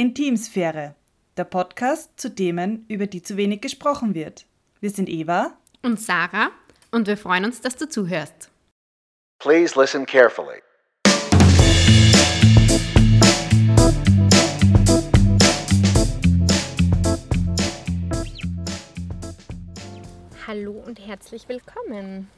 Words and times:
Intimsphäre, 0.00 0.94
der 1.36 1.44
Podcast 1.44 2.18
zu 2.18 2.34
Themen, 2.34 2.86
über 2.88 3.06
die 3.06 3.20
zu 3.20 3.36
wenig 3.36 3.60
gesprochen 3.60 4.14
wird. 4.14 4.46
Wir 4.80 4.88
sind 4.88 5.10
Eva 5.10 5.58
und 5.82 6.00
Sarah 6.00 6.52
und 6.90 7.06
wir 7.06 7.18
freuen 7.18 7.44
uns, 7.44 7.60
dass 7.60 7.76
du 7.76 7.86
zuhörst. 7.86 8.50
Please 9.40 9.78
listen 9.78 10.06
carefully. 10.06 10.62
Hallo 20.46 20.82
und 20.86 20.98
herzlich 21.06 21.46
willkommen. 21.46 22.30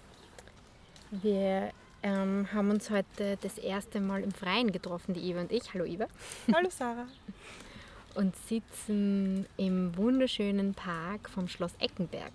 Wir 1.13 1.71
ähm, 2.03 2.49
haben 2.53 2.71
uns 2.71 2.91
heute 2.91 3.39
das 3.41 3.59
erste 3.59 4.01
Mal 4.01 4.23
im 4.23 4.33
Freien 4.33 4.73
getroffen, 4.73 5.15
die 5.15 5.21
Eva 5.31 5.41
und 5.41 5.53
ich. 5.53 5.73
Hallo 5.73 5.85
Eva. 5.85 6.07
Hallo 6.53 6.69
Sarah. 6.71 7.07
und 8.15 8.37
sitzen 8.37 9.47
im 9.57 9.97
wunderschönen 9.97 10.75
Park 10.75 11.31
vom 11.31 11.49
Schloss 11.49 11.73
Eckenberg. 11.79 12.33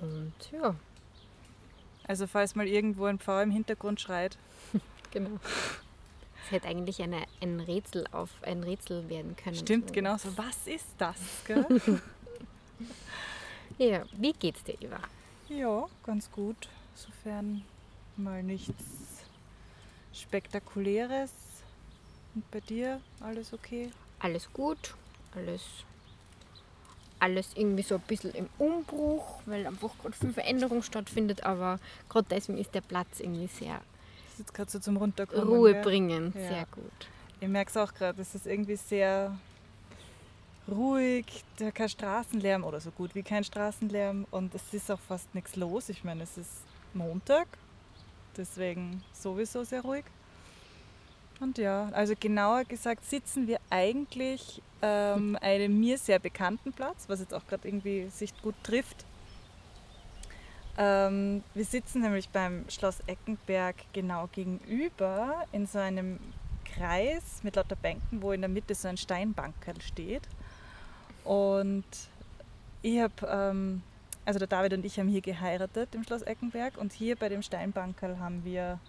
Und 0.00 0.34
ja. 0.52 0.74
Also 2.06 2.26
falls 2.26 2.54
mal 2.54 2.68
irgendwo 2.68 3.06
ein 3.06 3.18
Pfau 3.18 3.40
im 3.40 3.50
Hintergrund 3.50 4.00
schreit. 4.00 4.38
genau. 5.10 5.40
Es 6.44 6.52
hätte 6.52 6.68
eigentlich 6.68 7.02
eine, 7.02 7.24
ein 7.40 7.58
Rätsel 7.58 8.04
auf 8.12 8.30
ein 8.42 8.62
Rätsel 8.62 9.08
werden 9.08 9.34
können. 9.34 9.56
Stimmt, 9.56 9.92
genau 9.92 10.16
so. 10.16 10.28
Was 10.36 10.66
ist 10.66 10.94
das? 10.98 11.16
ja, 13.78 14.04
wie 14.12 14.32
geht's 14.32 14.62
dir, 14.62 14.80
Eva? 14.80 15.00
Ja, 15.48 15.86
ganz 16.04 16.30
gut. 16.30 16.68
Sofern 16.94 17.62
mal 18.18 18.42
nichts 18.42 18.84
Spektakuläres. 20.12 21.30
Und 22.34 22.50
bei 22.50 22.60
dir 22.60 23.00
alles 23.20 23.52
okay? 23.52 23.90
Alles 24.18 24.52
gut, 24.52 24.94
alles, 25.34 25.62
alles 27.18 27.50
irgendwie 27.54 27.82
so 27.82 27.96
ein 27.96 28.02
bisschen 28.02 28.32
im 28.32 28.48
Umbruch, 28.58 29.40
weil 29.46 29.66
einfach 29.66 29.96
gerade 29.98 30.16
viel 30.16 30.32
Veränderung 30.32 30.82
stattfindet, 30.82 31.44
aber 31.44 31.78
gerade 32.08 32.26
deswegen 32.30 32.58
ist 32.58 32.74
der 32.74 32.80
Platz 32.80 33.20
irgendwie 33.20 33.46
sehr 33.46 33.80
das 34.36 34.46
ist 34.46 34.54
gerade 34.54 34.70
so 34.70 34.78
zum 34.78 34.98
Runterkommen. 34.98 35.48
Ruhebringend, 35.48 36.34
ja. 36.34 36.48
sehr 36.48 36.66
gut. 36.70 37.08
Ich 37.40 37.48
merke 37.48 37.70
es 37.70 37.76
auch 37.78 37.94
gerade, 37.94 38.20
es 38.20 38.34
ist 38.34 38.46
irgendwie 38.46 38.76
sehr 38.76 39.38
ruhig, 40.68 41.24
da 41.58 41.70
kein 41.70 41.88
Straßenlärm 41.88 42.62
oder 42.64 42.80
so 42.80 42.90
gut 42.90 43.14
wie 43.14 43.22
kein 43.22 43.44
Straßenlärm 43.44 44.26
und 44.30 44.54
es 44.54 44.74
ist 44.74 44.90
auch 44.90 45.00
fast 45.00 45.34
nichts 45.34 45.56
los. 45.56 45.88
Ich 45.88 46.04
meine, 46.04 46.24
es 46.24 46.36
ist 46.36 46.50
Montag, 46.92 47.48
deswegen 48.36 49.02
sowieso 49.12 49.64
sehr 49.64 49.82
ruhig. 49.82 50.04
Und 51.40 51.58
ja, 51.58 51.90
also 51.92 52.14
genauer 52.18 52.64
gesagt 52.64 53.04
sitzen 53.04 53.46
wir 53.46 53.58
eigentlich 53.68 54.62
ähm, 54.82 55.36
einem 55.40 55.78
mir 55.78 55.98
sehr 55.98 56.18
bekannten 56.18 56.72
Platz, 56.72 57.08
was 57.08 57.20
jetzt 57.20 57.34
auch 57.34 57.46
gerade 57.46 57.68
irgendwie 57.68 58.08
sich 58.08 58.32
gut 58.42 58.54
trifft. 58.62 59.04
Ähm, 60.78 61.42
wir 61.54 61.64
sitzen 61.64 62.02
nämlich 62.02 62.28
beim 62.28 62.68
Schloss 62.68 63.00
Eckenberg 63.06 63.76
genau 63.92 64.28
gegenüber 64.32 65.44
in 65.52 65.66
so 65.66 65.78
einem 65.78 66.18
Kreis 66.64 67.42
mit 67.42 67.56
lauter 67.56 67.76
Bänken, 67.76 68.20
wo 68.20 68.32
in 68.32 68.42
der 68.42 68.50
Mitte 68.50 68.74
so 68.74 68.88
ein 68.88 68.96
Steinbankerl 68.96 69.80
steht. 69.80 70.22
Und 71.24 71.84
ich 72.82 73.00
habe 73.00 73.14
ähm, 73.26 73.82
also 74.26 74.38
der 74.38 74.48
David 74.48 74.74
und 74.74 74.84
ich 74.84 74.98
haben 74.98 75.08
hier 75.08 75.22
geheiratet 75.22 75.94
im 75.94 76.04
Schloss 76.04 76.22
Eckenberg 76.22 76.76
und 76.76 76.92
hier 76.92 77.16
bei 77.16 77.28
dem 77.28 77.42
Steinbankerl 77.42 78.18
haben 78.18 78.44
wir 78.44 78.80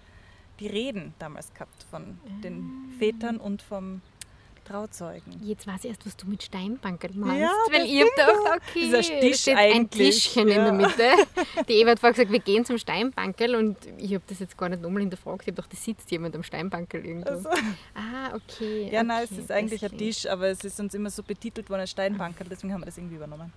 die 0.60 0.68
Reden 0.68 1.14
damals 1.20 1.54
gehabt 1.54 1.86
von 1.90 2.20
den 2.44 2.64
ah. 2.64 3.00
Vätern 3.00 3.38
und 3.38 3.62
vom 3.62 4.02
Trauzeugen. 4.66 5.40
Jetzt 5.44 5.66
weiß 5.66 5.86
ich 5.86 5.92
erst, 5.92 6.06
was 6.06 6.18
du 6.18 6.28
mit 6.28 6.44
Steinbankerl 6.44 7.14
meinst. 7.14 7.42
Ja, 7.42 7.52
weil 7.72 7.86
ich 7.86 8.02
habe 8.02 8.10
gedacht, 8.10 8.62
okay, 8.68 8.92
das 8.92 9.08
ist 9.08 9.48
ein 9.50 9.90
Tischchen 9.90 10.48
ja. 10.50 10.56
in 10.56 10.64
der 10.64 10.74
Mitte. 10.74 11.12
Die 11.70 11.74
Eva 11.74 11.92
hat 11.92 12.00
vorher 12.00 12.14
gesagt, 12.16 12.32
wir 12.32 12.40
gehen 12.40 12.66
zum 12.66 12.78
Steinbankerl 12.78 13.56
und 13.56 13.78
ich 13.98 14.14
habe 14.14 14.24
das 14.28 14.40
jetzt 14.40 14.58
gar 14.58 14.68
nicht 14.68 14.82
nochmal 14.82 15.02
hinterfragt. 15.02 15.44
Ich 15.44 15.48
habe 15.48 15.56
gedacht, 15.56 15.72
da 15.72 15.78
sitzt 15.78 16.12
jemand 16.12 16.36
am 16.36 16.44
Steinbankerl 16.44 17.06
irgendwo. 17.06 17.30
Also. 17.30 17.50
Ah, 17.94 18.36
okay. 18.36 18.90
Ja, 18.92 19.00
okay, 19.00 19.04
nein, 19.04 19.24
es 19.24 19.38
ist 19.38 19.52
eigentlich 19.52 19.86
ein 19.86 19.98
Tisch, 19.98 20.26
aber 20.26 20.48
es 20.48 20.64
ist 20.64 20.80
uns 20.80 20.94
immer 20.94 21.12
so 21.12 21.24
betitelt 21.24 21.70
worden 21.70 21.82
als 21.82 21.92
Steinbankerl, 21.92 22.48
deswegen 22.50 22.74
haben 22.74 22.82
wir 22.82 22.88
das 22.88 22.98
irgendwie 22.98 23.16
übernommen. 23.16 23.54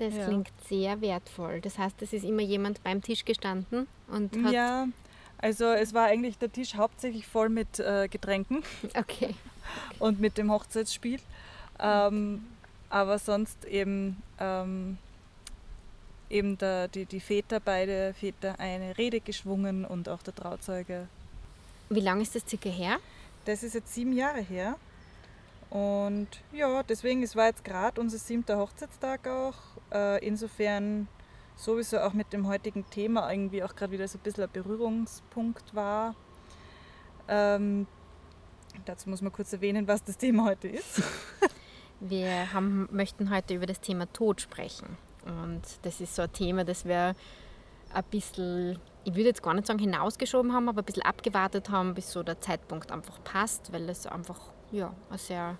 Das 0.00 0.16
ja. 0.16 0.24
klingt 0.24 0.48
sehr 0.66 1.02
wertvoll. 1.02 1.60
Das 1.60 1.76
heißt, 1.76 2.00
es 2.00 2.14
ist 2.14 2.24
immer 2.24 2.40
jemand 2.40 2.82
beim 2.82 3.02
Tisch 3.02 3.26
gestanden 3.26 3.86
und 4.08 4.34
hat. 4.44 4.52
Ja, 4.54 4.88
also 5.36 5.66
es 5.66 5.92
war 5.92 6.06
eigentlich 6.06 6.38
der 6.38 6.50
Tisch 6.50 6.74
hauptsächlich 6.74 7.26
voll 7.26 7.50
mit 7.50 7.78
äh, 7.78 8.08
Getränken. 8.08 8.62
Okay. 8.96 9.34
und 9.98 10.18
mit 10.18 10.38
dem 10.38 10.50
Hochzeitsspiel. 10.50 11.20
Ähm, 11.78 12.46
aber 12.88 13.18
sonst 13.18 13.66
eben, 13.66 14.22
ähm, 14.38 14.96
eben 16.30 16.56
der, 16.56 16.88
die, 16.88 17.04
die 17.04 17.20
Väter, 17.20 17.60
beide 17.60 18.14
Väter, 18.14 18.58
eine 18.58 18.96
Rede 18.96 19.20
geschwungen 19.20 19.84
und 19.84 20.08
auch 20.08 20.22
der 20.22 20.34
Trauzeuge. 20.34 21.08
Wie 21.90 22.00
lange 22.00 22.22
ist 22.22 22.34
das 22.34 22.48
circa 22.48 22.70
her? 22.70 22.96
Das 23.44 23.62
ist 23.62 23.74
jetzt 23.74 23.92
sieben 23.92 24.14
Jahre 24.14 24.40
her. 24.40 24.76
Und 25.70 26.28
ja, 26.52 26.82
deswegen, 26.82 27.22
es 27.22 27.36
war 27.36 27.46
jetzt 27.46 27.64
gerade 27.64 28.00
unser 28.00 28.18
siebter 28.18 28.58
Hochzeitstag 28.58 29.26
auch. 29.28 29.54
Äh, 29.92 30.24
insofern 30.26 31.08
sowieso 31.54 31.98
auch 32.00 32.12
mit 32.12 32.32
dem 32.32 32.48
heutigen 32.48 32.88
Thema 32.90 33.30
irgendwie 33.30 33.62
auch 33.62 33.74
gerade 33.76 33.92
wieder 33.92 34.08
so 34.08 34.18
ein 34.18 34.22
bisschen 34.22 34.44
ein 34.44 34.50
Berührungspunkt 34.52 35.74
war. 35.74 36.16
Ähm, 37.28 37.86
dazu 38.84 39.08
muss 39.08 39.22
man 39.22 39.32
kurz 39.32 39.52
erwähnen, 39.52 39.86
was 39.86 40.02
das 40.02 40.18
Thema 40.18 40.44
heute 40.44 40.68
ist. 40.68 41.02
Wir 42.00 42.52
haben, 42.52 42.88
möchten 42.90 43.30
heute 43.30 43.54
über 43.54 43.66
das 43.66 43.80
Thema 43.80 44.10
Tod 44.12 44.40
sprechen. 44.40 44.96
Und 45.24 45.62
das 45.82 46.00
ist 46.00 46.14
so 46.14 46.22
ein 46.22 46.32
Thema, 46.32 46.64
das 46.64 46.86
wir 46.86 47.14
ein 47.92 48.04
bisschen, 48.10 48.78
ich 49.04 49.12
würde 49.12 49.28
jetzt 49.28 49.42
gar 49.42 49.52
nicht 49.52 49.66
sagen 49.66 49.78
hinausgeschoben 49.78 50.54
haben, 50.54 50.70
aber 50.70 50.80
ein 50.80 50.84
bisschen 50.86 51.02
abgewartet 51.02 51.68
haben, 51.68 51.92
bis 51.92 52.10
so 52.10 52.22
der 52.22 52.40
Zeitpunkt 52.40 52.90
einfach 52.90 53.22
passt, 53.22 53.70
weil 53.70 53.86
es 53.90 54.06
einfach 54.06 54.40
ja, 54.72 54.92
sehr, 55.16 55.56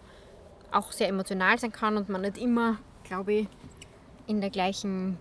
auch 0.70 0.92
sehr 0.92 1.08
emotional 1.08 1.58
sein 1.58 1.72
kann 1.72 1.96
und 1.96 2.08
man 2.08 2.22
nicht 2.22 2.38
immer, 2.38 2.78
glaube 3.04 3.32
ich, 3.32 3.48
in 4.26 4.40
der 4.40 4.50
gleichen 4.50 5.18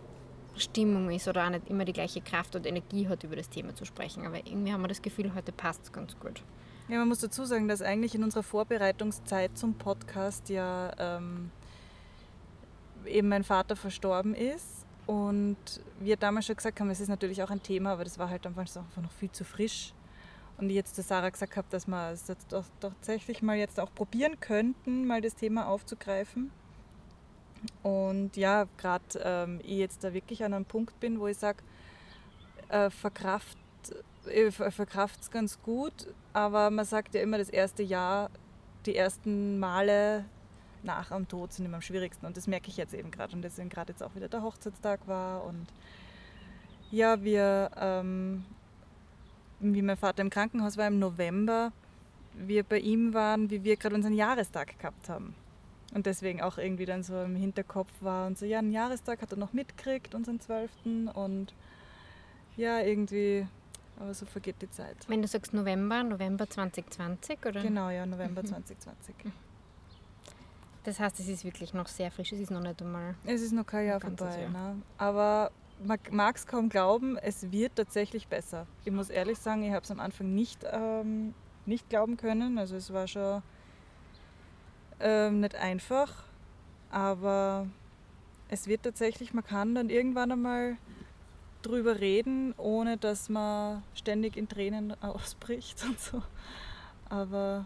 Stimmung 0.55 1.09
ist 1.09 1.27
oder 1.27 1.45
auch 1.45 1.49
nicht 1.49 1.69
immer 1.69 1.85
die 1.85 1.93
gleiche 1.93 2.21
Kraft 2.21 2.55
und 2.55 2.65
Energie 2.65 3.07
hat, 3.07 3.23
über 3.23 3.35
das 3.35 3.49
Thema 3.49 3.73
zu 3.75 3.85
sprechen. 3.85 4.25
Aber 4.25 4.37
irgendwie 4.37 4.73
haben 4.73 4.81
wir 4.81 4.87
das 4.87 5.01
Gefühl, 5.01 5.33
heute 5.33 5.51
passt 5.51 5.83
es 5.83 5.91
ganz 5.91 6.17
gut. 6.19 6.43
Ja, 6.87 6.97
man 6.99 7.07
muss 7.07 7.19
dazu 7.19 7.45
sagen, 7.45 7.67
dass 7.67 7.81
eigentlich 7.81 8.15
in 8.15 8.23
unserer 8.23 8.43
Vorbereitungszeit 8.43 9.57
zum 9.57 9.75
Podcast 9.75 10.49
ja 10.49 10.91
ähm, 10.97 11.51
eben 13.05 13.29
mein 13.29 13.43
Vater 13.43 13.75
verstorben 13.75 14.33
ist 14.33 14.85
und 15.05 15.57
wir 15.99 16.17
damals 16.17 16.47
schon 16.47 16.55
gesagt 16.55 16.79
haben, 16.79 16.89
es 16.89 16.99
ist 16.99 17.09
natürlich 17.09 17.43
auch 17.43 17.51
ein 17.51 17.61
Thema, 17.61 17.93
aber 17.93 18.03
das 18.03 18.17
war 18.17 18.29
halt 18.29 18.45
einfach 18.45 18.65
noch 19.01 19.11
viel 19.11 19.31
zu 19.31 19.43
frisch 19.43 19.93
und 20.59 20.69
jetzt 20.69 20.97
der 20.97 21.03
Sarah 21.03 21.29
gesagt 21.29 21.55
habe, 21.57 21.67
dass 21.69 21.87
wir 21.87 22.11
es 22.11 22.27
jetzt 22.27 22.51
doch, 22.51 22.65
tatsächlich 22.79 23.41
mal 23.41 23.57
jetzt 23.57 23.79
auch 23.79 23.93
probieren 23.93 24.39
könnten, 24.39 25.07
mal 25.07 25.21
das 25.21 25.35
Thema 25.35 25.67
aufzugreifen. 25.67 26.51
Und 27.83 28.37
ja, 28.37 28.67
gerade 28.77 29.03
ähm, 29.21 29.59
ich 29.63 29.77
jetzt 29.77 30.03
da 30.03 30.13
wirklich 30.13 30.43
an 30.43 30.53
einem 30.53 30.65
Punkt 30.65 30.99
bin, 30.99 31.19
wo 31.19 31.27
ich 31.27 31.37
sage, 31.37 31.59
äh, 32.69 32.89
verkraft 32.89 33.57
verkraft 34.49 35.21
es 35.21 35.31
ganz 35.31 35.61
gut, 35.61 36.07
aber 36.33 36.69
man 36.69 36.85
sagt 36.85 37.15
ja 37.15 37.21
immer, 37.21 37.37
das 37.37 37.49
erste 37.49 37.81
Jahr, 37.81 38.29
die 38.85 38.95
ersten 38.95 39.59
Male 39.59 40.25
nach 40.83 41.11
am 41.11 41.27
Tod 41.27 41.53
sind 41.53 41.65
immer 41.65 41.77
am 41.77 41.81
schwierigsten. 41.81 42.25
Und 42.25 42.37
das 42.37 42.47
merke 42.47 42.69
ich 42.69 42.77
jetzt 42.77 42.93
eben 42.93 43.11
gerade 43.11 43.35
und 43.35 43.41
deswegen 43.41 43.69
gerade 43.69 43.91
jetzt 43.91 44.03
auch 44.03 44.15
wieder 44.15 44.27
der 44.27 44.43
Hochzeitstag 44.43 45.07
war. 45.07 45.43
Und 45.43 45.67
ja, 46.91 47.21
wir 47.23 47.71
ähm, 47.77 48.45
wie 49.59 49.81
mein 49.81 49.97
Vater 49.97 50.21
im 50.21 50.29
Krankenhaus 50.29 50.77
war 50.77 50.87
im 50.87 50.99
November, 50.99 51.71
wir 52.33 52.63
bei 52.63 52.79
ihm 52.79 53.13
waren, 53.13 53.49
wie 53.49 53.63
wir 53.63 53.75
gerade 53.75 53.95
unseren 53.95 54.13
Jahrestag 54.13 54.79
gehabt 54.79 55.09
haben. 55.09 55.35
Und 55.93 56.05
deswegen 56.05 56.41
auch 56.41 56.57
irgendwie 56.57 56.85
dann 56.85 57.03
so 57.03 57.21
im 57.23 57.35
Hinterkopf 57.35 57.91
war 58.01 58.27
und 58.27 58.37
so, 58.37 58.45
ja, 58.45 58.59
einen 58.59 58.71
Jahrestag 58.71 59.21
hat 59.21 59.31
er 59.31 59.37
noch 59.37 59.53
mitgekriegt, 59.53 60.13
unseren 60.13 60.39
12. 60.39 60.71
Und 61.13 61.53
ja, 62.57 62.79
irgendwie, 62.79 63.47
aber 63.99 64.13
so 64.13 64.25
vergeht 64.25 64.57
die 64.61 64.69
Zeit. 64.69 64.97
Wenn 65.07 65.21
du 65.21 65.27
sagst 65.27 65.53
November, 65.53 66.03
November 66.03 66.47
2020, 66.47 67.45
oder? 67.45 67.61
Genau, 67.61 67.89
ja, 67.89 68.05
November 68.05 68.43
mhm. 68.43 68.47
2020. 68.47 69.15
Das 70.83 70.99
heißt, 70.99 71.19
es 71.19 71.27
ist 71.27 71.43
wirklich 71.43 71.73
noch 71.73 71.87
sehr 71.87 72.11
frisch, 72.11 72.31
es 72.31 72.39
ist 72.39 72.51
noch 72.51 72.61
nicht 72.61 72.81
einmal. 72.81 73.15
Es 73.25 73.41
ist 73.41 73.51
noch 73.51 73.65
kein 73.65 73.87
Jahr 73.87 73.99
vorbei, 73.99 74.41
Jahr. 74.41 74.49
Ne? 74.49 74.81
aber 74.97 75.51
man 75.83 75.99
mag 76.11 76.35
es 76.35 76.45
kaum 76.45 76.69
glauben, 76.69 77.17
es 77.17 77.51
wird 77.51 77.75
tatsächlich 77.75 78.27
besser. 78.27 78.67
Ich 78.85 78.91
muss 78.91 79.09
ehrlich 79.09 79.39
sagen, 79.39 79.63
ich 79.63 79.71
habe 79.71 79.83
es 79.83 79.91
am 79.91 79.99
Anfang 79.99 80.33
nicht, 80.33 80.65
ähm, 80.69 81.33
nicht 81.65 81.89
glauben 81.89 82.17
können. 82.17 82.57
Also 82.57 82.75
es 82.75 82.91
war 82.91 83.07
schon 83.07 83.41
ähm, 84.99 85.39
nicht 85.39 85.55
einfach, 85.55 86.23
aber 86.91 87.67
es 88.49 88.67
wird 88.67 88.83
tatsächlich, 88.83 89.33
man 89.33 89.43
kann 89.43 89.75
dann 89.75 89.89
irgendwann 89.89 90.31
einmal 90.31 90.77
drüber 91.61 91.99
reden, 91.99 92.53
ohne 92.57 92.97
dass 92.97 93.29
man 93.29 93.83
ständig 93.93 94.37
in 94.37 94.47
Tränen 94.47 94.93
ausbricht 95.03 95.83
und 95.85 95.99
so. 95.99 96.21
Aber 97.09 97.65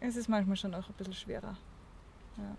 es 0.00 0.16
ist 0.16 0.28
manchmal 0.28 0.56
schon 0.56 0.74
auch 0.74 0.88
ein 0.88 0.94
bisschen 0.94 1.14
schwerer. 1.14 1.56
Ja. 2.36 2.56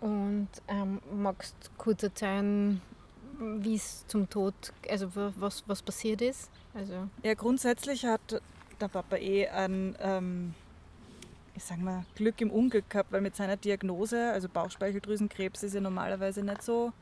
Und 0.00 0.48
ähm, 0.68 1.00
magst 1.12 1.56
du 1.62 1.70
kurz 1.78 2.02
erzählen, 2.02 2.80
wie 3.38 3.74
es 3.76 4.06
zum 4.06 4.28
Tod, 4.28 4.54
also 4.88 5.14
wa- 5.14 5.32
was, 5.36 5.62
was 5.66 5.82
passiert 5.82 6.20
ist? 6.22 6.50
Also, 6.74 7.08
Ja, 7.22 7.34
grundsätzlich 7.34 8.04
hat 8.04 8.40
der 8.80 8.88
Papa 8.88 9.16
eh 9.16 9.48
ein, 9.48 9.96
ähm, 10.00 10.54
ich 11.54 11.64
sag 11.64 11.78
mal, 11.78 12.04
Glück 12.16 12.40
im 12.40 12.50
Unglück 12.50 12.88
gehabt, 12.90 13.12
weil 13.12 13.20
mit 13.20 13.36
seiner 13.36 13.56
Diagnose, 13.56 14.30
also 14.32 14.48
Bauchspeicheldrüsenkrebs, 14.48 15.62
ist 15.62 15.74
ja 15.74 15.80
normalerweise 15.80 16.42
nicht 16.42 16.62
so 16.62 16.92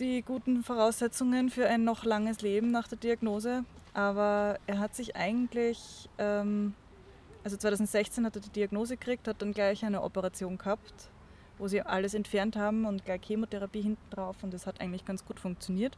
die 0.00 0.22
guten 0.22 0.62
Voraussetzungen 0.64 1.50
für 1.50 1.66
ein 1.68 1.84
noch 1.84 2.04
langes 2.04 2.40
Leben 2.40 2.70
nach 2.70 2.88
der 2.88 2.98
Diagnose. 2.98 3.64
Aber 3.94 4.58
er 4.66 4.78
hat 4.78 4.94
sich 4.94 5.16
eigentlich, 5.16 6.08
ähm, 6.18 6.74
also 7.44 7.56
2016 7.56 8.24
hat 8.26 8.34
er 8.36 8.42
die 8.42 8.50
Diagnose 8.50 8.96
gekriegt, 8.96 9.28
hat 9.28 9.40
dann 9.40 9.52
gleich 9.52 9.84
eine 9.84 10.02
Operation 10.02 10.58
gehabt, 10.58 11.08
wo 11.58 11.68
sie 11.68 11.82
alles 11.82 12.14
entfernt 12.14 12.56
haben 12.56 12.84
und 12.84 13.04
gleich 13.04 13.22
Chemotherapie 13.24 13.82
hinten 13.82 14.10
drauf 14.10 14.36
und 14.42 14.52
das 14.52 14.66
hat 14.66 14.80
eigentlich 14.80 15.04
ganz 15.04 15.24
gut 15.24 15.40
funktioniert. 15.40 15.96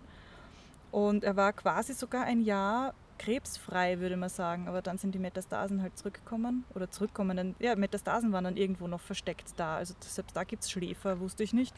Und 0.91 1.25
er 1.25 1.37
war 1.37 1.53
quasi 1.53 1.93
sogar 1.93 2.25
ein 2.25 2.41
Jahr 2.41 2.95
krebsfrei, 3.19 3.99
würde 4.01 4.17
man 4.17 4.29
sagen. 4.29 4.69
Aber 4.69 4.81
dann 4.81 4.99
sind 4.99 5.15
die 5.15 5.19
Metastasen 5.19 5.83
halt 5.83 5.99
zurückgekommen. 5.99 6.65
Oder 6.75 6.91
zurückkommen. 6.91 7.37
Dann, 7.37 7.55
ja, 7.59 7.77
Metastasen 7.77 8.33
waren 8.33 8.45
dann 8.45 8.57
irgendwo 8.57 8.87
noch 8.87 9.01
versteckt 9.01 9.53
da. 9.57 9.77
Also 9.77 9.95
selbst 10.01 10.37
da 10.37 10.45
gibt 10.45 10.63
es 10.63 10.71
Schläfer, 10.71 11.21
wusste 11.21 11.43
ich 11.43 11.53
nicht. 11.53 11.75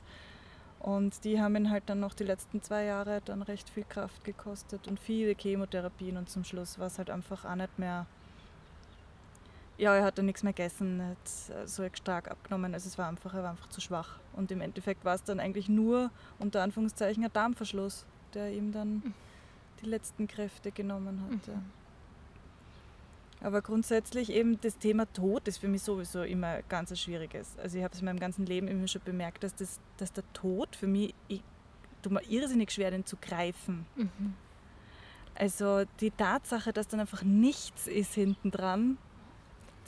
Und 0.78 1.24
die 1.24 1.40
haben 1.40 1.56
ihn 1.56 1.70
halt 1.70 1.84
dann 1.86 2.00
noch 2.00 2.14
die 2.14 2.24
letzten 2.24 2.62
zwei 2.62 2.84
Jahre 2.84 3.20
dann 3.24 3.42
recht 3.42 3.68
viel 3.68 3.84
Kraft 3.84 4.24
gekostet 4.24 4.86
und 4.88 5.00
viele 5.00 5.34
Chemotherapien. 5.34 6.16
Und 6.16 6.30
zum 6.30 6.44
Schluss 6.44 6.78
war 6.78 6.86
es 6.86 6.98
halt 6.98 7.10
einfach 7.10 7.44
auch 7.44 7.56
nicht 7.56 7.78
mehr. 7.78 8.06
Ja, 9.80 9.94
er 9.94 10.04
hat 10.04 10.18
dann 10.18 10.26
nichts 10.26 10.42
mehr 10.42 10.52
gegessen, 10.52 11.02
hat 11.02 11.66
so 11.66 11.88
stark 11.94 12.30
abgenommen. 12.30 12.74
Also 12.74 12.86
es 12.86 12.98
war 12.98 13.08
einfach, 13.08 13.32
er 13.32 13.42
war 13.42 13.50
einfach 13.50 13.70
zu 13.70 13.80
schwach. 13.80 14.18
Und 14.34 14.52
im 14.52 14.60
Endeffekt 14.60 15.06
war 15.06 15.14
es 15.14 15.24
dann 15.24 15.40
eigentlich 15.40 15.70
nur 15.70 16.10
unter 16.38 16.62
Anführungszeichen 16.62 17.24
ein 17.24 17.32
Darmverschluss, 17.32 18.04
der 18.34 18.52
ihm 18.52 18.72
dann 18.72 19.14
die 19.80 19.86
letzten 19.86 20.28
Kräfte 20.28 20.70
genommen 20.70 21.22
hat. 21.22 21.46
Ja. 21.46 21.62
Aber 23.40 23.62
grundsätzlich 23.62 24.30
eben 24.30 24.60
das 24.60 24.76
Thema 24.76 25.10
Tod 25.14 25.48
ist 25.48 25.56
für 25.56 25.68
mich 25.68 25.80
sowieso 25.80 26.24
immer 26.24 26.60
ganz 26.64 26.90
ein 26.90 26.98
schwieriges. 26.98 27.58
Also 27.58 27.78
ich 27.78 27.84
habe 27.84 27.94
es 27.94 28.00
in 28.00 28.04
meinem 28.04 28.20
ganzen 28.20 28.44
Leben 28.44 28.68
immer 28.68 28.86
schon 28.86 29.00
bemerkt, 29.02 29.44
dass, 29.44 29.54
das, 29.54 29.80
dass 29.96 30.12
der 30.12 30.24
Tod 30.34 30.76
für 30.76 30.88
mich, 30.88 31.14
ich 31.26 31.42
tut 32.02 32.12
mir 32.12 32.22
irrsinnig 32.24 32.70
schwer, 32.70 32.90
den 32.90 33.06
zu 33.06 33.16
greifen. 33.16 33.86
mhm. 33.96 34.34
Also 35.34 35.84
die 36.00 36.10
Tatsache, 36.10 36.70
dass 36.70 36.88
dann 36.88 37.00
einfach 37.00 37.22
nichts 37.22 37.86
ist 37.86 38.12
hinten 38.12 38.50
dran, 38.50 38.98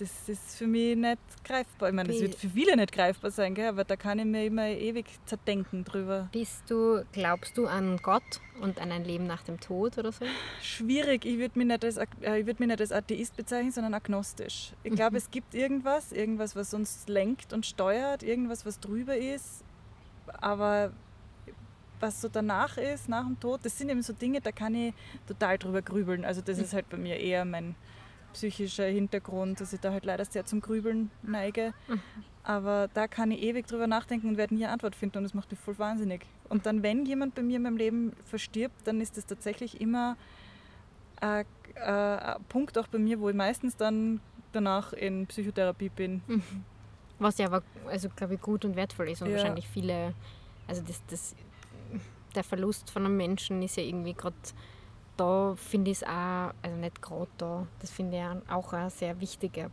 das 0.03 0.29
ist 0.29 0.59
für 0.59 0.67
mich 0.67 0.97
nicht 0.97 1.21
greifbar. 1.45 1.89
Ich 1.89 1.95
meine, 1.95 2.09
das 2.09 2.21
wird 2.21 2.35
für 2.35 2.49
viele 2.49 2.77
nicht 2.77 2.93
greifbar 2.93 3.31
sein, 3.31 3.55
gell? 3.55 3.69
aber 3.69 3.85
da 3.85 3.95
kann 3.95 4.19
ich 4.19 4.25
mir 4.25 4.45
immer 4.47 4.67
ewig 4.67 5.07
zerdenken 5.27 5.85
drüber. 5.85 6.29
Bist 6.33 6.69
du, 6.69 7.05
glaubst 7.13 7.57
du 7.57 7.67
an 7.67 7.99
Gott 8.03 8.41
und 8.61 8.81
an 8.81 8.91
ein 8.91 9.05
Leben 9.05 9.27
nach 9.27 9.43
dem 9.45 9.61
Tod 9.61 9.99
oder 9.99 10.11
so? 10.11 10.25
Schwierig, 10.61 11.25
ich 11.25 11.39
würde 11.39 11.57
mich, 11.57 11.69
nicht 11.69 11.85
als 11.85 11.99
äh, 11.99 12.41
ich 12.41 12.47
würd 12.47 12.59
mich 12.59 12.69
nicht 12.69 12.81
als 12.81 12.91
Atheist 12.91 13.37
bezeichnen, 13.37 13.71
sondern 13.71 13.95
agnostisch. 13.95 14.73
Ich 14.83 14.93
glaube, 14.93 15.19
es 15.19 15.31
gibt 15.31 15.55
irgendwas, 15.55 16.11
irgendwas, 16.11 16.57
was 16.57 16.75
uns 16.75 17.05
lenkt 17.07 17.53
und 17.53 17.65
steuert, 17.65 18.25
irgendwas, 18.25 18.67
was 18.67 18.81
drüber 18.81 19.17
ist, 19.17 19.63
aber 20.41 20.93
was 22.01 22.21
so 22.21 22.29
danach 22.29 22.77
ist, 22.77 23.09
nach 23.09 23.25
dem 23.25 23.39
Tod, 23.39 23.61
das 23.63 23.79
sind 23.79 23.89
eben 23.89 24.03
so 24.03 24.13
Dinge, 24.13 24.41
da 24.41 24.51
kann 24.51 24.75
ich 24.75 24.95
total 25.29 25.59
drüber 25.59 25.81
grübeln. 25.81 26.25
Also 26.25 26.41
das 26.41 26.59
ist 26.59 26.73
halt 26.73 26.89
bei 26.91 26.97
mir 26.97 27.21
eher 27.21 27.45
mein 27.45 27.77
psychischer 28.33 28.87
Hintergrund, 28.87 29.61
dass 29.61 29.73
ich 29.73 29.81
da 29.81 29.93
halt 29.93 30.05
leider 30.05 30.25
sehr 30.25 30.45
zum 30.45 30.61
Grübeln 30.61 31.11
neige. 31.23 31.73
Aber 32.45 32.89
da 32.93 33.07
kann 33.07 33.31
ich 33.31 33.43
ewig 33.43 33.67
drüber 33.69 33.87
nachdenken 33.87 34.29
und 34.29 34.37
werde 34.37 34.55
nie 34.55 34.65
eine 34.65 34.73
Antwort 34.73 34.97
finden 34.97 35.19
und 35.19 35.25
das 35.25 35.35
macht 35.35 35.51
mich 35.51 35.61
voll 35.61 35.79
wahnsinnig. 35.79 36.27
Und 36.49 36.67
dann, 36.67 36.83
wenn 36.83 37.07
jemand 37.07 37.35
bei 37.35 37.43
mir 37.43 37.57
in 37.57 37.63
meinem 37.63 37.77
Leben 37.77 38.13
verstirbt, 38.27 38.87
dann 38.87 39.01
ist 39.01 39.17
das 39.17 39.27
tatsächlich 39.27 39.81
immer 39.81 40.17
ein, 41.21 41.45
äh, 41.77 41.81
ein 41.83 42.43
Punkt 42.49 42.77
auch 42.79 42.89
bei 42.89 42.99
mir, 42.99 43.21
wo 43.21 43.29
ich 43.29 43.37
meistens 43.37 43.77
dann 43.77 44.21
danach 44.51 44.93
in 44.93 45.27
Psychotherapie 45.29 45.89
bin. 45.89 46.23
Was 47.19 47.39
ja 47.39 47.47
aber, 47.47 47.63
also 47.87 48.09
glaube 48.09 48.35
ich, 48.35 48.41
gut 48.41 48.65
und 48.65 48.75
wertvoll 48.75 49.09
ist 49.09 49.23
und 49.23 49.29
Ja. 49.29 49.35
wahrscheinlich 49.35 49.69
viele, 49.69 50.15
also 50.67 50.83
das, 50.83 51.01
das, 51.07 51.37
der 52.35 52.43
Verlust 52.43 52.91
von 52.91 53.05
einem 53.07 53.17
Menschen 53.17 53.63
ist 53.63 53.77
ja 53.77 53.85
irgendwie 53.85 54.15
gerade 54.15 54.35
da, 55.23 55.55
finde 55.57 55.91
ich 55.91 55.99
es 55.99 56.03
auch, 56.03 56.53
also 56.63 56.77
nicht 56.77 57.01
gerade 57.01 57.29
da, 57.39 57.67
das 57.81 57.91
finde 57.91 58.19
ich 58.19 58.51
auch 58.51 58.73
ein 58.73 58.91
sehr 58.91 59.21
wichtiger 59.21 59.71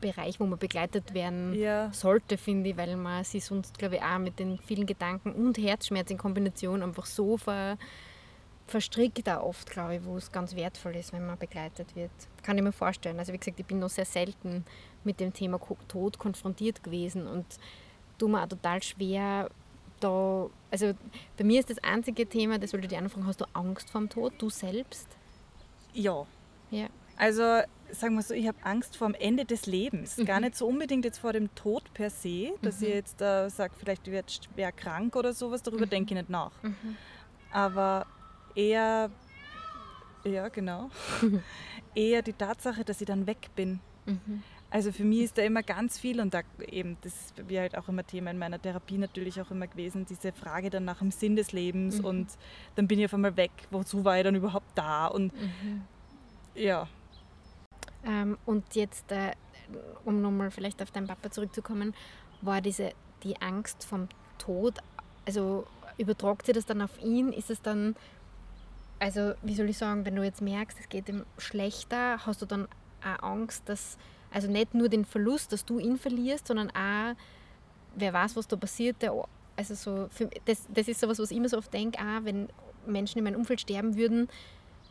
Bereich, 0.00 0.38
wo 0.38 0.46
man 0.46 0.58
begleitet 0.58 1.14
werden 1.14 1.54
Ja, 1.54 1.92
sollte, 1.92 2.36
finde 2.36 2.70
ich, 2.70 2.76
weil 2.76 2.96
man 2.96 3.24
sich 3.24 3.44
sonst, 3.44 3.78
glaube 3.78 3.96
ich, 3.96 4.02
auch 4.02 4.18
mit 4.18 4.38
den 4.38 4.58
vielen 4.58 4.86
Gedanken 4.86 5.32
und 5.32 5.58
Herzschmerz 5.58 6.10
in 6.10 6.18
Kombination 6.18 6.82
einfach 6.82 7.06
so 7.06 7.36
ver, 7.36 7.76
verstrickt 8.66 9.26
da 9.26 9.40
oft, 9.40 9.70
glaube 9.70 9.96
ich, 9.96 10.04
wo 10.04 10.16
es 10.16 10.30
ganz 10.30 10.54
wertvoll 10.54 10.96
ist, 10.96 11.12
wenn 11.12 11.26
man 11.26 11.38
begleitet 11.38 11.96
wird. 11.96 12.10
Kann 12.42 12.58
ich 12.58 12.64
mir 12.64 12.72
vorstellen. 12.72 13.18
Also 13.18 13.32
wie 13.32 13.38
gesagt, 13.38 13.58
ich 13.58 13.66
bin 13.66 13.78
noch 13.78 13.88
sehr 13.88 14.04
selten 14.04 14.64
mit 15.02 15.18
dem 15.18 15.32
Thema 15.32 15.58
Tod 15.88 16.18
konfrontiert 16.18 16.84
gewesen 16.84 17.26
und 17.26 17.46
tue 18.18 18.28
mir 18.28 18.42
auch 18.42 18.48
total 18.48 18.82
schwer, 18.82 19.48
da, 20.06 20.50
also 20.70 20.92
bei 21.36 21.44
mir 21.44 21.60
ist 21.60 21.70
das 21.70 21.78
einzige 21.78 22.26
Thema, 22.28 22.58
das 22.58 22.72
wollte 22.72 22.86
ich 22.86 22.90
dir 22.90 22.98
anfangen, 22.98 23.26
hast 23.26 23.40
du 23.40 23.44
Angst 23.52 23.90
vor 23.90 24.00
dem 24.00 24.08
Tod, 24.08 24.32
du 24.38 24.50
selbst? 24.50 25.08
ja. 25.96 26.26
Ja. 26.70 26.88
Also 27.16 27.42
sagen 27.90 28.16
wir 28.16 28.22
so, 28.22 28.34
ich 28.34 28.46
habe 28.46 28.58
Angst 28.62 28.96
vor 28.96 29.08
dem 29.08 29.14
Ende 29.14 29.44
des 29.44 29.66
Lebens. 29.66 30.20
Gar 30.26 30.40
nicht 30.40 30.56
so 30.56 30.66
unbedingt 30.66 31.04
jetzt 31.04 31.18
vor 31.18 31.32
dem 31.32 31.54
Tod 31.54 31.82
per 31.94 32.10
se, 32.10 32.52
dass 32.60 32.82
ich 32.82 32.92
jetzt 32.92 33.22
äh, 33.22 33.48
sage, 33.48 33.72
vielleicht 33.78 34.06
werde 34.10 34.28
ich 34.28 34.40
schwer 34.42 34.72
krank 34.72 35.16
oder 35.16 35.32
sowas, 35.32 35.62
darüber 35.62 35.86
denke 35.86 36.12
ich 36.12 36.20
nicht 36.20 36.30
nach. 36.30 36.52
Aber 37.50 38.06
eher, 38.54 39.10
ja 40.24 40.48
genau, 40.48 40.90
eher 41.94 42.22
die 42.22 42.32
Tatsache, 42.34 42.84
dass 42.84 43.00
ich 43.00 43.06
dann 43.06 43.26
weg 43.26 43.48
bin. 43.54 43.80
Also 44.76 44.92
für 44.92 45.04
mich 45.04 45.20
ist 45.20 45.38
da 45.38 45.42
immer 45.42 45.62
ganz 45.62 45.98
viel 45.98 46.20
und 46.20 46.34
da 46.34 46.42
eben, 46.60 46.98
das 47.00 47.14
ist 47.14 47.48
bei 47.48 47.60
halt 47.60 47.78
auch 47.78 47.88
immer 47.88 48.06
Thema 48.06 48.30
in 48.30 48.36
meiner 48.36 48.60
Therapie 48.60 48.98
natürlich 48.98 49.40
auch 49.40 49.50
immer 49.50 49.66
gewesen, 49.66 50.04
diese 50.04 50.32
Frage 50.32 50.68
dann 50.68 50.84
nach 50.84 50.98
dem 50.98 51.10
Sinn 51.10 51.34
des 51.34 51.52
Lebens 51.52 51.98
und 51.98 52.28
dann 52.74 52.86
bin 52.86 52.98
ich 52.98 53.06
auf 53.06 53.14
einmal 53.14 53.38
weg, 53.38 53.52
wozu 53.70 54.04
war 54.04 54.18
ich 54.18 54.24
dann 54.24 54.34
überhaupt 54.34 54.76
da? 54.76 55.06
Und 55.06 55.32
ja, 56.54 56.90
Ähm, 58.04 58.36
und 58.44 58.74
jetzt, 58.74 59.10
äh, 59.12 59.32
um 60.04 60.20
nochmal 60.20 60.50
vielleicht 60.50 60.82
auf 60.82 60.90
deinen 60.90 61.06
Papa 61.06 61.30
zurückzukommen, 61.30 61.94
war 62.42 62.60
diese 62.60 62.92
die 63.22 63.40
Angst 63.40 63.84
vom 63.84 64.08
Tod, 64.38 64.78
also 65.26 65.66
übertragt 65.96 66.44
sich 66.44 66.54
das 66.54 66.66
dann 66.66 66.82
auf 66.82 67.00
ihn? 67.02 67.32
Ist 67.32 67.50
es 67.50 67.62
dann, 67.62 67.96
also 68.98 69.32
wie 69.42 69.54
soll 69.54 69.70
ich 69.70 69.78
sagen, 69.78 70.04
wenn 70.04 70.16
du 70.16 70.22
jetzt 70.22 70.42
merkst, 70.42 70.78
es 70.80 70.88
geht 70.90 71.08
ihm 71.08 71.24
schlechter, 71.38 72.26
hast 72.26 72.42
du 72.42 72.46
dann 72.46 72.68
auch 73.02 73.22
Angst, 73.22 73.68
dass, 73.68 73.96
also 74.36 74.50
nicht 74.50 74.74
nur 74.74 74.90
den 74.90 75.06
Verlust, 75.06 75.50
dass 75.52 75.64
du 75.64 75.78
ihn 75.78 75.96
verlierst, 75.96 76.46
sondern 76.48 76.68
auch, 76.70 77.14
wer 77.96 78.12
weiß, 78.12 78.36
was 78.36 78.46
da 78.46 78.56
passiert, 78.56 79.00
der, 79.00 79.14
also 79.56 79.74
so, 79.74 80.08
für, 80.10 80.28
das, 80.44 80.66
das 80.68 80.88
ist 80.88 81.00
sowas, 81.00 81.18
was 81.18 81.30
ich 81.30 81.38
immer 81.38 81.48
so 81.48 81.56
oft 81.56 81.72
denke, 81.72 81.98
auch 81.98 82.22
wenn 82.24 82.48
Menschen 82.86 83.16
in 83.18 83.24
meinem 83.24 83.36
Umfeld 83.40 83.62
sterben 83.62 83.96
würden, 83.96 84.28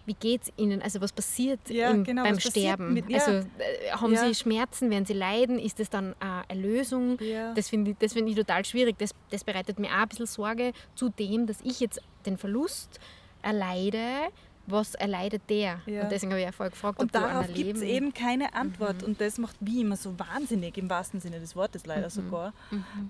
wie 0.08 0.16
geht 0.16 0.42
es 0.44 0.52
ihnen? 0.58 0.82
Also 0.82 1.00
was 1.02 1.12
passiert 1.14 1.60
Ja, 1.70 1.92
im, 1.92 2.04
genau, 2.04 2.24
beim 2.24 2.40
Sterben? 2.40 2.94
mit- 2.96 3.08
ja. 3.10 3.18
Also 3.20 3.32
äh, 3.60 3.92
haben 3.92 4.14
Ja. 4.14 4.26
sie 4.28 4.34
Schmerzen, 4.36 4.90
werden 4.90 5.06
sie 5.06 5.14
leiden? 5.14 5.60
Ist 5.60 5.80
das 5.80 5.90
dann 5.92 6.16
eine 6.20 6.60
Lösung? 6.62 7.18
Ja. 7.22 7.54
Das 7.54 7.70
finde 7.70 7.92
ich, 7.92 7.98
das 8.00 8.14
find 8.14 8.28
ich 8.30 8.36
total 8.36 8.66
schwierig. 8.66 8.98
Das, 8.98 9.12
das 9.30 9.44
bereitet 9.44 9.78
mir 9.80 9.90
auch 9.90 10.02
ein 10.04 10.08
bisschen 10.08 10.26
Sorge 10.28 10.74
zu 10.96 11.10
dem, 11.10 11.46
dass 11.48 11.58
ich 11.64 11.80
jetzt 11.80 12.02
den 12.26 12.38
Verlust 12.38 13.00
erleide. 13.44 14.00
Was 14.68 14.96
erleidet 14.96 15.44
der? 15.50 15.80
Ja. 15.86 16.04
Und 16.04 16.12
deswegen 16.12 16.32
habe 16.32 16.40
ich 16.40 16.46
ja 16.46 16.52
vorher 16.52 16.72
gefragt, 16.72 17.00
Und 17.00 17.08
ob 17.08 17.12
darauf 17.12 17.54
gibt 17.54 17.78
es 17.78 17.84
eben 17.84 18.14
keine 18.14 18.54
Antwort. 18.54 19.04
Und 19.04 19.22
das 19.22 19.38
macht 19.38 19.62
mich 19.62 19.78
immer 19.78 19.96
so 19.96 20.18
wahnsinnig, 20.18 20.78
im 20.78 20.90
wahrsten 20.90 21.20
Sinne 21.20 21.40
des 21.40 21.56
Wortes 21.56 21.86
leider 21.86 22.10
sogar. 22.10 22.54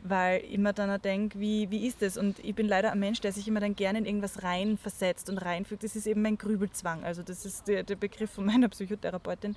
Weil 0.04 0.44
ich 0.44 0.54
immer 0.54 0.74
dann 0.74 0.92
auch 0.92 0.98
denke, 0.98 1.40
wie, 1.40 1.70
wie 1.72 1.88
ist 1.88 2.02
das? 2.02 2.18
Und 2.18 2.40
ich 2.40 2.56
bin 2.56 2.68
leider 2.68 2.92
ein 2.92 3.00
Mensch, 3.00 3.22
der 3.22 3.32
sich 3.32 3.48
immer 3.48 3.62
dann 3.62 3.76
gerne 3.76 4.00
in 4.00 4.06
irgendwas 4.06 4.44
reinversetzt 4.44 5.30
und 5.30 5.38
reinfügt. 5.38 5.84
Das 5.84 5.96
ist 5.96 6.08
eben 6.08 6.22
mein 6.22 6.38
Grübelzwang. 6.38 7.04
Also 7.04 7.24
das 7.24 7.46
ist 7.46 7.68
der, 7.68 7.84
der 7.84 7.96
Begriff 7.96 8.32
von 8.32 8.46
meiner 8.46 8.68
Psychotherapeutin. 8.68 9.56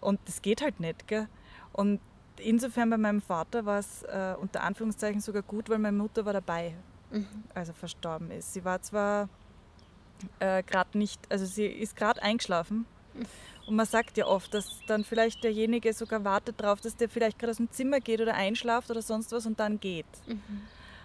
Und 0.00 0.20
das 0.26 0.42
geht 0.42 0.62
halt 0.62 0.78
nicht. 0.78 1.08
Gell? 1.08 1.26
Und 1.72 2.00
insofern 2.36 2.90
bei 2.90 2.98
meinem 2.98 3.20
Vater 3.20 3.66
war 3.66 3.78
es 3.78 4.02
äh, 4.04 4.34
unter 4.40 4.62
Anführungszeichen 4.62 5.20
sogar 5.20 5.42
gut, 5.42 5.68
weil 5.68 5.78
meine 5.78 5.96
Mutter 5.96 6.24
war 6.24 6.32
dabei, 6.32 6.74
als 7.54 7.68
er 7.68 7.74
verstorben 7.74 8.30
ist. 8.30 8.54
Sie 8.54 8.64
war 8.64 8.80
zwar 8.80 9.28
äh, 10.40 10.62
gerade 10.62 10.98
nicht, 10.98 11.20
also 11.30 11.44
sie 11.44 11.66
ist 11.66 11.96
gerade 11.96 12.22
eingeschlafen. 12.22 12.86
Und 13.66 13.76
man 13.76 13.86
sagt 13.86 14.16
ja 14.16 14.26
oft, 14.26 14.52
dass 14.54 14.80
dann 14.86 15.04
vielleicht 15.04 15.44
derjenige 15.44 15.92
sogar 15.92 16.24
wartet 16.24 16.60
darauf, 16.60 16.80
dass 16.80 16.96
der 16.96 17.08
vielleicht 17.08 17.38
gerade 17.38 17.52
aus 17.52 17.58
dem 17.58 17.70
Zimmer 17.70 18.00
geht 18.00 18.20
oder 18.20 18.34
einschlaft 18.34 18.90
oder 18.90 19.02
sonst 19.02 19.32
was 19.32 19.46
und 19.46 19.60
dann 19.60 19.78
geht. 19.78 20.06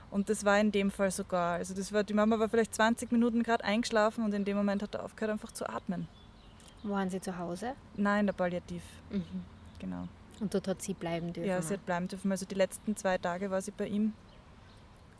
Und 0.09 0.29
das 0.29 0.45
war 0.45 0.59
in 0.59 0.71
dem 0.71 0.89
Fall 0.89 1.11
sogar. 1.11 1.55
Also 1.55 1.75
das 1.75 1.91
war, 1.91 2.03
die 2.03 2.13
Mama 2.13 2.39
war 2.39 2.49
vielleicht 2.49 2.73
20 2.73 3.11
Minuten 3.11 3.43
gerade 3.43 3.63
eingeschlafen 3.63 4.23
und 4.23 4.33
in 4.33 4.45
dem 4.45 4.57
Moment 4.57 4.81
hat 4.81 4.95
er 4.95 5.03
aufgehört 5.03 5.33
einfach 5.33 5.51
zu 5.51 5.67
atmen. 5.69 6.07
Waren 6.83 7.09
sie 7.09 7.19
zu 7.19 7.37
Hause? 7.37 7.73
Nein, 7.95 8.25
der 8.25 8.33
Palliativ. 8.33 8.81
Genau. 9.79 10.07
Und 10.39 10.53
dort 10.53 10.67
hat 10.67 10.81
sie 10.81 10.93
bleiben 10.93 11.33
dürfen. 11.33 11.49
Ja, 11.49 11.61
sie 11.61 11.73
hat 11.73 11.85
bleiben 11.85 12.07
dürfen. 12.07 12.31
Also 12.31 12.45
die 12.45 12.55
letzten 12.55 12.95
zwei 12.95 13.17
Tage 13.17 13.51
war 13.51 13.61
sie 13.61 13.71
bei 13.71 13.87
ihm. 13.87 14.13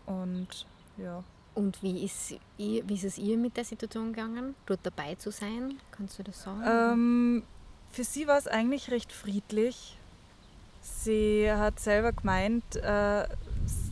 Und 0.05 0.65
ja. 0.97 1.23
Und 1.57 1.81
wie 1.81 2.05
ist, 2.05 2.35
ihr, 2.59 2.87
wie 2.87 2.93
ist 2.93 3.03
es 3.03 3.17
ihr 3.17 3.35
mit 3.35 3.57
der 3.57 3.63
Situation 3.63 4.13
gegangen, 4.13 4.53
dort 4.67 4.81
dabei 4.83 5.15
zu 5.15 5.31
sein? 5.31 5.79
Kannst 5.89 6.19
du 6.19 6.23
das 6.23 6.43
sagen? 6.43 6.61
Ähm, 6.63 7.43
für 7.91 8.03
sie 8.03 8.27
war 8.27 8.37
es 8.37 8.45
eigentlich 8.45 8.91
recht 8.91 9.11
friedlich. 9.11 9.97
Sie 10.83 11.51
hat 11.51 11.79
selber 11.79 12.13
gemeint, 12.13 12.75
äh, 12.75 13.23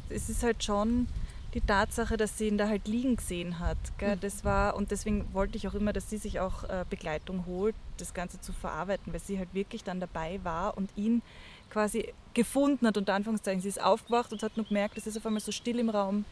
es 0.09 0.29
ist 0.29 0.43
halt 0.43 0.63
schon 0.63 1.07
die 1.55 1.61
Tatsache, 1.61 2.17
dass 2.17 2.37
sie 2.37 2.49
ihn 2.49 2.59
da 2.59 2.67
halt 2.67 2.87
liegen 2.87 3.15
gesehen 3.15 3.57
hat. 3.57 3.77
Gell? 3.97 4.15
Das 4.15 4.45
war, 4.45 4.75
und 4.75 4.91
deswegen 4.91 5.33
wollte 5.33 5.57
ich 5.57 5.67
auch 5.67 5.73
immer, 5.73 5.91
dass 5.91 6.07
sie 6.07 6.17
sich 6.17 6.39
auch 6.39 6.65
äh, 6.65 6.85
Begleitung 6.87 7.47
holt, 7.47 7.73
das 7.97 8.13
Ganze 8.13 8.39
zu 8.39 8.53
verarbeiten, 8.53 9.11
weil 9.11 9.21
sie 9.21 9.39
halt 9.39 9.55
wirklich 9.55 9.83
dann 9.83 9.99
dabei 9.99 10.39
war 10.43 10.77
und 10.77 10.91
ihn 10.95 11.23
quasi 11.71 12.13
gefunden 12.35 12.85
hat, 12.85 12.95
unter 12.95 13.15
Anführungszeichen. 13.15 13.61
Sie 13.61 13.69
ist 13.69 13.81
aufgewacht 13.81 14.31
und 14.33 14.43
hat 14.43 14.55
nur 14.55 14.67
gemerkt, 14.67 14.99
es 14.99 15.07
ist 15.07 15.17
auf 15.17 15.25
einmal 15.25 15.41
so 15.41 15.51
still 15.51 15.79
im 15.79 15.89
Raum 15.89 16.25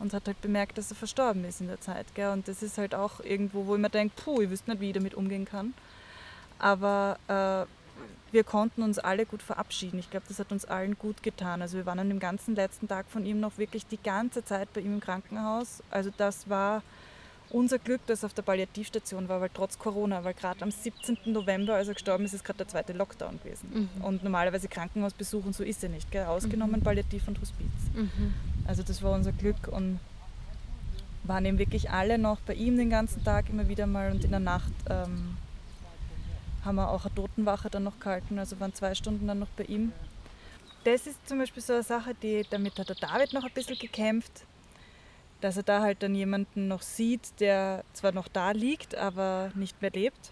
und 0.00 0.12
hat 0.12 0.26
halt 0.26 0.40
bemerkt, 0.40 0.78
dass 0.78 0.90
er 0.90 0.96
verstorben 0.96 1.44
ist 1.44 1.60
in 1.60 1.68
der 1.68 1.80
Zeit. 1.80 2.06
Gell? 2.14 2.30
Und 2.30 2.48
das 2.48 2.62
ist 2.62 2.78
halt 2.78 2.94
auch 2.94 3.20
irgendwo, 3.20 3.66
wo 3.66 3.76
ich 3.76 3.80
mir 3.80 3.90
denke, 3.90 4.14
puh, 4.22 4.40
ich 4.40 4.50
wüsste 4.50 4.70
nicht, 4.70 4.80
wie 4.80 4.88
ich 4.88 4.94
damit 4.94 5.14
umgehen 5.14 5.44
kann. 5.44 5.74
Aber 6.58 7.18
äh, 7.28 8.32
wir 8.32 8.44
konnten 8.44 8.82
uns 8.82 8.98
alle 8.98 9.26
gut 9.26 9.42
verabschieden. 9.42 9.98
Ich 9.98 10.10
glaube, 10.10 10.26
das 10.28 10.38
hat 10.38 10.52
uns 10.52 10.64
allen 10.64 10.96
gut 10.98 11.22
getan. 11.22 11.62
Also 11.62 11.76
wir 11.76 11.86
waren 11.86 11.98
an 11.98 12.08
dem 12.08 12.18
ganzen 12.18 12.54
letzten 12.54 12.88
Tag 12.88 13.06
von 13.08 13.24
ihm 13.26 13.40
noch 13.40 13.58
wirklich 13.58 13.86
die 13.86 14.02
ganze 14.02 14.44
Zeit 14.44 14.72
bei 14.72 14.80
ihm 14.80 14.94
im 14.94 15.00
Krankenhaus. 15.00 15.82
Also 15.90 16.10
das 16.16 16.48
war 16.48 16.82
unser 17.50 17.78
Glück, 17.78 18.06
dass 18.06 18.22
er 18.22 18.26
auf 18.26 18.34
der 18.34 18.42
Palliativstation 18.42 19.28
war, 19.28 19.40
weil 19.40 19.50
trotz 19.52 19.78
Corona, 19.78 20.22
weil 20.22 20.34
gerade 20.34 20.62
am 20.62 20.70
17. 20.70 21.18
November, 21.26 21.74
als 21.74 21.88
er 21.88 21.94
gestorben 21.94 22.24
ist, 22.24 22.32
ist 22.32 22.44
gerade 22.44 22.58
der 22.58 22.68
zweite 22.68 22.92
Lockdown 22.92 23.40
gewesen. 23.42 23.88
Mhm. 23.96 24.04
Und 24.04 24.22
normalerweise 24.22 24.68
Krankenhausbesuch 24.68 25.44
und 25.44 25.54
so 25.54 25.64
ist 25.64 25.82
er 25.82 25.90
nicht, 25.90 26.10
gell? 26.10 26.26
ausgenommen 26.26 26.80
mhm. 26.80 26.84
Palliativ 26.84 27.26
und 27.26 27.40
Hospiz. 27.40 27.66
Mhm. 27.94 28.34
Also 28.70 28.84
das 28.84 29.02
war 29.02 29.10
unser 29.10 29.32
Glück 29.32 29.66
und 29.66 29.98
waren 31.24 31.44
eben 31.44 31.58
wirklich 31.58 31.90
alle 31.90 32.18
noch 32.18 32.38
bei 32.38 32.54
ihm 32.54 32.76
den 32.76 32.88
ganzen 32.88 33.24
Tag 33.24 33.50
immer 33.50 33.66
wieder 33.66 33.88
mal 33.88 34.12
und 34.12 34.22
in 34.22 34.30
der 34.30 34.38
Nacht 34.38 34.70
ähm, 34.88 35.36
haben 36.64 36.76
wir 36.76 36.88
auch 36.88 37.04
eine 37.04 37.12
Totenwache 37.16 37.68
dann 37.68 37.82
noch 37.82 37.98
gehalten, 37.98 38.38
also 38.38 38.60
waren 38.60 38.72
zwei 38.72 38.94
Stunden 38.94 39.26
dann 39.26 39.40
noch 39.40 39.48
bei 39.56 39.64
ihm. 39.64 39.90
Das 40.84 41.08
ist 41.08 41.28
zum 41.28 41.38
Beispiel 41.38 41.60
so 41.60 41.72
eine 41.72 41.82
Sache, 41.82 42.14
die, 42.22 42.46
damit 42.48 42.78
hat 42.78 42.90
der 42.90 42.94
David 42.94 43.32
noch 43.32 43.42
ein 43.42 43.50
bisschen 43.52 43.76
gekämpft, 43.76 44.44
dass 45.40 45.56
er 45.56 45.64
da 45.64 45.80
halt 45.80 46.04
dann 46.04 46.14
jemanden 46.14 46.68
noch 46.68 46.82
sieht, 46.82 47.40
der 47.40 47.82
zwar 47.92 48.12
noch 48.12 48.28
da 48.28 48.52
liegt, 48.52 48.94
aber 48.94 49.50
nicht 49.56 49.82
mehr 49.82 49.90
lebt. 49.90 50.30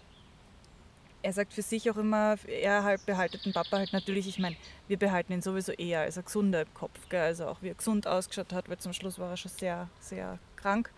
Er 1.21 1.33
sagt 1.33 1.53
für 1.53 1.61
sich 1.61 1.89
auch 1.91 1.97
immer, 1.97 2.37
er 2.47 2.83
halt 2.83 3.05
behaltet 3.05 3.45
den 3.45 3.53
Papa 3.53 3.77
halt 3.77 3.91
natürlich, 3.91 4.27
ich 4.27 4.39
meine, 4.39 4.55
wir 4.87 4.97
behalten 4.97 5.33
ihn 5.33 5.41
sowieso 5.41 5.73
eher 5.73 6.01
als 6.01 6.17
ein 6.17 6.25
gesunder 6.25 6.61
im 6.61 6.73
Kopf, 6.73 6.97
gell? 7.09 7.21
also 7.21 7.47
auch 7.47 7.61
wie 7.61 7.69
er 7.69 7.75
gesund 7.75 8.07
ausgeschaut 8.07 8.53
hat, 8.53 8.69
weil 8.69 8.77
zum 8.77 8.93
Schluss 8.93 9.19
war 9.19 9.29
er 9.31 9.37
schon 9.37 9.51
sehr, 9.51 9.89
sehr 9.99 10.39
krank. 10.55 10.91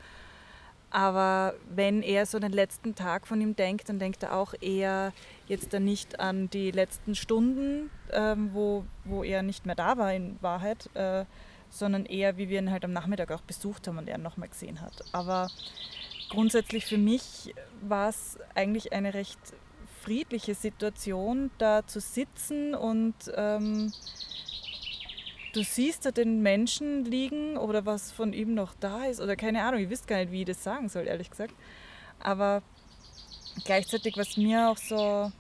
Aber 0.91 1.53
wenn 1.73 2.03
er 2.03 2.25
so 2.25 2.37
den 2.37 2.51
letzten 2.51 2.95
Tag 2.95 3.25
von 3.25 3.39
ihm 3.39 3.55
denkt, 3.55 3.87
dann 3.87 3.97
denkt 3.97 4.23
er 4.23 4.35
auch 4.35 4.53
eher 4.59 5.13
jetzt 5.47 5.73
dann 5.73 5.85
nicht 5.85 6.19
an 6.19 6.49
die 6.49 6.69
letzten 6.69 7.15
Stunden, 7.15 7.89
ähm, 8.11 8.49
wo, 8.53 8.83
wo 9.05 9.23
er 9.23 9.41
nicht 9.41 9.65
mehr 9.65 9.75
da 9.75 9.97
war 9.97 10.13
in 10.13 10.37
Wahrheit, 10.41 10.89
äh, 10.95 11.23
sondern 11.69 12.05
eher, 12.05 12.37
wie 12.37 12.49
wir 12.49 12.59
ihn 12.59 12.71
halt 12.71 12.83
am 12.83 12.91
Nachmittag 12.91 13.31
auch 13.31 13.41
besucht 13.41 13.87
haben 13.87 13.97
und 13.97 14.09
er 14.09 14.17
ihn 14.17 14.21
nochmal 14.21 14.49
gesehen 14.49 14.81
hat. 14.81 15.01
Aber 15.13 15.49
grundsätzlich 16.29 16.85
für 16.85 16.97
mich 16.97 17.55
war 17.81 18.09
es 18.09 18.37
eigentlich 18.53 18.91
eine 18.91 19.13
recht 19.13 19.39
friedliche 20.01 20.55
Situation, 20.55 21.51
da 21.57 21.85
zu 21.85 21.99
sitzen 21.99 22.73
und 22.73 23.13
ähm, 23.35 23.91
du 25.53 25.63
siehst 25.63 26.05
da 26.05 26.11
den 26.11 26.41
Menschen 26.41 27.05
liegen 27.05 27.57
oder 27.57 27.85
was 27.85 28.11
von 28.11 28.33
ihm 28.33 28.53
noch 28.53 28.73
da 28.79 29.05
ist 29.05 29.21
oder 29.21 29.35
keine 29.35 29.63
Ahnung, 29.63 29.79
ich 29.81 29.89
wüsste 29.89 30.07
gar 30.07 30.17
nicht, 30.17 30.31
wie 30.31 30.41
ich 30.41 30.47
das 30.47 30.63
sagen 30.63 30.89
soll, 30.89 31.07
ehrlich 31.07 31.29
gesagt. 31.29 31.53
Aber 32.19 32.63
gleichzeitig, 33.63 34.17
was 34.17 34.37
mir 34.37 34.69
auch 34.69 34.77
so, 34.77 35.31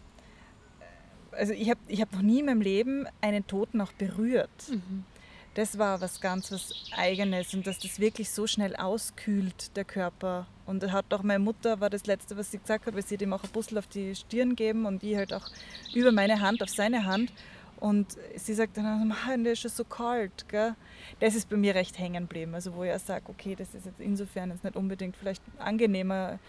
also 1.31 1.53
ich 1.53 1.69
habe 1.69 1.79
ich 1.87 2.01
hab 2.01 2.11
noch 2.11 2.21
nie 2.21 2.39
in 2.39 2.45
meinem 2.45 2.61
Leben 2.61 3.07
einen 3.21 3.47
Toten 3.47 3.81
auch 3.81 3.93
berührt. 3.93 4.49
Mhm. 4.69 5.05
Das 5.53 5.77
war 5.77 5.99
was 5.99 6.21
ganz 6.21 6.51
was 6.51 6.73
Eigenes 6.95 7.53
und 7.53 7.67
dass 7.67 7.79
das 7.79 7.99
wirklich 7.99 8.29
so 8.29 8.47
schnell 8.47 8.75
auskühlt, 8.75 9.75
der 9.75 9.83
Körper. 9.83 10.47
Und 10.65 10.89
hat 10.91 11.13
auch 11.13 11.23
meine 11.23 11.39
Mutter, 11.39 11.81
war 11.81 11.89
das 11.89 12.05
Letzte, 12.05 12.37
was 12.37 12.51
sie 12.51 12.59
gesagt 12.59 12.85
hat, 12.85 12.95
weil 12.95 13.05
sie 13.05 13.15
hat 13.15 13.21
ihm 13.21 13.33
auch 13.33 13.43
ein 13.43 13.49
Puzzle 13.49 13.77
auf 13.77 13.87
die 13.87 14.15
Stirn 14.15 14.55
geben 14.55 14.85
und 14.85 15.03
ich 15.03 15.17
halt 15.17 15.33
auch 15.33 15.49
über 15.93 16.13
meine 16.13 16.39
Hand 16.39 16.63
auf 16.63 16.69
seine 16.69 17.05
Hand. 17.05 17.33
Und 17.81 18.15
sie 18.35 18.53
sagt 18.53 18.77
dann, 18.77 19.07
Mann, 19.09 19.43
der 19.43 19.53
ist 19.53 19.59
schon 19.59 19.71
so 19.71 19.83
kalt. 19.83 20.47
Gell? 20.47 20.75
Das 21.19 21.35
ist 21.35 21.49
bei 21.49 21.57
mir 21.57 21.75
recht 21.75 21.99
hängen 21.99 22.23
geblieben. 22.23 22.53
Also 22.53 22.73
wo 22.73 22.83
ich 22.83 22.93
auch 22.93 22.99
sage, 22.99 23.25
okay, 23.27 23.55
das 23.55 23.73
ist 23.73 23.87
jetzt 23.87 23.99
insofern 23.99 24.51
jetzt 24.51 24.63
nicht 24.63 24.77
unbedingt 24.77 25.17
vielleicht 25.17 25.41
ein 25.57 25.59
angenehmer 25.59 26.39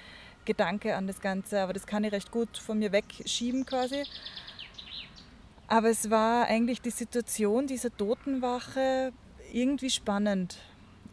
Gedanke 0.44 0.94
an 0.94 1.06
das 1.06 1.20
Ganze, 1.20 1.60
aber 1.60 1.72
das 1.72 1.86
kann 1.86 2.04
ich 2.04 2.12
recht 2.12 2.30
gut 2.30 2.58
von 2.58 2.78
mir 2.78 2.92
wegschieben 2.92 3.64
quasi. 3.64 4.04
Aber 5.72 5.88
es 5.88 6.10
war 6.10 6.48
eigentlich 6.48 6.82
die 6.82 6.90
Situation 6.90 7.66
dieser 7.66 7.96
Totenwache 7.96 9.10
irgendwie 9.54 9.88
spannend. 9.88 10.58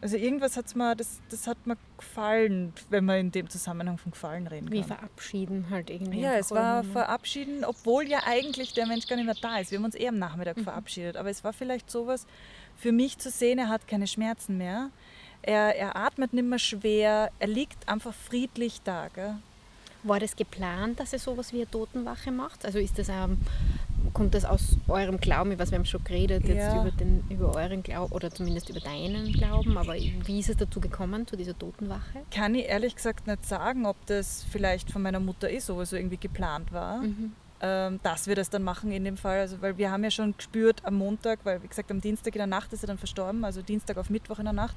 Also 0.02 0.18
irgendwas 0.18 0.58
hat's 0.58 0.74
mir, 0.74 0.94
das, 0.94 1.22
das 1.30 1.46
hat 1.46 1.66
mir 1.66 1.78
gefallen, 1.96 2.74
wenn 2.90 3.06
man 3.06 3.16
in 3.20 3.32
dem 3.32 3.48
Zusammenhang 3.48 3.96
von 3.96 4.12
Gefallen 4.12 4.46
reden 4.46 4.66
kann. 4.66 4.74
Wie 4.74 4.82
verabschieden 4.82 5.70
halt 5.70 5.88
irgendwie. 5.88 6.20
Ja, 6.20 6.34
es 6.34 6.50
war 6.50 6.84
verabschieden, 6.84 7.64
obwohl 7.64 8.06
ja 8.06 8.20
eigentlich 8.26 8.74
der 8.74 8.86
Mensch 8.86 9.06
gar 9.06 9.16
nicht 9.16 9.24
mehr 9.24 9.34
da 9.40 9.60
ist. 9.60 9.70
Wir 9.70 9.78
haben 9.78 9.86
uns 9.86 9.94
eher 9.94 10.10
am 10.10 10.18
Nachmittag 10.18 10.58
mhm. 10.58 10.64
verabschiedet. 10.64 11.16
Aber 11.16 11.30
es 11.30 11.42
war 11.42 11.54
vielleicht 11.54 11.90
sowas 11.90 12.26
für 12.76 12.92
mich 12.92 13.16
zu 13.16 13.30
sehen, 13.30 13.58
er 13.58 13.70
hat 13.70 13.88
keine 13.88 14.06
Schmerzen 14.06 14.58
mehr. 14.58 14.90
Er, 15.40 15.74
er 15.74 15.96
atmet 15.96 16.34
nicht 16.34 16.46
mehr 16.46 16.58
schwer, 16.58 17.30
er 17.38 17.48
liegt 17.48 17.88
einfach 17.88 18.12
friedlich 18.12 18.82
da. 18.84 19.08
Gell? 19.08 19.36
War 20.02 20.20
das 20.20 20.36
geplant, 20.36 20.98
dass 21.00 21.12
er 21.12 21.18
sowas 21.18 21.52
wie 21.52 21.58
eine 21.58 21.70
Totenwache 21.70 22.30
macht? 22.32 22.64
Also 22.64 22.78
ist 22.78 22.98
das 22.98 23.08
ähm, 23.08 23.38
kommt 24.12 24.34
das 24.34 24.44
aus 24.44 24.76
eurem 24.88 25.18
Glauben? 25.18 25.52
Ich 25.52 25.58
weiß, 25.58 25.70
wir 25.70 25.78
haben 25.78 25.84
schon 25.84 26.02
geredet 26.04 26.46
jetzt 26.46 26.58
ja. 26.58 26.80
über, 26.80 26.90
den, 26.90 27.24
über 27.28 27.54
euren 27.54 27.82
Glauben 27.82 28.12
oder 28.12 28.30
zumindest 28.30 28.68
über 28.70 28.80
deinen 28.80 29.32
Glauben, 29.32 29.76
aber 29.76 29.94
wie 29.94 30.40
ist 30.40 30.48
es 30.48 30.56
dazu 30.56 30.80
gekommen, 30.80 31.26
zu 31.26 31.36
dieser 31.36 31.58
Totenwache? 31.58 32.22
Kann 32.30 32.54
ich 32.54 32.66
ehrlich 32.66 32.96
gesagt 32.96 33.26
nicht 33.26 33.46
sagen, 33.46 33.86
ob 33.86 33.96
das 34.06 34.44
vielleicht 34.50 34.90
von 34.90 35.02
meiner 35.02 35.20
Mutter 35.20 35.50
eh 35.50 35.58
sowieso 35.58 35.96
irgendwie 35.96 36.16
geplant 36.16 36.72
war. 36.72 37.02
Mhm. 37.02 37.32
Ähm, 37.62 38.00
dass 38.02 38.26
wir 38.26 38.34
das 38.34 38.48
dann 38.48 38.62
machen 38.62 38.90
in 38.90 39.04
dem 39.04 39.18
Fall, 39.18 39.40
also 39.40 39.60
weil 39.60 39.76
wir 39.76 39.90
haben 39.90 40.02
ja 40.02 40.10
schon 40.10 40.34
gespürt 40.34 40.82
am 40.86 40.94
Montag, 40.94 41.40
weil 41.44 41.62
wie 41.62 41.68
gesagt 41.68 41.90
am 41.90 42.00
Dienstag 42.00 42.34
in 42.34 42.38
der 42.38 42.46
Nacht 42.46 42.72
ist 42.72 42.82
er 42.82 42.86
dann 42.86 42.96
verstorben, 42.96 43.44
also 43.44 43.60
Dienstag 43.60 43.98
auf 43.98 44.08
Mittwoch 44.08 44.38
in 44.38 44.46
der 44.46 44.54
Nacht 44.54 44.76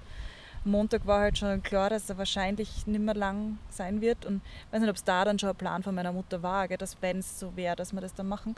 Montag 0.65 1.05
war 1.05 1.21
halt 1.21 1.37
schon 1.37 1.61
klar, 1.63 1.89
dass 1.89 2.09
er 2.09 2.17
wahrscheinlich 2.17 2.87
nicht 2.87 3.01
mehr 3.01 3.15
lang 3.15 3.57
sein 3.69 4.01
wird. 4.01 4.25
Und 4.25 4.41
ich 4.67 4.73
weiß 4.73 4.81
nicht, 4.81 4.89
ob 4.89 4.95
es 4.95 5.03
da 5.03 5.25
dann 5.25 5.39
schon 5.39 5.49
ein 5.49 5.55
Plan 5.55 5.83
von 5.83 5.95
meiner 5.95 6.11
Mutter 6.11 6.41
war, 6.43 6.67
gell, 6.67 6.77
dass 6.77 7.01
wenn 7.01 7.19
es 7.19 7.39
so 7.39 7.55
wäre, 7.55 7.75
dass 7.75 7.93
wir 7.93 8.01
das 8.01 8.13
dann 8.13 8.27
machen. 8.27 8.55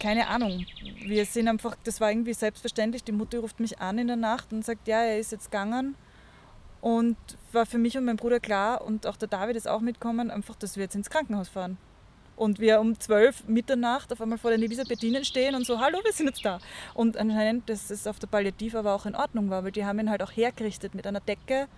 Keine 0.00 0.28
Ahnung. 0.28 0.66
Wir 1.04 1.24
sind 1.24 1.48
einfach, 1.48 1.76
das 1.84 2.00
war 2.00 2.10
irgendwie 2.10 2.34
selbstverständlich. 2.34 3.04
Die 3.04 3.12
Mutter 3.12 3.38
ruft 3.38 3.60
mich 3.60 3.80
an 3.80 3.98
in 3.98 4.08
der 4.08 4.16
Nacht 4.16 4.52
und 4.52 4.64
sagt, 4.64 4.88
ja, 4.88 5.02
er 5.02 5.18
ist 5.18 5.32
jetzt 5.32 5.50
gegangen. 5.50 5.94
Und 6.80 7.16
war 7.52 7.64
für 7.64 7.78
mich 7.78 7.96
und 7.96 8.04
meinen 8.04 8.16
Bruder 8.16 8.40
klar, 8.40 8.82
und 8.82 9.06
auch 9.06 9.16
der 9.16 9.28
David 9.28 9.56
ist 9.56 9.66
auch 9.66 9.80
mitgekommen, 9.80 10.30
einfach, 10.30 10.54
dass 10.56 10.76
wir 10.76 10.82
jetzt 10.82 10.94
ins 10.94 11.08
Krankenhaus 11.08 11.48
fahren 11.48 11.78
und 12.36 12.58
wir 12.58 12.80
um 12.80 12.98
12 12.98 13.48
Mitternacht 13.48 14.12
auf 14.12 14.20
einmal 14.20 14.38
vor 14.38 14.50
den 14.50 14.62
Elisabethinen 14.62 15.24
stehen 15.24 15.54
und 15.54 15.66
so, 15.66 15.80
hallo, 15.80 15.98
wir 16.02 16.12
sind 16.12 16.26
jetzt 16.26 16.44
da. 16.44 16.58
Und 16.94 17.16
anscheinend, 17.16 17.68
dass 17.68 17.90
es 17.90 18.06
auf 18.06 18.18
der 18.18 18.26
Palliativ 18.26 18.74
aber 18.74 18.94
auch 18.94 19.06
in 19.06 19.14
Ordnung 19.14 19.50
war, 19.50 19.64
weil 19.64 19.72
die 19.72 19.84
haben 19.84 19.98
ihn 19.98 20.10
halt 20.10 20.22
auch 20.22 20.32
hergerichtet 20.32 20.94
mit 20.94 21.06
einer 21.06 21.20
Decke, 21.20 21.68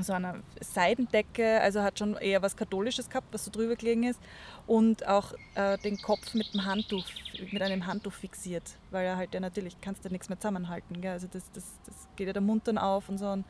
so 0.00 0.12
einer 0.12 0.36
Seidendecke, 0.60 1.60
also 1.60 1.82
hat 1.82 1.98
schon 1.98 2.16
eher 2.16 2.42
was 2.42 2.56
Katholisches 2.56 3.08
gehabt, 3.08 3.28
was 3.32 3.44
so 3.44 3.50
drüber 3.50 3.76
gelegen 3.76 4.02
ist 4.04 4.18
und 4.66 5.06
auch 5.06 5.32
äh, 5.54 5.78
den 5.78 5.98
Kopf 6.02 6.34
mit 6.34 6.52
dem 6.52 6.64
Handtuch, 6.64 7.04
mit 7.52 7.62
einem 7.62 7.86
Handtuch 7.86 8.12
fixiert, 8.12 8.64
weil 8.90 9.06
er 9.06 9.16
halt 9.16 9.34
ja 9.34 9.40
natürlich, 9.40 9.80
kannst 9.80 10.04
du 10.04 10.08
nichts 10.08 10.28
mehr 10.28 10.38
zusammenhalten, 10.38 11.00
gell? 11.00 11.12
also 11.12 11.28
das, 11.30 11.44
das, 11.52 11.64
das 11.86 12.08
geht 12.16 12.26
ja 12.26 12.32
der 12.32 12.42
Mund 12.42 12.66
dann 12.66 12.78
auf 12.78 13.08
und 13.08 13.18
so. 13.18 13.28
Und 13.28 13.44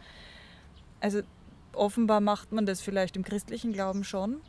also 1.01 1.23
offenbar 1.73 2.21
macht 2.21 2.53
man 2.53 2.67
das 2.67 2.81
vielleicht 2.81 3.17
im 3.17 3.25
christlichen 3.25 3.73
Glauben 3.73 4.05
schon, 4.05 4.41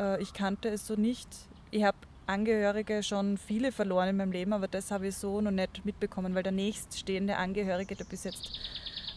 äh, 0.00 0.22
ich 0.22 0.32
kannte 0.32 0.68
es 0.68 0.86
so 0.86 0.94
nicht. 0.94 1.28
Ich 1.70 1.84
habe 1.84 1.98
Angehörige 2.26 3.02
schon 3.02 3.38
viele 3.38 3.72
verloren 3.72 4.08
in 4.08 4.16
meinem 4.16 4.32
Leben, 4.32 4.52
aber 4.52 4.68
das 4.68 4.90
habe 4.90 5.08
ich 5.08 5.16
so 5.16 5.40
noch 5.40 5.50
nicht 5.50 5.84
mitbekommen, 5.84 6.34
weil 6.34 6.44
der 6.44 6.52
nächststehende 6.52 7.36
Angehörige, 7.36 7.96
der 7.96 8.04
bis 8.04 8.24
jetzt, 8.24 8.60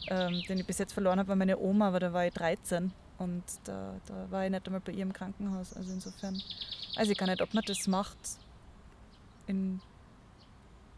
ähm, 0.10 0.42
den 0.50 0.60
ich 0.60 0.66
bis 0.66 0.80
jetzt 0.80 0.94
verloren 0.94 1.20
habe, 1.20 1.30
war 1.30 1.36
meine 1.36 1.60
Oma, 1.60 1.90
aber 1.90 2.00
da 2.00 2.12
war 2.12 2.26
ich 2.26 2.34
13 2.34 2.92
und 3.20 3.44
da, 3.66 3.96
da 4.08 4.32
war 4.32 4.46
ich 4.46 4.52
nicht 4.52 4.66
einmal 4.66 4.82
bei 4.82 4.94
ihr 4.94 5.04
im 5.04 5.14
Krankenhaus. 5.14 5.74
Also 5.74 5.94
insofern, 5.94 6.42
also 6.96 7.12
ich 7.12 7.18
kann 7.18 7.30
nicht, 7.30 7.42
ob 7.42 7.54
man 7.54 7.64
das 7.68 7.88
macht 7.88 8.18
im 9.46 9.80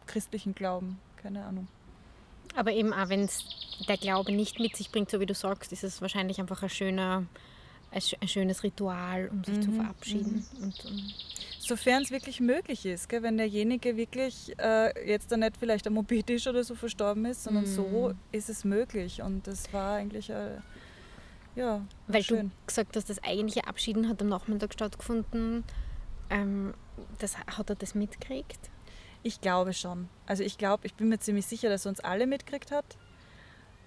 christlichen 0.06 0.56
Glauben, 0.56 1.00
keine 1.18 1.44
Ahnung. 1.44 1.68
Aber 2.56 2.72
eben 2.72 2.94
auch 2.94 3.10
wenn 3.10 3.22
es 3.22 3.44
der 3.90 3.98
Glaube 3.98 4.32
nicht 4.32 4.60
mit 4.60 4.78
sich 4.78 4.90
bringt, 4.90 5.12
so 5.12 5.20
wie 5.20 5.26
du 5.26 5.34
sagst, 5.34 5.74
ist 5.74 5.84
es 5.84 6.02
wahrscheinlich 6.02 6.40
einfach 6.40 6.64
ein 6.64 6.70
schöner 6.70 7.26
ein, 7.96 8.28
schönes 8.28 8.64
Ritual, 8.64 9.30
um 9.30 9.44
sich 9.44 9.60
zu 9.62 9.72
Mhm, 9.72 9.76
verabschieden. 9.76 10.46
Und, 10.62 10.86
ähm, 10.86 11.14
Sofern 11.60 12.04
es 12.04 12.12
wirklich 12.12 12.40
möglich 12.42 12.86
ist, 12.86 13.10
gell? 13.10 13.24
wenn 13.24 13.38
derjenige 13.38 13.98
wirklich 13.98 14.54
äh, 14.60 15.10
jetzt 15.10 15.32
dann 15.32 15.40
nicht 15.40 15.58
vielleicht 15.58 15.88
am 15.88 15.94
Mobiltisch 15.94 16.46
oder 16.48 16.64
so 16.64 16.76
verstorben 16.76 17.26
ist, 17.26 17.44
sondern 17.44 17.66
so 17.66 18.10
Mhm. 18.10 18.20
ist 18.32 18.50
es 18.50 18.64
möglich. 18.66 19.22
Und 19.22 19.48
das 19.48 19.72
war 19.74 19.96
eigentlich 19.96 20.30
äh, 20.30 20.58
ja, 21.56 21.86
Weil 22.08 22.22
schön. 22.22 22.50
du 22.50 22.56
gesagt 22.68 22.96
hast, 22.98 23.10
das 23.10 23.24
eigentliche 23.24 23.66
Abschieden 23.68 24.10
hat 24.10 24.22
am 24.22 24.28
Nachmittag 24.28 24.74
stattgefunden. 24.74 25.64
Ähm, 26.30 26.74
das, 27.20 27.38
hat 27.38 27.70
er 27.70 27.76
das 27.76 27.96
mitgekriegt? 27.96 28.70
Ich 29.24 29.42
glaube 29.42 29.74
schon. 29.74 30.10
Also 30.28 30.44
ich 30.44 30.58
glaube, 30.58 30.86
ich 30.86 30.94
bin 30.96 31.08
mir 31.10 31.20
ziemlich 31.20 31.46
sicher, 31.46 31.70
dass 31.70 31.86
er 31.86 31.90
uns 31.90 32.00
alle 32.02 32.28
mitgekriegt 32.28 32.72
hat. 32.72 32.98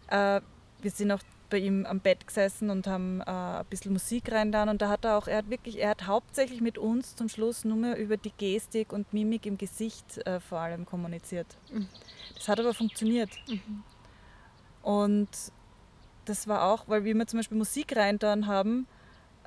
Äh, 0.09 0.41
wir 0.81 0.91
sind 0.91 1.12
auch 1.12 1.21
bei 1.50 1.59
ihm 1.59 1.87
am 1.87 2.00
Bett 2.00 2.26
gesessen 2.26 2.71
und 2.71 2.87
haben 2.87 3.21
äh, 3.21 3.25
ein 3.25 3.67
bisschen 3.67 3.93
Musik 3.93 4.31
rein 4.33 4.52
dann 4.52 4.69
und 4.69 4.83
da 4.83 4.88
hat 4.88 5.05
er 5.05 5.17
auch, 5.17 5.26
er 5.26 5.38
hat 5.38 5.50
wirklich, 5.50 5.78
er 5.78 5.90
hat 5.90 6.07
hauptsächlich 6.07 6.61
mit 6.61 6.78
uns 6.78 7.17
zum 7.17 7.28
Schluss 7.28 7.64
nur 7.64 7.76
mehr 7.76 7.99
über 7.99 8.17
die 8.17 8.33
Gestik 8.37 8.93
und 8.93 9.12
Mimik 9.12 9.47
im 9.47 9.59
Gesicht 9.59 10.19
äh, 10.26 10.40
vor 10.40 10.59
allem 10.59 10.87
kommuniziert. 10.87 11.47
Mhm. 11.73 11.88
Das 12.35 12.49
hat 12.49 12.61
aber 12.61 12.75
funktioniert. 12.75 13.31
Und 14.83 15.28
das 16.25 16.47
war 16.47 16.64
auch, 16.64 16.85
weil 16.87 17.05
wir 17.05 17.12
immer 17.12 17.26
zum 17.26 17.38
Beispiel 17.38 17.59
Musik 17.59 17.97
reintan 17.97 18.47
haben, 18.47 18.87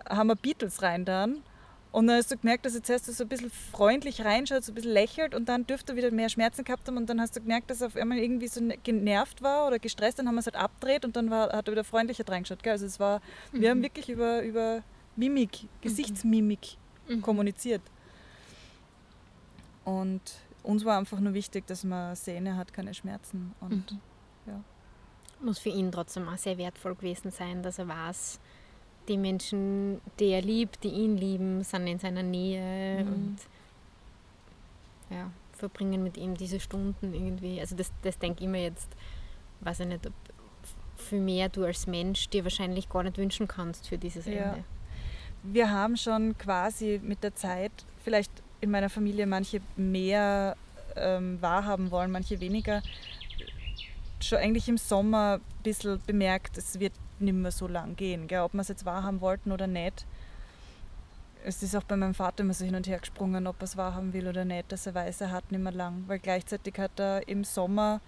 haben 0.09 0.27
wir 0.27 0.35
Beatles 0.35 0.81
reintan. 0.81 1.43
Und 1.91 2.07
dann 2.07 2.17
hast 2.17 2.31
du 2.31 2.37
gemerkt, 2.37 2.65
dass 2.65 2.73
er 2.73 2.83
zuerst 2.83 3.05
so 3.05 3.23
ein 3.23 3.27
bisschen 3.27 3.49
freundlich 3.49 4.23
reinschaut, 4.23 4.63
so 4.63 4.71
ein 4.71 4.75
bisschen 4.75 4.93
lächelt 4.93 5.35
und 5.35 5.49
dann 5.49 5.67
dürfte 5.67 5.91
er 5.91 5.95
wieder 5.97 6.11
mehr 6.11 6.29
Schmerzen 6.29 6.63
gehabt 6.63 6.87
haben 6.87 6.95
und 6.95 7.09
dann 7.09 7.19
hast 7.19 7.35
du 7.35 7.41
gemerkt, 7.41 7.69
dass 7.69 7.81
er 7.81 7.87
auf 7.87 7.97
einmal 7.97 8.17
irgendwie 8.17 8.47
so 8.47 8.61
ne- 8.61 8.77
genervt 8.81 9.41
war 9.41 9.67
oder 9.67 9.77
gestresst, 9.77 10.17
dann 10.17 10.27
haben 10.27 10.35
wir 10.35 10.39
es 10.39 10.45
halt 10.45 10.55
abgedreht 10.55 11.03
und 11.03 11.17
dann 11.17 11.29
war, 11.29 11.51
hat 11.51 11.67
er 11.67 11.71
wieder 11.73 11.83
freundlicher 11.83 12.25
reingeschaut. 12.25 12.63
Gell? 12.63 12.71
Also 12.71 12.85
es 12.85 12.97
war, 12.99 13.21
wir 13.51 13.69
haben 13.69 13.81
wirklich 13.81 14.07
über, 14.07 14.41
über 14.41 14.83
Mimik, 15.17 15.67
Gesichtsmimik 15.81 16.77
kommuniziert. 17.21 17.81
Und 19.83 20.21
uns 20.63 20.85
war 20.85 20.97
einfach 20.97 21.19
nur 21.19 21.33
wichtig, 21.33 21.67
dass 21.67 21.83
man 21.83 22.15
sehen, 22.15 22.45
er 22.45 22.55
hat 22.55 22.71
keine 22.71 22.93
Schmerzen. 22.93 23.53
Und 23.59 23.97
ja. 24.45 24.63
Muss 25.41 25.59
für 25.59 25.69
ihn 25.69 25.91
trotzdem 25.91 26.29
auch 26.29 26.37
sehr 26.37 26.57
wertvoll 26.57 26.95
gewesen 26.95 27.31
sein, 27.31 27.63
dass 27.63 27.79
er 27.79 27.87
weiß, 27.87 28.39
die 29.11 29.17
Menschen, 29.17 30.01
die 30.19 30.29
er 30.29 30.41
liebt, 30.41 30.83
die 30.83 30.89
ihn 30.89 31.17
lieben, 31.17 31.63
sind 31.63 31.87
in 31.87 31.99
seiner 31.99 32.23
Nähe 32.23 33.03
Mhm. 33.03 33.11
und 33.13 33.37
ja, 35.09 35.29
verbringen 35.53 36.01
mit 36.03 36.17
ihm 36.17 36.35
diese 36.35 36.59
Stunden 36.59 37.13
irgendwie. 37.13 37.59
Also 37.59 37.75
das, 37.75 37.91
das 38.01 38.17
denke 38.17 38.43
ich 38.43 38.49
mir 38.49 38.63
jetzt, 38.63 38.87
weiß 39.61 39.81
ich 39.81 39.87
nicht, 39.87 40.07
ob 40.07 40.13
viel 40.97 41.19
mehr 41.19 41.49
du 41.49 41.65
als 41.65 41.87
Mensch 41.87 42.29
dir 42.29 42.43
wahrscheinlich 42.43 42.87
gar 42.89 43.03
nicht 43.03 43.17
wünschen 43.17 43.47
kannst 43.47 43.87
für 43.87 43.97
dieses 43.97 44.25
Ja. 44.25 44.53
Ende. 44.53 44.63
wir 45.43 45.69
haben 45.71 45.97
schon 45.97 46.37
quasi 46.37 46.99
mit 47.03 47.23
der 47.23 47.33
Zeit 47.35 47.71
vielleicht 48.03 48.31
in 48.61 48.69
meiner 48.71 48.89
Familie 48.89 49.25
manche 49.25 49.59
mehr 49.75 50.55
ähm, 50.95 51.41
wahrhaben 51.41 51.89
wollen, 51.91 52.11
manche 52.11 52.39
weniger. 52.39 52.81
Schon 54.21 54.37
eigentlich 54.37 54.69
im 54.69 54.77
Sommer 54.77 55.39
ein 55.39 55.63
bisschen 55.63 55.99
bemerkt, 56.05 56.57
es 56.57 56.79
wird 56.79 56.93
nicht 57.21 57.33
mehr 57.33 57.51
so 57.51 57.67
lang 57.67 57.95
gehen, 57.95 58.27
gell? 58.27 58.41
ob 58.41 58.53
wir 58.53 58.61
es 58.61 58.67
jetzt 58.67 58.85
wahrhaben 58.85 59.21
wollten 59.21 59.51
oder 59.51 59.67
nicht. 59.67 60.05
Es 61.43 61.63
ist 61.63 61.75
auch 61.75 61.83
bei 61.83 61.95
meinem 61.95 62.13
Vater 62.13 62.43
immer 62.43 62.53
so 62.53 62.65
hin 62.65 62.75
und 62.75 62.87
her 62.87 62.99
gesprungen, 62.99 63.47
ob 63.47 63.55
er 63.59 63.63
es 63.63 63.77
wahrhaben 63.77 64.13
will 64.13 64.27
oder 64.27 64.45
nicht, 64.45 64.71
dass 64.71 64.85
er 64.85 64.93
weiß, 64.93 65.21
er 65.21 65.31
hat 65.31 65.51
nicht 65.51 65.61
mehr 65.61 65.71
lang. 65.71 66.03
Weil 66.07 66.19
gleichzeitig 66.19 66.77
hat 66.77 66.99
er 66.99 67.27
im 67.27 67.43
Sommer 67.43 67.99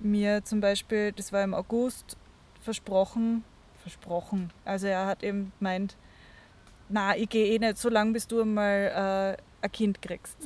mir 0.00 0.44
zum 0.44 0.60
Beispiel, 0.60 1.12
das 1.12 1.32
war 1.32 1.44
im 1.44 1.54
August, 1.54 2.16
versprochen, 2.62 3.44
versprochen, 3.82 4.50
also 4.64 4.86
er 4.86 5.06
hat 5.06 5.22
eben 5.22 5.52
gemeint, 5.58 5.96
na, 6.88 7.16
ich 7.16 7.28
gehe 7.28 7.54
eh 7.54 7.58
nicht 7.58 7.78
so 7.78 7.88
lange, 7.88 8.12
bis 8.12 8.26
du 8.26 8.42
einmal 8.42 9.36
äh, 9.40 9.64
ein 9.64 9.72
Kind 9.72 10.02
kriegst. 10.02 10.36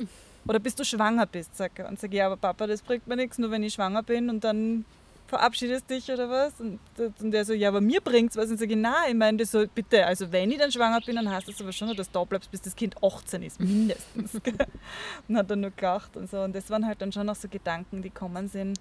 Oder 0.47 0.59
bis 0.59 0.75
du 0.75 0.83
schwanger 0.83 1.25
bist, 1.25 1.55
sag 1.55 1.77
er. 1.77 1.87
Und 1.89 1.99
sage, 1.99 2.17
ja, 2.17 2.25
aber 2.25 2.37
Papa, 2.37 2.65
das 2.65 2.81
bringt 2.81 3.07
mir 3.07 3.15
nichts, 3.15 3.37
nur 3.37 3.51
wenn 3.51 3.63
ich 3.63 3.73
schwanger 3.73 4.03
bin 4.03 4.29
und 4.29 4.43
dann 4.43 4.85
verabschiedest 5.29 5.89
dich 5.89 6.11
oder 6.11 6.29
was? 6.29 6.59
Und, 6.59 6.79
und 6.97 7.31
der 7.31 7.45
so, 7.45 7.53
ja, 7.53 7.69
aber 7.69 7.79
mir 7.79 8.01
bringt's 8.01 8.35
was. 8.35 8.49
Und 8.49 8.61
ich, 8.61 8.75
nein, 8.75 8.93
ich 9.09 9.15
meine 9.15 9.37
das 9.37 9.51
so, 9.51 9.65
bitte, 9.67 10.05
also 10.05 10.31
wenn 10.31 10.51
ich 10.51 10.57
dann 10.57 10.71
schwanger 10.71 10.99
bin, 11.01 11.15
dann 11.15 11.29
heißt 11.29 11.47
das 11.47 11.61
aber 11.61 11.71
schon, 11.71 11.95
dass 11.95 12.07
du 12.07 12.19
da 12.19 12.23
bleibst, 12.25 12.51
bis 12.51 12.61
das 12.61 12.75
Kind 12.75 13.01
18 13.01 13.43
ist, 13.43 13.59
mindestens. 13.59 14.35
und 15.27 15.37
hat 15.37 15.49
dann 15.49 15.61
nur 15.61 15.71
gelacht 15.71 16.17
und 16.17 16.29
so. 16.29 16.41
Und 16.41 16.53
das 16.53 16.69
waren 16.69 16.85
halt 16.85 17.01
dann 17.01 17.11
schon 17.11 17.27
noch 17.27 17.35
so 17.35 17.47
Gedanken, 17.47 18.01
die 18.01 18.09
kommen 18.09 18.49
sind. 18.49 18.79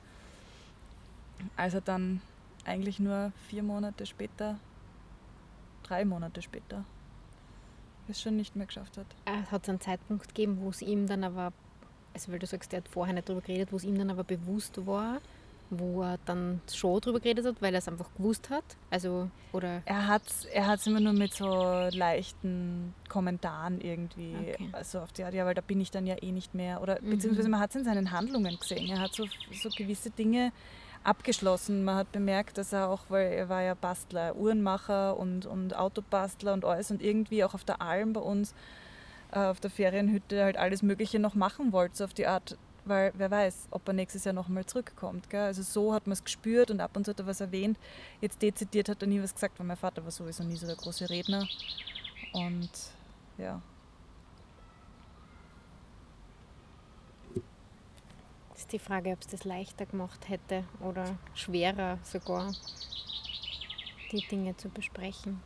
Als 1.56 1.74
er 1.74 1.82
dann 1.82 2.20
eigentlich 2.64 2.98
nur 2.98 3.32
vier 3.48 3.62
Monate 3.62 4.06
später, 4.06 4.58
drei 5.84 6.04
Monate 6.04 6.42
später, 6.42 6.84
es 8.08 8.20
schon 8.20 8.36
nicht 8.36 8.56
mehr 8.56 8.66
geschafft 8.66 8.96
hat. 8.96 9.06
Es 9.26 9.50
hat 9.52 9.68
einen 9.68 9.80
Zeitpunkt 9.80 10.28
gegeben, 10.28 10.58
wo 10.60 10.70
es 10.70 10.82
ihm 10.82 11.06
dann 11.06 11.24
aber, 11.24 11.52
also 12.14 12.32
weil 12.32 12.38
du 12.38 12.46
sagst, 12.46 12.72
er 12.72 12.78
hat 12.78 12.88
vorher 12.88 13.14
nicht 13.14 13.28
darüber 13.28 13.44
geredet, 13.44 13.70
wo 13.70 13.76
es 13.76 13.84
ihm 13.84 13.98
dann 13.98 14.10
aber 14.10 14.24
bewusst 14.24 14.86
war, 14.86 15.20
wo 15.70 16.02
er 16.02 16.18
dann 16.24 16.60
schon 16.72 17.00
darüber 17.00 17.20
geredet 17.20 17.44
hat, 17.46 17.60
weil 17.60 17.74
er 17.74 17.78
es 17.78 17.88
einfach 17.88 18.08
gewusst 18.16 18.48
hat. 18.50 18.64
Also, 18.90 19.28
oder 19.52 19.82
Er 19.84 20.06
hat 20.06 20.22
es 20.26 20.44
er 20.46 20.66
hat's 20.66 20.86
immer 20.86 21.00
nur 21.00 21.12
mit 21.12 21.34
so 21.34 21.88
leichten 21.92 22.94
Kommentaren 23.08 23.80
irgendwie, 23.80 24.34
Okay. 24.40 24.68
also 24.72 25.00
auf 25.00 25.12
die 25.12 25.24
Art, 25.24 25.34
ja, 25.34 25.44
weil 25.44 25.54
da 25.54 25.60
bin 25.60 25.80
ich 25.80 25.90
dann 25.90 26.06
ja 26.06 26.16
eh 26.22 26.32
nicht 26.32 26.54
mehr. 26.54 26.80
Oder 26.82 26.96
beziehungsweise 26.96 27.48
man 27.48 27.60
hat 27.60 27.70
es 27.70 27.76
in 27.76 27.84
seinen 27.84 28.10
Handlungen 28.12 28.58
gesehen. 28.58 28.88
Er 28.90 29.00
hat 29.00 29.14
so, 29.14 29.26
so 29.52 29.68
gewisse 29.76 30.10
Dinge 30.10 30.52
abgeschlossen. 31.04 31.84
Man 31.84 31.96
hat 31.96 32.12
bemerkt, 32.12 32.58
dass 32.58 32.72
er 32.72 32.88
auch, 32.88 33.02
weil 33.08 33.32
er 33.32 33.48
war 33.48 33.62
ja 33.62 33.74
Bastler, 33.74 34.36
Uhrenmacher 34.36 35.16
und, 35.16 35.46
und 35.46 35.76
Autobastler 35.76 36.52
und 36.52 36.64
alles 36.64 36.90
und 36.90 37.02
irgendwie 37.02 37.44
auch 37.44 37.54
auf 37.54 37.64
der 37.64 37.80
Alm 37.80 38.12
bei 38.12 38.20
uns, 38.20 38.54
äh, 39.32 39.38
auf 39.38 39.60
der 39.60 39.70
Ferienhütte 39.70 40.42
halt 40.42 40.56
alles 40.56 40.82
Mögliche 40.82 41.18
noch 41.18 41.34
machen 41.34 41.72
wollte, 41.72 41.96
so 41.98 42.04
auf 42.04 42.14
die 42.14 42.26
Art, 42.26 42.56
weil 42.88 43.12
wer 43.16 43.30
weiß, 43.30 43.68
ob 43.70 43.86
er 43.88 43.94
nächstes 43.94 44.24
Jahr 44.24 44.34
nochmal 44.34 44.66
zurückkommt. 44.66 45.30
Gell? 45.30 45.42
Also 45.42 45.62
so 45.62 45.92
hat 45.92 46.06
man 46.06 46.12
es 46.12 46.24
gespürt 46.24 46.70
und 46.70 46.80
ab 46.80 46.96
und 46.96 47.04
zu 47.04 47.10
hat 47.10 47.20
er 47.20 47.26
was 47.26 47.40
erwähnt. 47.40 47.78
Jetzt 48.20 48.42
dezidiert 48.42 48.88
hat 48.88 49.02
er 49.02 49.08
nie 49.08 49.22
was 49.22 49.34
gesagt, 49.34 49.58
weil 49.58 49.66
mein 49.66 49.76
Vater 49.76 50.04
war 50.04 50.10
sowieso 50.10 50.44
nie 50.44 50.56
so 50.56 50.66
der 50.66 50.76
große 50.76 51.08
Redner. 51.08 51.46
Und 52.32 52.70
ja, 53.38 53.60
ist 58.68 58.72
die 58.74 58.78
Frage, 58.78 59.12
ob 59.12 59.20
es 59.22 59.28
das 59.28 59.44
leichter 59.44 59.86
gemacht 59.86 60.28
hätte 60.28 60.64
oder 60.80 61.16
schwerer 61.32 61.98
sogar, 62.02 62.52
die 64.12 64.26
Dinge 64.28 64.54
zu 64.58 64.68
besprechen. 64.68 65.40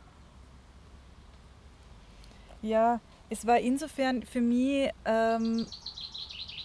Ja, 2.61 2.99
es 3.29 3.47
war 3.47 3.59
insofern 3.59 4.23
für 4.23 4.41
mich, 4.41 4.89
ähm, 5.05 5.65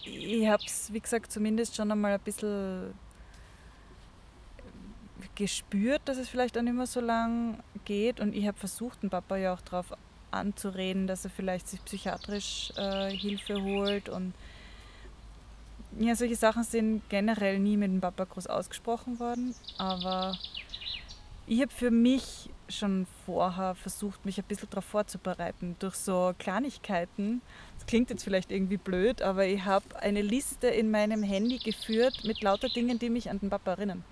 ich 0.05 0.47
habe 0.47 0.63
es, 0.65 0.91
wie 0.93 0.99
gesagt, 0.99 1.31
zumindest 1.31 1.75
schon 1.75 1.91
einmal 1.91 2.13
ein 2.13 2.19
bisschen 2.19 2.93
gespürt, 5.35 6.01
dass 6.05 6.17
es 6.17 6.29
vielleicht 6.29 6.57
auch 6.57 6.61
nicht 6.61 6.75
mehr 6.75 6.85
so 6.85 7.01
lang 7.01 7.59
geht. 7.85 8.19
Und 8.19 8.35
ich 8.35 8.47
habe 8.47 8.57
versucht, 8.57 9.03
den 9.03 9.09
Papa 9.09 9.37
ja 9.37 9.53
auch 9.53 9.61
darauf 9.61 9.93
anzureden, 10.31 11.07
dass 11.07 11.23
er 11.23 11.31
vielleicht 11.31 11.67
sich 11.67 11.83
psychiatrisch 11.83 12.71
äh, 12.75 13.09
Hilfe 13.09 13.61
holt. 13.61 14.09
Und 14.09 14.33
ja, 15.97 16.15
solche 16.15 16.35
Sachen 16.35 16.63
sind 16.63 17.01
generell 17.09 17.59
nie 17.59 17.77
mit 17.77 17.91
dem 17.91 18.01
Papa 18.01 18.25
groß 18.25 18.47
ausgesprochen 18.47 19.19
worden. 19.19 19.55
Aber 19.77 20.37
ich 21.47 21.61
habe 21.61 21.71
für 21.71 21.91
mich 21.91 22.49
schon 22.67 23.07
vorher 23.25 23.75
versucht, 23.75 24.25
mich 24.25 24.37
ein 24.37 24.43
bisschen 24.43 24.69
darauf 24.69 24.85
vorzubereiten, 24.85 25.75
durch 25.79 25.95
so 25.95 26.33
Kleinigkeiten. 26.37 27.41
Klingt 27.89 28.11
jetzt 28.11 28.23
vielleicht 28.23 28.51
irgendwie 28.51 28.77
blöd, 28.77 29.23
aber 29.23 29.47
ich 29.47 29.65
habe 29.65 29.99
eine 29.99 30.21
Liste 30.21 30.67
in 30.67 30.91
meinem 30.91 31.23
Handy 31.23 31.57
geführt 31.57 32.23
mit 32.23 32.39
lauter 32.43 32.69
Dingen, 32.69 32.99
die 32.99 33.09
mich 33.09 33.31
an 33.31 33.39
den 33.39 33.49
Papa 33.49 33.71
erinnern. 33.71 34.03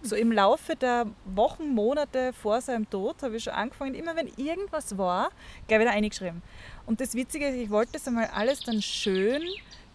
So 0.00 0.16
im 0.16 0.32
Laufe 0.32 0.76
der 0.76 1.06
Wochen, 1.26 1.74
Monate 1.74 2.32
vor 2.32 2.62
seinem 2.62 2.88
Tod 2.88 3.22
habe 3.22 3.36
ich 3.36 3.44
schon 3.44 3.52
angefangen, 3.52 3.94
immer 3.94 4.16
wenn 4.16 4.28
irgendwas 4.38 4.96
war, 4.96 5.28
gleich 5.66 5.78
wieder 5.78 5.90
eingeschrieben. 5.90 6.40
Und 6.86 7.02
das 7.02 7.14
Witzige 7.14 7.48
ist, 7.48 7.56
ich 7.56 7.68
wollte 7.68 7.92
das 7.92 8.08
einmal 8.08 8.28
alles 8.28 8.60
dann 8.60 8.80
schön 8.80 9.42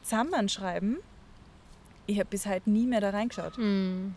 zusammenschreiben. 0.04 0.98
Ich 2.06 2.20
habe 2.20 2.30
bis 2.30 2.46
heute 2.46 2.70
nie 2.70 2.86
mehr 2.86 3.02
da 3.02 3.10
reingeschaut. 3.10 3.58
Hm. 3.58 4.14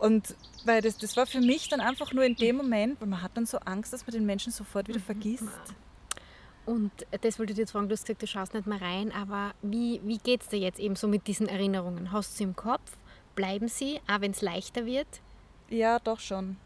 Und 0.00 0.36
weil 0.64 0.82
das, 0.82 0.98
das 0.98 1.16
war 1.16 1.26
für 1.26 1.40
mich 1.40 1.68
dann 1.68 1.80
einfach 1.80 2.12
nur 2.12 2.22
in 2.22 2.36
dem 2.36 2.58
Moment, 2.58 3.00
weil 3.00 3.08
man 3.08 3.22
hat 3.22 3.32
dann 3.34 3.46
so 3.46 3.58
Angst, 3.58 3.92
dass 3.92 4.06
man 4.06 4.14
den 4.14 4.24
Menschen 4.24 4.52
sofort 4.52 4.86
wieder 4.86 5.00
vergisst. 5.00 5.74
Und 6.66 6.90
das 7.20 7.38
wollte 7.38 7.52
ich 7.52 7.56
dir 7.56 7.62
jetzt 7.62 7.72
fragen, 7.72 7.88
du 7.88 7.92
hast 7.92 8.06
gesagt, 8.06 8.22
du 8.22 8.26
schaust 8.26 8.54
nicht 8.54 8.66
mehr 8.66 8.80
rein, 8.80 9.12
aber 9.12 9.54
wie, 9.62 10.00
wie 10.04 10.18
geht 10.18 10.42
es 10.42 10.48
dir 10.48 10.58
jetzt 10.58 10.80
eben 10.80 10.96
so 10.96 11.08
mit 11.08 11.26
diesen 11.26 11.48
Erinnerungen? 11.48 12.10
Hast 12.10 12.32
du 12.32 12.36
sie 12.38 12.44
im 12.44 12.56
Kopf? 12.56 12.96
Bleiben 13.34 13.68
sie, 13.68 14.00
auch 14.08 14.20
wenn 14.20 14.30
es 14.30 14.40
leichter 14.40 14.86
wird? 14.86 15.06
Ja, 15.68 15.98
doch 15.98 16.20
schon. 16.20 16.56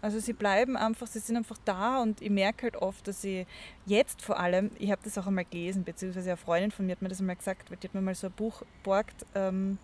Also 0.00 0.20
sie 0.20 0.32
bleiben 0.32 0.76
einfach, 0.76 1.08
sie 1.08 1.18
sind 1.18 1.36
einfach 1.36 1.58
da 1.64 2.00
und 2.00 2.22
ich 2.22 2.30
merke 2.30 2.64
halt 2.64 2.76
oft, 2.76 3.08
dass 3.08 3.20
sie 3.20 3.46
jetzt 3.84 4.22
vor 4.22 4.38
allem, 4.38 4.70
ich 4.78 4.92
habe 4.92 5.00
das 5.02 5.18
auch 5.18 5.26
einmal 5.26 5.44
gelesen, 5.44 5.82
beziehungsweise 5.82 6.30
eine 6.30 6.36
Freundin 6.36 6.70
von 6.70 6.86
mir 6.86 6.92
hat 6.92 7.02
mir 7.02 7.08
das 7.08 7.18
einmal 7.18 7.34
gesagt, 7.34 7.68
weil 7.70 7.78
die 7.78 7.88
hat 7.88 7.94
mir 7.94 8.00
mal 8.00 8.14
so 8.14 8.28
ein 8.28 8.32
Buch 8.32 8.62
borgt, 8.84 9.26
ähm, 9.34 9.78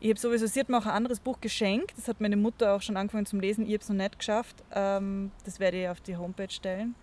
ich 0.00 0.10
habe 0.10 0.20
sowieso, 0.20 0.46
sie 0.46 0.60
hat 0.60 0.68
mir 0.68 0.78
auch 0.78 0.86
ein 0.86 0.92
anderes 0.92 1.18
Buch 1.18 1.40
geschenkt. 1.40 1.92
Das 1.96 2.06
hat 2.06 2.20
meine 2.20 2.36
Mutter 2.36 2.72
auch 2.72 2.82
schon 2.82 2.96
angefangen 2.96 3.26
zum 3.26 3.40
Lesen. 3.40 3.66
Ich 3.66 3.72
habe 3.72 3.82
es 3.82 3.88
noch 3.88 3.96
nicht 3.96 4.18
geschafft. 4.18 4.62
Ähm, 4.72 5.32
das 5.44 5.58
werde 5.58 5.82
ich 5.82 5.88
auf 5.88 6.00
die 6.00 6.16
Homepage 6.16 6.50
stellen. 6.50 6.94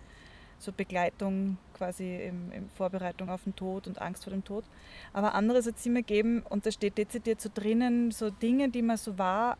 So 0.58 0.72
Begleitung 0.72 1.58
quasi 1.74 2.16
in, 2.16 2.50
in 2.52 2.68
Vorbereitung 2.70 3.28
auf 3.28 3.44
den 3.44 3.54
Tod 3.54 3.86
und 3.86 4.00
Angst 4.00 4.24
vor 4.24 4.32
dem 4.32 4.44
Tod. 4.44 4.64
Aber 5.12 5.34
anderes 5.34 5.66
hat 5.66 5.78
sie 5.78 5.90
mir 5.90 6.02
gegeben 6.02 6.42
und 6.48 6.66
da 6.66 6.70
steht 6.70 6.98
dezidiert 6.98 7.40
so 7.40 7.50
drinnen, 7.52 8.10
so 8.10 8.30
Dinge, 8.30 8.68
die 8.70 8.82
man 8.82 8.96
so 8.96 9.18
wahr 9.18 9.58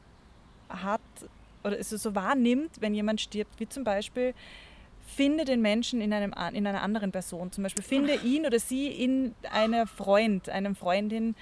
hat 0.69 1.01
oder 1.65 1.83
so, 1.83 1.97
so 1.97 2.15
wahrnimmt, 2.15 2.81
wenn 2.81 2.95
jemand 2.95 3.21
stirbt. 3.21 3.61
Wie 3.61 3.69
zum 3.69 3.85
Beispiel, 3.85 4.35
finde 5.07 5.45
den 5.45 5.63
Menschen 5.63 6.01
in, 6.01 6.13
einem, 6.13 6.33
in 6.53 6.67
einer 6.67 6.83
anderen 6.83 7.13
Person. 7.13 7.53
Zum 7.53 7.63
Beispiel 7.63 7.85
finde 7.85 8.15
ihn 8.17 8.47
oder 8.47 8.59
sie 8.59 8.89
in 8.89 9.35
einer 9.51 9.87
Freund, 9.87 10.49
einem 10.49 10.75
Freundin, 10.75 11.37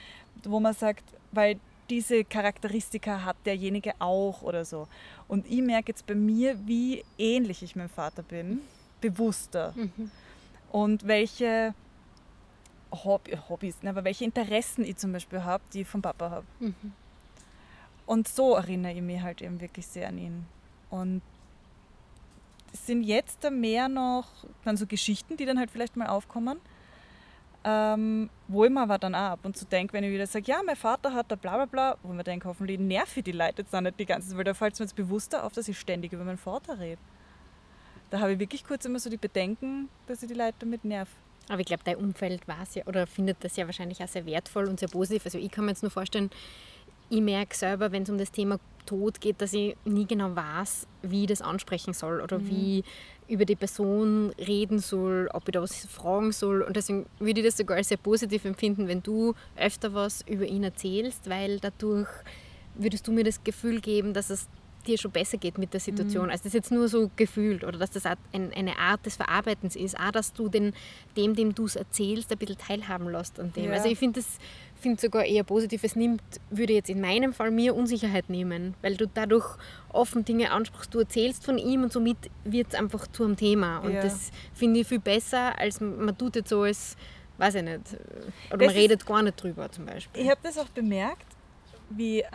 wo 0.45 0.61
man 0.61 0.75
sagt, 0.75 1.05
weil 1.33 1.59
diese 1.91 2.25
Charakteristika 2.25 3.25
hat 3.25 3.37
derjenige 3.45 3.93
auch 3.99 4.43
oder 4.43 4.65
so. 4.65 4.89
Und 5.29 5.51
ich 5.51 5.61
merke 5.63 5.93
jetzt 5.93 6.07
bei 6.07 6.15
mir, 6.15 6.59
wie 6.67 7.05
ähnlich 7.19 7.63
ich 7.63 7.77
meinem 7.77 7.91
Vater 7.91 8.23
bin, 8.23 8.61
bewusster. 9.05 9.75
Mhm. 9.77 10.11
Und 10.73 11.07
welche 11.07 11.75
Hobby, 12.91 13.37
Hobbys, 13.49 13.83
ne, 13.83 13.91
aber 13.91 14.05
welche 14.05 14.25
Interessen 14.25 14.85
ich 14.85 14.97
zum 14.97 15.13
Beispiel 15.13 15.45
habe, 15.45 15.63
die 15.73 15.83
ich 15.83 15.89
vom 15.89 16.01
Papa 16.01 16.31
habe. 16.31 16.47
Mhm. 16.61 16.93
Und 18.07 18.29
so 18.29 18.55
erinnere 18.55 18.93
ich 18.93 19.03
mich 19.03 19.23
halt 19.23 19.43
eben 19.43 19.61
wirklich 19.61 19.87
sehr 19.87 20.09
an 20.09 20.19
ihn. 20.19 20.47
Und 20.91 21.23
es 22.73 22.87
sind 22.87 23.03
jetzt 23.03 23.49
mehr 23.51 23.89
noch 23.89 24.27
dann 24.65 24.77
so 24.77 24.87
Geschichten, 24.87 25.37
die 25.37 25.45
dann 25.45 25.59
halt 25.59 25.71
vielleicht 25.71 25.97
mal 25.97 26.09
aufkommen 26.09 26.59
ähm, 27.65 28.29
wo 28.47 28.65
ich 28.65 28.71
mir 28.71 28.83
aber 28.83 28.99
dann 28.99 29.15
auch 29.15 29.31
ab 29.31 29.41
und 29.45 29.57
zu 29.57 29.65
denke, 29.65 29.95
wenn 29.95 30.05
ich 30.05 30.13
wieder 30.13 30.27
sage, 30.27 30.45
ja, 30.47 30.61
mein 30.65 30.77
Vater 30.77 31.15
hat 31.15 31.31
da 31.31 31.35
bla 31.35 31.57
bla 31.57 31.65
bla, 31.65 31.97
wo 32.03 32.11
ich 32.11 32.17
mir 32.17 32.25
denke, 32.25 32.47
hoffentlich 32.47 32.79
nerv 32.79 33.17
ich 33.17 33.25
die 33.25 33.33
Leute 33.33 33.63
jetzt 33.63 33.75
auch 33.75 33.81
nicht 33.81 33.99
die 33.99 34.05
ganze 34.05 34.29
Zeit, 34.29 34.37
weil 34.37 34.45
da 34.45 34.53
fällt 34.53 34.75
es 34.75 34.81
mir 34.81 34.85
jetzt 34.85 34.97
bewusster 34.97 35.45
auf, 35.45 35.55
dass 35.55 35.67
ich 35.67 35.79
ständig 35.79 36.13
über 36.13 36.25
meinen 36.25 36.37
Vater 36.37 36.79
rede. 36.79 37.01
Da 38.15 38.21
habe 38.21 38.35
ich 38.35 38.39
wirklich 38.39 38.63
kurz 38.63 38.85
immer 38.85 39.01
so 39.01 39.11
die 39.11 39.17
Bedenken, 39.17 39.89
dass 40.07 40.23
ich 40.23 40.29
die 40.29 40.37
Leute 40.37 40.55
damit 40.61 40.85
nerv. 40.85 41.09
Aber 41.49 41.59
ich 41.59 41.67
glaube, 41.67 41.83
dein 41.85 41.97
Umfeld 41.97 42.47
weiß 42.47 42.77
ja 42.77 42.87
oder 42.87 43.09
findet 43.09 43.39
das 43.41 43.57
ja 43.57 43.67
wahrscheinlich 43.67 44.01
auch 44.05 44.07
sehr 44.07 44.25
wertvoll 44.25 44.69
und 44.69 44.79
sehr 44.79 44.89
positiv. 44.89 45.25
Also 45.25 45.39
ich 45.39 45.51
kann 45.51 45.65
mir 45.65 45.73
jetzt 45.73 45.83
nur 45.83 45.91
vorstellen, 45.91 46.31
ich 47.11 47.21
merke 47.21 47.57
selber, 47.57 47.91
wenn 47.91 48.05
es 48.05 48.11
um 48.11 48.17
das 48.17 48.31
Thema 48.31 48.61
Tod 48.87 49.21
geht, 49.21 49.43
dass 49.43 49.53
ich 49.53 49.77
nie 49.85 50.07
genau 50.07 50.37
weiß, 50.37 50.87
wie 51.03 51.23
ich 51.23 51.27
das 51.27 51.43
ansprechen 51.43 51.93
soll 51.93 52.21
oder 52.21 52.39
mhm. 52.39 52.49
wie 52.49 52.85
über 53.27 53.47
die 53.47 53.57
Person 53.57 54.33
reden 54.39 54.79
soll, 54.79 55.29
ob 55.33 55.49
ich 55.49 55.53
da 55.53 55.61
was 55.61 55.85
fragen 55.85 56.31
soll. 56.31 56.63
Und 56.63 56.77
deswegen 56.77 57.07
würde 57.19 57.41
ich 57.41 57.47
das 57.47 57.57
sogar 57.57 57.83
sehr 57.83 57.97
positiv 57.97 58.45
empfinden, 58.45 58.87
wenn 58.87 59.03
du 59.03 59.35
öfter 59.57 59.93
was 59.93 60.23
über 60.29 60.47
ihn 60.47 60.63
erzählst, 60.63 61.29
weil 61.29 61.59
dadurch 61.59 62.11
würdest 62.77 63.09
du 63.09 63.13
mir 63.13 63.25
das 63.25 63.43
Gefühl 63.43 63.81
geben, 63.81 64.15
dass 64.15 64.31
es 64.31 64.47
dir 64.87 64.99
schon 64.99 65.11
besser 65.11 65.39
geht 65.39 65.59
mit 65.59 65.73
der 65.73 65.81
Situation. 65.81 66.27
Mhm. 66.27 66.31
Also 66.31 66.45
das 66.45 66.47
ist 66.47 66.55
jetzt 66.55 66.73
nur 66.73 66.89
so 66.89 67.11
gefühlt 67.17 67.65
oder 67.65 67.79
dass 67.79 67.91
das 67.91 68.07
ein, 68.07 68.19
eine 68.33 68.79
Art 68.79 69.05
des 69.07 69.17
Verarbeitens 69.17 69.77
ist. 69.77 69.99
Auch, 69.99 70.11
dass 70.13 70.33
du 70.33 70.49
den, 70.49 70.73
dem, 71.17 71.35
dem 71.35 71.55
du 71.55 71.65
es 71.67 71.77
erzählst, 71.77 72.31
ein 72.33 72.39
bisschen 72.39 72.59
teilhaben 72.59 73.11
lässt 73.11 73.41
an 73.41 73.53
dem. 73.53 73.67
Ja. 73.67 73.73
Also 73.73 73.89
ich 73.89 73.99
finde 73.99 74.21
das 74.21 74.39
finde 74.85 75.01
sogar 75.01 75.25
eher 75.25 75.45
positiv. 75.45 75.83
Es 75.83 75.97
nimmt, 75.97 76.23
würde 76.51 76.75
jetzt 76.75 76.91
in 76.91 77.01
meinem 77.01 77.33
Fall 77.33 77.51
mir 77.51 77.75
Unsicherheit 77.75 78.29
nehmen, 78.29 78.75
weil 78.83 78.97
du 78.97 79.07
dadurch 79.07 79.57
offen 79.89 80.25
Dinge 80.25 80.53
ansprichst. 80.53 80.95
Du 80.95 80.99
erzählst 81.01 81.45
von 81.45 81.57
ihm 81.57 81.83
und 81.83 81.93
somit 81.93 82.19
wird 82.45 82.69
es 82.69 82.75
einfach 82.79 83.07
zu 83.07 83.25
einem 83.25 83.37
Thema. 83.37 83.79
Und 83.79 83.95
ja. 83.95 84.03
das 84.03 84.31
finde 84.53 84.81
ich 84.81 84.87
viel 84.87 85.01
besser, 85.01 85.59
als 85.59 85.81
man 85.81 86.17
tut 86.17 86.37
jetzt 86.37 86.51
so 86.51 86.63
als, 86.63 86.97
weiß 87.39 87.57
ich 87.57 87.63
nicht, 87.63 87.81
oder 88.51 88.59
das 88.59 88.67
man 88.67 88.77
redet 88.77 89.07
gar 89.07 89.23
nicht 89.23 89.43
drüber 89.43 89.73
zum 89.73 89.87
Beispiel. 89.87 90.23
Ich 90.23 90.31
habe 90.31 90.41
das 90.43 90.59
auch 90.59 90.69
bemerkt, 90.69 91.27
wie, 91.89 92.21
äh, 92.21 92.31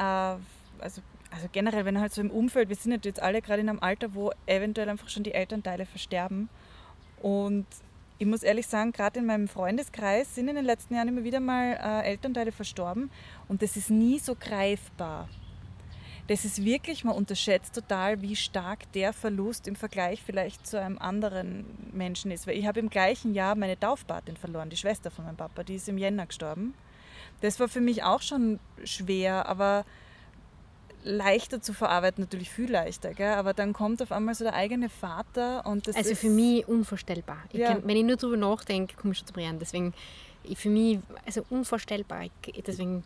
also 0.79 1.01
also 1.31 1.47
generell, 1.51 1.85
wenn 1.85 1.99
halt 1.99 2.13
so 2.13 2.21
im 2.21 2.31
Umfeld, 2.31 2.69
wir 2.69 2.75
sind 2.75 3.05
jetzt 3.05 3.21
alle 3.21 3.41
gerade 3.41 3.61
in 3.61 3.69
einem 3.69 3.79
Alter, 3.79 4.13
wo 4.13 4.31
eventuell 4.45 4.89
einfach 4.89 5.09
schon 5.09 5.23
die 5.23 5.33
Elternteile 5.33 5.85
versterben. 5.85 6.49
Und 7.21 7.65
ich 8.17 8.25
muss 8.25 8.43
ehrlich 8.43 8.67
sagen, 8.67 8.91
gerade 8.91 9.19
in 9.19 9.25
meinem 9.25 9.47
Freundeskreis 9.47 10.35
sind 10.35 10.47
in 10.47 10.55
den 10.55 10.65
letzten 10.65 10.95
Jahren 10.95 11.07
immer 11.07 11.23
wieder 11.23 11.39
mal 11.39 11.79
äh, 11.81 12.09
Elternteile 12.09 12.51
verstorben 12.51 13.09
und 13.47 13.61
das 13.61 13.77
ist 13.77 13.89
nie 13.89 14.19
so 14.19 14.35
greifbar. 14.35 15.29
Das 16.27 16.45
ist 16.45 16.63
wirklich, 16.63 17.03
man 17.03 17.15
unterschätzt 17.15 17.73
total, 17.73 18.21
wie 18.21 18.35
stark 18.35 18.91
der 18.91 19.13
Verlust 19.13 19.67
im 19.67 19.75
Vergleich 19.75 20.21
vielleicht 20.21 20.67
zu 20.67 20.79
einem 20.79 20.99
anderen 20.99 21.65
Menschen 21.91 22.29
ist. 22.29 22.45
Weil 22.45 22.55
ich 22.55 22.67
habe 22.67 22.79
im 22.79 22.91
gleichen 22.91 23.33
Jahr 23.33 23.55
meine 23.55 23.79
Taufpatin 23.79 24.37
verloren, 24.37 24.69
die 24.69 24.77
Schwester 24.77 25.09
von 25.09 25.25
meinem 25.25 25.37
Papa, 25.37 25.63
die 25.63 25.75
ist 25.75 25.89
im 25.89 25.97
Jänner 25.97 26.27
gestorben. 26.27 26.75
Das 27.41 27.59
war 27.59 27.67
für 27.67 27.81
mich 27.81 28.03
auch 28.03 28.21
schon 28.21 28.59
schwer, 28.83 29.47
aber 29.47 29.85
leichter 31.03 31.61
zu 31.61 31.73
verarbeiten, 31.73 32.23
natürlich 32.23 32.49
viel 32.49 32.71
leichter, 32.71 33.13
gell? 33.13 33.33
aber 33.33 33.53
dann 33.53 33.73
kommt 33.73 34.01
auf 34.01 34.11
einmal 34.11 34.35
so 34.35 34.43
der 34.43 34.53
eigene 34.53 34.89
Vater 34.89 35.65
und 35.65 35.87
das 35.87 35.95
Also 35.95 36.15
für 36.15 36.29
mich 36.29 36.67
unvorstellbar. 36.67 37.37
Ich 37.51 37.59
ja. 37.59 37.73
kann, 37.73 37.83
wenn 37.85 37.97
ich 37.97 38.03
nur 38.03 38.17
darüber 38.17 38.37
nachdenke, 38.37 38.95
komme 38.95 39.13
ich 39.13 39.19
schon 39.19 39.27
zu 39.27 39.33
Rennen. 39.33 39.59
Deswegen, 39.59 39.93
für 40.55 40.69
mich, 40.69 40.99
also 41.25 41.45
unvorstellbar. 41.49 42.25
Deswegen 42.65 43.03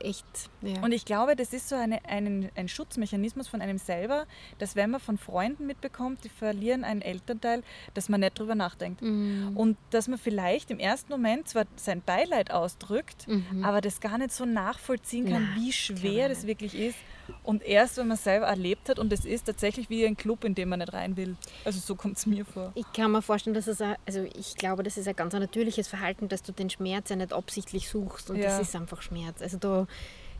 echt. 0.00 0.24
Ja. 0.60 0.80
Und 0.82 0.92
ich 0.92 1.04
glaube, 1.04 1.36
das 1.36 1.52
ist 1.52 1.68
so 1.68 1.76
eine, 1.76 2.04
ein, 2.04 2.50
ein 2.54 2.68
Schutzmechanismus 2.68 3.48
von 3.48 3.60
einem 3.60 3.78
selber, 3.78 4.26
dass 4.58 4.76
wenn 4.76 4.90
man 4.90 5.00
von 5.00 5.18
Freunden 5.18 5.66
mitbekommt, 5.66 6.24
die 6.24 6.28
verlieren 6.28 6.84
einen 6.84 7.02
Elternteil, 7.02 7.62
dass 7.94 8.08
man 8.08 8.20
nicht 8.20 8.38
drüber 8.38 8.54
nachdenkt. 8.54 9.02
Mhm. 9.02 9.56
Und 9.56 9.76
dass 9.90 10.08
man 10.08 10.18
vielleicht 10.18 10.70
im 10.70 10.78
ersten 10.78 11.10
Moment 11.12 11.48
zwar 11.48 11.64
sein 11.76 12.02
Beileid 12.04 12.50
ausdrückt, 12.50 13.26
mhm. 13.28 13.64
aber 13.64 13.80
das 13.80 14.00
gar 14.00 14.18
nicht 14.18 14.32
so 14.32 14.44
nachvollziehen 14.44 15.28
kann, 15.28 15.48
Na, 15.54 15.60
wie 15.60 15.72
schwer 15.72 16.28
das 16.28 16.46
wirklich 16.46 16.74
ist. 16.74 16.98
Und 17.42 17.62
erst, 17.62 17.96
wenn 17.96 18.08
man 18.08 18.16
es 18.16 18.24
selber 18.24 18.46
erlebt 18.46 18.88
hat, 18.88 18.98
und 18.98 19.12
es 19.12 19.24
ist 19.24 19.44
tatsächlich 19.44 19.90
wie 19.90 20.06
ein 20.06 20.16
Club, 20.16 20.44
in 20.44 20.54
dem 20.54 20.68
man 20.68 20.78
nicht 20.78 20.92
rein 20.92 21.16
will. 21.16 21.36
Also 21.64 21.80
so 21.80 21.94
kommt 21.94 22.16
es 22.16 22.26
mir 22.26 22.44
vor. 22.44 22.72
Ich 22.74 22.90
kann 22.92 23.10
mir 23.12 23.22
vorstellen, 23.22 23.54
dass 23.54 23.66
es, 23.66 23.80
ein, 23.80 23.96
also 24.06 24.26
ich 24.36 24.54
glaube, 24.56 24.82
das 24.82 24.96
ist 24.96 25.08
ein 25.08 25.16
ganz 25.16 25.34
natürliches 25.34 25.88
Verhalten, 25.88 26.28
dass 26.28 26.42
du 26.42 26.52
den 26.52 26.70
Schmerz 26.70 27.10
ja 27.10 27.16
nicht 27.16 27.32
absichtlich 27.32 27.88
suchst 27.88 28.30
und 28.30 28.36
ja. 28.36 28.44
das 28.44 28.60
ist 28.60 28.76
einfach 28.76 29.02
Schmerz. 29.02 29.42
Also 29.42 29.58
da, 29.58 29.86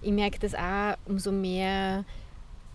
ich 0.01 0.13
merke 0.13 0.39
das 0.39 0.55
auch, 0.55 0.97
umso 1.07 1.33
mehr 1.33 2.05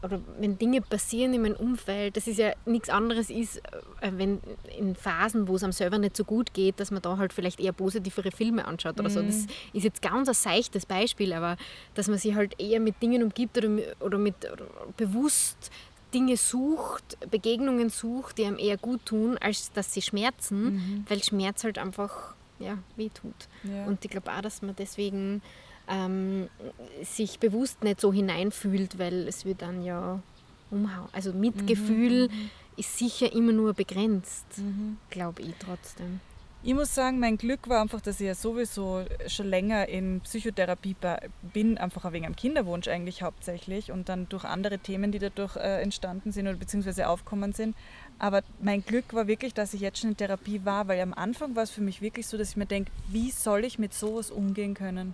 oder 0.04 0.22
wenn 0.40 0.58
Dinge 0.58 0.82
passieren 0.82 1.34
in 1.34 1.42
meinem 1.42 1.56
Umfeld, 1.56 2.18
das 2.18 2.28
ist 2.28 2.38
ja 2.38 2.52
nichts 2.66 2.90
anderes 2.90 3.30
ist, 3.30 3.58
äh, 4.02 4.12
wenn 4.12 4.40
in 4.78 4.96
Phasen, 4.96 5.48
wo 5.48 5.56
es 5.56 5.64
einem 5.64 5.72
selber 5.72 5.98
nicht 5.98 6.16
so 6.16 6.24
gut 6.24 6.54
geht, 6.54 6.80
dass 6.80 6.92
man 6.92 7.02
da 7.02 7.18
halt 7.18 7.34
vielleicht 7.34 7.60
eher 7.60 7.74
positivere 7.74 8.32
Filme 8.32 8.66
anschaut 8.66 9.00
oder 9.00 9.10
mhm. 9.10 9.14
so. 9.14 9.22
Das 9.24 9.36
mhm. 9.36 9.48
ist 9.74 9.84
jetzt 9.84 10.02
ganz 10.02 10.28
ein 10.28 10.36
seichtes 10.36 10.86
Beispiel, 10.86 11.34
aber 11.34 11.58
dass 11.96 12.08
man 12.08 12.20
sich 12.20 12.36
halt 12.36 12.60
eher 12.62 12.80
mit 12.80 13.02
Dingen 13.02 13.24
umgibt 13.24 13.58
oder, 13.58 13.70
oder 14.00 14.18
mit 14.18 14.36
oder 14.52 14.66
bewusst 14.98 15.72
Dinge 16.14 16.38
sucht, 16.38 17.18
Begegnungen 17.32 17.90
sucht, 17.90 18.38
die 18.38 18.46
einem 18.46 18.60
eher 18.60 18.78
gut 18.78 19.06
tun, 19.06 19.38
als 19.40 19.72
dass 19.72 19.94
sie 19.94 20.02
schmerzen, 20.02 20.64
mhm. 20.64 21.06
weil 21.10 21.24
Schmerz 21.24 21.64
halt 21.64 21.78
einfach 21.78 22.36
ja, 22.60 22.78
wehtut. 22.96 23.48
Ja. 23.64 23.86
Und 23.86 24.04
ich 24.04 24.12
glaube 24.12 24.32
auch, 24.32 24.42
dass 24.42 24.62
man 24.62 24.76
deswegen 24.76 25.42
ähm, 25.88 26.50
sich 27.04 27.40
bewusst 27.40 27.84
nicht 27.84 28.02
so 28.02 28.12
hineinfühlt, 28.12 29.00
weil 29.00 29.28
es 29.28 29.46
wird 29.46 29.62
dann 29.62 29.84
ja 29.84 30.22
umhauen. 30.72 31.10
Also 31.14 31.34
Mitgefühl 31.34 32.30
mhm. 32.30 32.50
ist 32.76 32.98
sicher 32.98 33.32
immer 33.32 33.54
nur 33.54 33.74
begrenzt, 33.74 34.46
mhm. 34.58 34.98
glaube 35.10 35.42
ich 35.42 35.54
trotzdem. 35.60 36.20
Ich 36.64 36.74
muss 36.74 36.94
sagen, 36.94 37.20
mein 37.20 37.38
Glück 37.38 37.70
war 37.70 37.82
einfach, 37.82 38.02
dass 38.02 38.20
ich 38.20 38.26
ja 38.26 38.36
sowieso 38.36 39.06
schon 39.28 39.48
länger 39.48 39.88
in 39.88 40.22
Psychotherapie 40.22 40.96
bin, 41.54 41.78
einfach 41.78 42.12
wegen 42.12 42.26
einem 42.26 42.36
Kinderwunsch 42.36 42.88
eigentlich 42.88 43.22
hauptsächlich 43.22 43.92
und 43.92 44.10
dann 44.10 44.28
durch 44.28 44.44
andere 44.44 44.80
Themen, 44.80 45.12
die 45.12 45.20
dadurch 45.20 45.56
äh, 45.56 45.82
entstanden 45.82 46.32
sind 46.32 46.48
oder 46.48 46.58
beziehungsweise 46.58 47.08
aufkommen 47.08 47.54
sind. 47.54 47.76
Aber 48.20 48.42
mein 48.60 48.84
Glück 48.84 49.14
war 49.14 49.28
wirklich, 49.28 49.54
dass 49.54 49.76
ich 49.76 49.82
jetzt 49.82 50.00
schon 50.00 50.10
in 50.10 50.18
Therapie 50.18 50.66
war, 50.66 50.88
weil 50.88 51.00
am 51.00 51.14
Anfang 51.14 51.56
war 51.56 51.64
es 51.64 51.70
für 51.70 51.82
mich 51.82 52.02
wirklich 52.02 52.26
so, 52.28 52.38
dass 52.38 52.50
ich 52.50 52.58
mir 52.58 52.66
denke, 52.66 52.92
wie 53.08 53.30
soll 53.32 53.64
ich 53.64 53.78
mit 53.78 53.94
sowas 53.94 54.32
umgehen 54.32 54.74
können? 54.74 55.14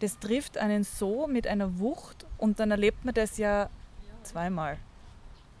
Das 0.00 0.18
trifft 0.18 0.58
einen 0.58 0.84
so 0.84 1.26
mit 1.26 1.46
einer 1.46 1.78
Wucht 1.78 2.26
und 2.38 2.58
dann 2.58 2.70
erlebt 2.70 3.04
man 3.04 3.14
das 3.14 3.38
ja 3.38 3.70
zweimal 4.22 4.78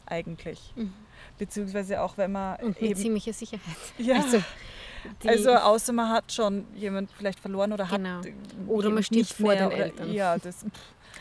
eigentlich. 0.06 0.72
Mhm. 0.74 0.92
Beziehungsweise 1.38 2.00
auch 2.00 2.18
wenn 2.18 2.32
man. 2.32 2.56
Und 2.60 2.80
mit 2.80 2.90
eben, 2.90 3.00
ziemlicher 3.00 3.32
Sicherheit. 3.32 3.62
Ja. 3.98 4.16
Also, 4.16 4.42
also, 5.26 5.54
außer 5.54 5.92
man 5.94 6.10
hat 6.10 6.30
schon 6.30 6.66
jemand 6.74 7.10
vielleicht 7.12 7.40
verloren 7.40 7.72
oder 7.72 7.86
genau. 7.86 8.18
hat. 8.18 8.26
Oder 8.66 8.90
man 8.90 9.02
steht 9.02 9.28
vor 9.28 9.54
den 9.54 9.70
Eltern. 9.70 10.12
Ja, 10.12 10.36
das, 10.36 10.66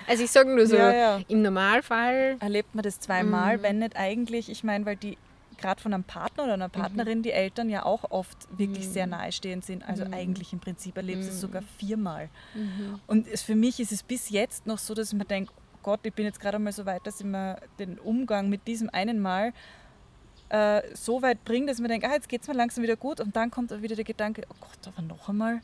also 0.05 0.23
ich 0.23 0.31
sage 0.31 0.53
nur 0.53 0.65
so, 0.67 0.75
ja, 0.75 0.93
ja. 0.93 1.21
im 1.27 1.41
Normalfall. 1.41 2.37
Erlebt 2.39 2.75
man 2.75 2.83
das 2.83 2.99
zweimal, 2.99 3.57
mhm. 3.57 3.63
wenn 3.63 3.79
nicht 3.79 3.95
eigentlich, 3.95 4.49
ich 4.49 4.63
meine, 4.63 4.85
weil 4.85 4.97
die 4.97 5.17
gerade 5.59 5.81
von 5.81 5.93
einem 5.93 6.03
Partner 6.03 6.45
oder 6.45 6.53
einer 6.53 6.67
mhm. 6.67 6.73
Partnerin 6.73 7.17
mhm. 7.19 7.23
die 7.23 7.31
Eltern 7.31 7.69
ja 7.69 7.85
auch 7.85 8.09
oft 8.09 8.47
wirklich 8.57 8.87
mhm. 8.87 8.91
sehr 8.91 9.07
nahestehend 9.07 9.65
sind. 9.65 9.87
Also 9.87 10.05
mhm. 10.05 10.13
eigentlich 10.13 10.53
im 10.53 10.59
Prinzip 10.59 10.97
erlebst 10.97 11.29
du 11.29 11.33
es 11.33 11.41
sogar 11.41 11.61
viermal. 11.77 12.29
Mhm. 12.55 12.99
Und 13.07 13.27
es, 13.27 13.41
für 13.41 13.55
mich 13.55 13.79
ist 13.79 13.91
es 13.91 14.03
bis 14.03 14.29
jetzt 14.29 14.65
noch 14.65 14.79
so, 14.79 14.93
dass 14.93 15.11
ich 15.11 15.17
mir 15.17 15.25
denke, 15.25 15.51
oh 15.55 15.79
Gott, 15.83 15.99
ich 16.03 16.13
bin 16.13 16.25
jetzt 16.25 16.39
gerade 16.39 16.59
mal 16.59 16.71
so 16.71 16.85
weit, 16.85 17.05
dass 17.05 17.19
ich 17.19 17.25
mir 17.25 17.57
den 17.77 17.99
Umgang 17.99 18.49
mit 18.49 18.67
diesem 18.67 18.89
einen 18.89 19.19
Mal 19.19 19.53
äh, 20.49 20.81
so 20.95 21.21
weit 21.21 21.43
bringe, 21.45 21.67
dass 21.67 21.77
ich 21.77 21.81
mir 21.81 21.89
denke, 21.89 22.09
ah, 22.09 22.13
jetzt 22.13 22.27
geht 22.27 22.41
es 22.41 22.47
mir 22.47 22.55
langsam 22.55 22.83
wieder 22.83 22.95
gut. 22.95 23.19
Und 23.19 23.35
dann 23.35 23.51
kommt 23.51 23.71
wieder 23.81 23.95
der 23.95 24.05
Gedanke, 24.05 24.43
oh 24.49 24.55
Gott, 24.59 24.93
aber 24.93 25.01
noch 25.01 25.29
einmal, 25.29 25.61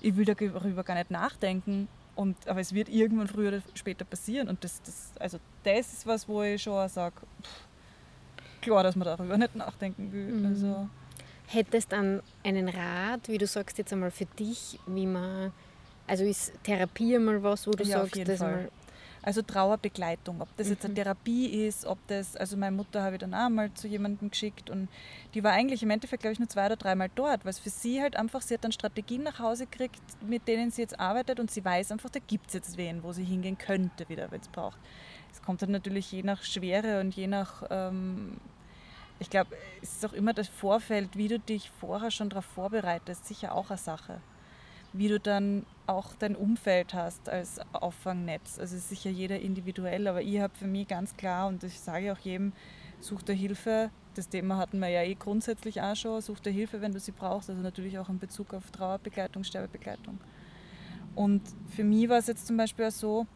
ich 0.00 0.16
will 0.16 0.24
darüber 0.24 0.84
gar 0.84 0.94
nicht 0.94 1.10
nachdenken. 1.10 1.88
Und, 2.16 2.48
aber 2.48 2.60
es 2.60 2.74
wird 2.74 2.88
irgendwann 2.88 3.28
früher 3.28 3.48
oder 3.48 3.62
später 3.74 4.04
passieren. 4.04 4.48
Und 4.48 4.64
das, 4.64 4.82
das, 4.82 5.12
also 5.18 5.38
das 5.62 5.92
ist 5.92 6.06
was, 6.06 6.28
wo 6.28 6.42
ich 6.42 6.62
schon 6.62 6.88
sage, 6.88 7.16
klar, 8.62 8.82
dass 8.82 8.96
man 8.96 9.06
darüber 9.06 9.36
nicht 9.38 9.54
nachdenken 9.56 10.12
will. 10.12 10.32
Mhm. 10.32 10.46
Also, 10.46 10.88
Hättest 11.46 11.90
dann 11.90 12.22
einen 12.44 12.68
Rat, 12.68 13.26
wie 13.28 13.36
du 13.38 13.46
sagst 13.46 13.78
jetzt 13.78 13.92
einmal 13.92 14.12
für 14.12 14.26
dich, 14.26 14.78
wie 14.86 15.06
man, 15.06 15.52
also 16.06 16.22
ist 16.24 16.52
Therapie 16.62 17.16
einmal 17.16 17.42
was, 17.42 17.66
wo 17.66 17.72
du 17.72 17.82
Ja, 17.82 17.98
sagst, 18.06 18.28
dass 18.28 18.38
Fall. 18.38 18.52
man, 18.52 18.68
also 19.22 19.42
Trauerbegleitung, 19.42 20.40
ob 20.40 20.48
das 20.56 20.68
jetzt 20.68 20.84
eine 20.84 20.92
Mhm. 20.92 20.96
Therapie 20.96 21.46
ist, 21.66 21.84
ob 21.84 21.98
das, 22.06 22.36
also 22.36 22.56
meine 22.56 22.74
Mutter 22.74 23.02
habe 23.02 23.16
ich 23.16 23.20
dann 23.20 23.34
auch 23.34 23.48
mal 23.50 23.72
zu 23.74 23.86
jemandem 23.86 24.30
geschickt 24.30 24.70
und 24.70 24.88
die 25.34 25.44
war 25.44 25.52
eigentlich 25.52 25.82
im 25.82 25.90
Endeffekt, 25.90 26.22
glaube 26.22 26.32
ich, 26.32 26.38
nur 26.38 26.48
zwei 26.48 26.66
oder 26.66 26.76
dreimal 26.76 27.10
dort, 27.14 27.44
weil 27.44 27.50
es 27.50 27.58
für 27.58 27.70
sie 27.70 28.00
halt 28.00 28.16
einfach, 28.16 28.40
sie 28.40 28.54
hat 28.54 28.64
dann 28.64 28.72
Strategien 28.72 29.22
nach 29.22 29.38
Hause 29.38 29.66
gekriegt, 29.66 30.00
mit 30.26 30.48
denen 30.48 30.70
sie 30.70 30.82
jetzt 30.82 30.98
arbeitet 30.98 31.38
und 31.38 31.50
sie 31.50 31.64
weiß 31.64 31.92
einfach, 31.92 32.10
da 32.10 32.20
gibt 32.26 32.48
es 32.48 32.54
jetzt 32.54 32.76
wen, 32.76 33.02
wo 33.02 33.12
sie 33.12 33.24
hingehen 33.24 33.58
könnte 33.58 34.08
wieder, 34.08 34.30
wenn 34.30 34.40
es 34.40 34.48
braucht. 34.48 34.78
Es 35.32 35.42
kommt 35.42 35.62
dann 35.62 35.70
natürlich 35.70 36.10
je 36.10 36.22
nach 36.22 36.42
Schwere 36.42 37.00
und 37.00 37.14
je 37.14 37.26
nach, 37.26 37.62
ähm, 37.70 38.38
ich 39.18 39.28
glaube, 39.28 39.54
es 39.82 39.96
ist 39.96 40.06
auch 40.06 40.14
immer 40.14 40.32
das 40.32 40.48
Vorfeld, 40.48 41.16
wie 41.16 41.28
du 41.28 41.38
dich 41.38 41.70
vorher 41.78 42.10
schon 42.10 42.30
darauf 42.30 42.46
vorbereitest, 42.46 43.26
sicher 43.26 43.54
auch 43.54 43.68
eine 43.70 43.78
Sache 43.78 44.20
wie 44.92 45.08
du 45.08 45.20
dann 45.20 45.64
auch 45.86 46.14
dein 46.18 46.36
Umfeld 46.36 46.94
hast 46.94 47.28
als 47.28 47.60
Auffangnetz. 47.72 48.58
Also 48.58 48.76
ist 48.76 48.88
sicher 48.88 49.10
jeder 49.10 49.40
individuell, 49.40 50.06
aber 50.06 50.22
ich 50.22 50.40
habe 50.40 50.54
für 50.54 50.66
mich 50.66 50.88
ganz 50.88 51.16
klar, 51.16 51.48
und 51.48 51.64
ich 51.64 51.80
sage 51.80 52.12
auch 52.12 52.18
jedem, 52.18 52.52
such 53.00 53.22
dir 53.22 53.34
Hilfe. 53.34 53.90
Das 54.14 54.28
Thema 54.28 54.56
hatten 54.56 54.78
wir 54.80 54.88
ja 54.88 55.02
eh 55.02 55.14
grundsätzlich 55.14 55.80
auch 55.80 55.96
schon. 55.96 56.20
Such 56.20 56.40
dir 56.40 56.50
Hilfe, 56.50 56.80
wenn 56.80 56.92
du 56.92 57.00
sie 57.00 57.12
brauchst. 57.12 57.50
Also 57.50 57.62
natürlich 57.62 57.98
auch 57.98 58.08
in 58.08 58.18
Bezug 58.18 58.52
auf 58.54 58.70
Trauerbegleitung, 58.70 59.44
Sterbebegleitung. 59.44 60.18
Und 61.14 61.42
für 61.74 61.84
mich 61.84 62.08
war 62.08 62.18
es 62.18 62.26
jetzt 62.26 62.46
zum 62.46 62.56
Beispiel 62.56 62.86
auch 62.86 62.92
so, 62.92 63.26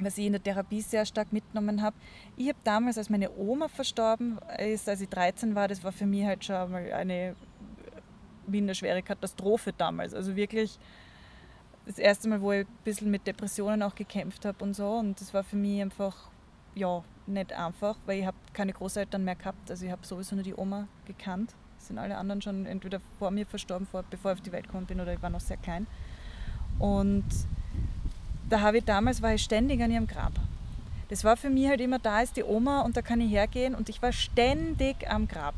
was 0.00 0.18
ich 0.18 0.26
in 0.26 0.32
der 0.32 0.42
Therapie 0.42 0.80
sehr 0.80 1.04
stark 1.04 1.32
mitgenommen 1.32 1.82
habe. 1.82 1.96
Ich 2.36 2.48
habe 2.48 2.58
damals, 2.64 2.98
als 2.98 3.10
meine 3.10 3.30
Oma 3.36 3.68
verstorben 3.68 4.38
ist, 4.58 4.88
als 4.88 5.00
ich 5.00 5.08
13 5.08 5.54
war, 5.54 5.68
das 5.68 5.84
war 5.84 5.92
für 5.92 6.06
mich 6.06 6.24
halt 6.24 6.44
schon 6.44 6.70
mal 6.70 6.92
eine 6.92 7.36
wie 8.46 8.58
eine 8.58 8.74
schwere 8.74 9.02
Katastrophe 9.02 9.72
damals. 9.76 10.14
Also 10.14 10.36
wirklich 10.36 10.78
das 11.86 11.98
erste 11.98 12.28
Mal, 12.28 12.40
wo 12.40 12.52
ich 12.52 12.66
ein 12.66 12.84
bisschen 12.84 13.10
mit 13.10 13.26
Depressionen 13.26 13.82
auch 13.82 13.94
gekämpft 13.94 14.44
habe 14.44 14.62
und 14.64 14.74
so. 14.74 14.88
Und 14.88 15.20
das 15.20 15.34
war 15.34 15.42
für 15.42 15.56
mich 15.56 15.80
einfach, 15.80 16.16
ja, 16.74 17.02
nicht 17.26 17.52
einfach, 17.52 17.96
weil 18.06 18.20
ich 18.20 18.26
habe 18.26 18.36
keine 18.52 18.72
Großeltern 18.72 19.24
mehr 19.24 19.36
gehabt. 19.36 19.70
Also 19.70 19.84
ich 19.86 19.92
habe 19.92 20.04
sowieso 20.06 20.34
nur 20.34 20.44
die 20.44 20.54
Oma 20.54 20.88
gekannt. 21.06 21.54
Sind 21.78 21.98
alle 21.98 22.16
anderen 22.16 22.42
schon 22.42 22.66
entweder 22.66 23.00
vor 23.18 23.30
mir 23.30 23.46
verstorben, 23.46 23.86
vor, 23.86 24.04
bevor 24.08 24.32
ich 24.32 24.38
auf 24.38 24.42
die 24.42 24.52
Welt 24.52 24.66
gekommen 24.66 24.86
bin, 24.86 25.00
oder 25.00 25.12
ich 25.12 25.22
war 25.22 25.30
noch 25.30 25.40
sehr 25.40 25.56
klein. 25.56 25.86
Und 26.78 27.24
da 28.48 28.60
habe 28.60 28.78
ich 28.78 28.84
damals, 28.84 29.22
war 29.22 29.34
ich 29.34 29.42
ständig 29.42 29.82
an 29.82 29.90
ihrem 29.90 30.06
Grab. 30.06 30.32
Das 31.08 31.24
war 31.24 31.36
für 31.36 31.50
mich 31.50 31.68
halt 31.68 31.80
immer, 31.80 31.98
da 31.98 32.22
ist 32.22 32.36
die 32.36 32.44
Oma 32.44 32.82
und 32.82 32.96
da 32.96 33.02
kann 33.02 33.20
ich 33.20 33.30
hergehen 33.30 33.74
und 33.74 33.88
ich 33.88 34.00
war 34.00 34.12
ständig 34.12 35.08
am 35.10 35.28
Grab. 35.28 35.54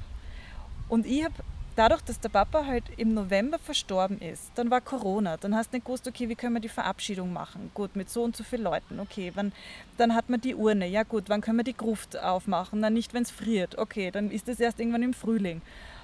Und 0.88 1.06
ich 1.06 1.24
habe 1.24 1.34
dadurch, 1.76 2.02
dass 2.02 2.20
der 2.20 2.28
Papa 2.28 2.66
halt 2.66 2.84
im 2.96 3.14
November 3.14 3.58
verstorben 3.58 4.20
ist, 4.20 4.52
dann 4.54 4.70
war 4.70 4.80
Corona, 4.80 5.36
dann 5.36 5.54
hast 5.54 5.72
du 5.72 5.76
nicht 5.76 5.86
gewusst, 5.86 6.06
okay, 6.06 6.28
wie 6.28 6.34
können 6.34 6.54
wir 6.54 6.60
die 6.60 6.68
Verabschiedung 6.68 7.32
machen? 7.32 7.70
Gut, 7.74 7.96
mit 7.96 8.10
so 8.10 8.22
und 8.22 8.36
so 8.36 8.44
vielen 8.44 8.62
Leuten, 8.62 9.00
okay, 9.00 9.32
wann, 9.34 9.52
dann 9.96 10.14
hat 10.14 10.30
man 10.30 10.40
die 10.40 10.54
Urne, 10.54 10.86
ja 10.86 11.02
gut, 11.02 11.24
wann 11.28 11.40
können 11.40 11.58
wir 11.58 11.64
die 11.64 11.76
Gruft 11.76 12.18
aufmachen? 12.18 12.82
Dann 12.82 12.94
nicht, 12.94 13.14
wenn 13.14 13.22
es 13.22 13.30
friert, 13.30 13.78
okay, 13.78 14.10
dann 14.10 14.30
ist 14.30 14.48
das 14.48 14.60
erst 14.60 14.80
irgendwann 14.80 15.02
im 15.02 15.14
Frühling. 15.14 15.60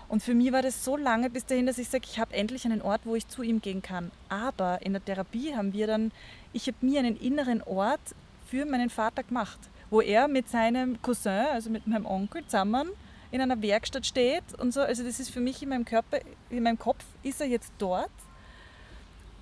Und 0.09 0.25
für 0.25 0.35
mich 0.35 0.51
war 0.51 0.63
das 0.63 0.85
so 0.85 0.97
lange 0.97 1.31
bis 1.31 1.47
dahin, 1.47 1.67
dass 1.67 1.79
ich 1.79 1.89
sage, 1.89 2.05
ich 2.11 2.19
habe 2.19 2.35
endlich 2.35 2.65
einen 2.65 2.83
Ort, 2.83 3.03
wo 3.05 3.15
ich 3.15 3.29
zu 3.29 3.43
ihm 3.43 3.61
gehen 3.61 3.81
kann. 3.81 4.11
Aber 4.29 4.83
in 4.83 4.93
der 4.93 5.05
Therapie 5.05 5.55
haben 5.55 5.73
wir 5.73 5.87
dann, 5.87 6.11
ich 6.53 6.67
habe 6.67 6.79
mir 6.81 6.99
einen 6.99 7.17
inneren 7.17 7.63
Ort 7.63 8.01
für 8.49 8.67
meinen 8.67 8.91
Vater 8.91 9.23
gemacht, 9.23 9.61
wo 9.89 10.01
er 10.01 10.27
mit 10.27 10.49
seinem 10.49 11.01
Cousin, 11.01 11.47
also 11.53 11.71
mit 11.71 11.87
meinem 11.87 12.07
Onkel 12.07 12.45
zusammen 12.45 12.91
in 13.31 13.41
einer 13.41 13.61
Werkstatt 13.63 14.07
steht 14.07 14.45
und 14.59 14.73
so. 14.73 14.81
Also 14.81 15.03
das 15.05 15.21
ist 15.21 15.31
für 15.31 15.41
mich 15.41 15.63
in 15.63 15.69
meinem 15.69 15.85
Körper, 15.85 16.19
in 16.51 16.63
meinem 16.63 16.79
Kopf 16.79 17.05
ist 17.23 17.41
er 17.41 17.47
jetzt 17.47 17.73
dort. 17.79 18.11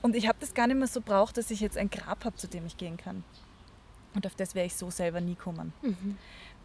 Und 0.03 0.15
ich 0.15 0.29
habe 0.29 0.39
das 0.41 0.55
gar 0.55 0.67
nicht 0.67 0.77
mehr 0.77 0.87
so 0.87 1.01
braucht, 1.01 1.37
dass 1.37 1.51
ich 1.51 1.61
jetzt 1.61 1.77
ein 1.77 1.91
Grab 1.91 2.25
habe, 2.25 2.37
zu 2.37 2.47
dem 2.47 2.67
ich 2.67 2.77
gehen 2.77 2.97
kann. 2.97 3.25
Und 4.15 4.27
auf 4.27 4.35
das 4.35 4.55
wäre 4.55 4.67
ich 4.67 4.75
so 4.75 4.91
selber 4.91 5.21
nie 5.21 5.35
kommen. 5.35 5.73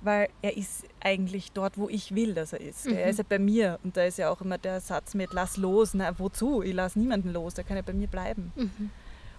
Weil 0.02 0.30
er 0.42 0.56
ist 0.58 0.84
eigentlich 1.00 1.52
dort, 1.54 1.78
wo 1.78 1.88
ich 1.90 2.14
will, 2.14 2.34
dass 2.34 2.54
er 2.54 2.62
ist. 2.62 2.86
Er 2.98 3.10
ist 3.10 3.18
ja 3.20 3.26
bei 3.28 3.40
mir. 3.40 3.80
Und 3.84 3.96
da 3.98 4.04
ist 4.04 4.18
ja 4.18 4.30
auch 4.30 4.42
immer 4.42 4.58
der 4.58 4.82
Satz 4.82 5.14
mit, 5.14 5.34
lass 5.34 5.58
los. 5.58 5.94
Na, 5.94 6.18
wozu? 6.20 6.62
Ich 6.62 6.74
lasse 6.74 7.00
niemanden 7.00 7.32
los, 7.32 7.54
der 7.54 7.64
kann 7.64 7.78
ja 7.78 7.84
bei 7.84 7.94
mir 7.94 8.08
bleiben. 8.08 8.52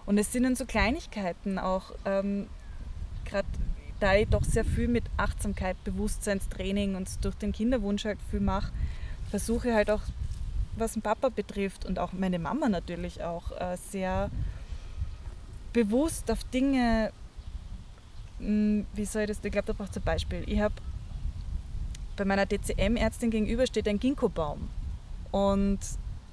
Und 0.05 0.17
es 0.17 0.31
sind 0.31 0.43
dann 0.43 0.55
so 0.55 0.65
Kleinigkeiten 0.65 1.57
auch, 1.59 1.91
ähm, 2.05 2.47
gerade 3.25 3.47
da 3.99 4.15
ich 4.15 4.27
doch 4.27 4.43
sehr 4.43 4.65
viel 4.65 4.87
mit 4.87 5.03
Achtsamkeit, 5.17 5.81
Bewusstseinstraining 5.83 6.95
und 6.95 7.07
durch 7.23 7.35
den 7.35 7.51
Kinderwunsch 7.51 8.05
halt 8.05 8.19
viel 8.29 8.39
mache, 8.39 8.71
versuche 9.29 9.73
halt 9.73 9.89
auch, 9.89 10.01
was 10.77 10.93
den 10.93 11.01
Papa 11.01 11.29
betrifft 11.29 11.85
und 11.85 11.99
auch 11.99 12.11
meine 12.13 12.39
Mama 12.39 12.67
natürlich 12.67 13.23
auch, 13.23 13.51
äh, 13.51 13.77
sehr 13.77 14.29
bewusst 15.71 16.29
auf 16.31 16.43
Dinge, 16.45 17.11
mh, 18.39 18.85
wie 18.93 19.05
soll 19.05 19.23
ich 19.23 19.27
das, 19.29 19.39
ich 19.43 19.51
glaube, 19.51 19.67
da 19.67 19.73
braucht 19.73 19.91
es 19.91 19.97
ein 19.97 20.03
Beispiel. 20.03 20.43
Ich 20.47 20.59
habe 20.59 20.75
bei 22.15 22.25
meiner 22.25 22.45
DCM-Ärztin 22.45 23.29
gegenüber 23.29 23.67
steht 23.67 23.87
ein 23.87 23.99
Ginkgo-Baum. 23.99 24.69
Und 25.31 25.79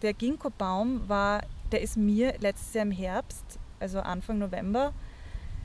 der 0.03 0.14
Ginkgo-Baum 0.14 1.09
war, 1.09 1.42
der 1.72 1.81
ist 1.81 1.96
mir 1.96 2.35
letztes 2.38 2.75
Jahr 2.75 2.85
im 2.85 2.92
Herbst, 2.92 3.44
also 3.81 4.01
Anfang 4.01 4.38
November, 4.38 4.92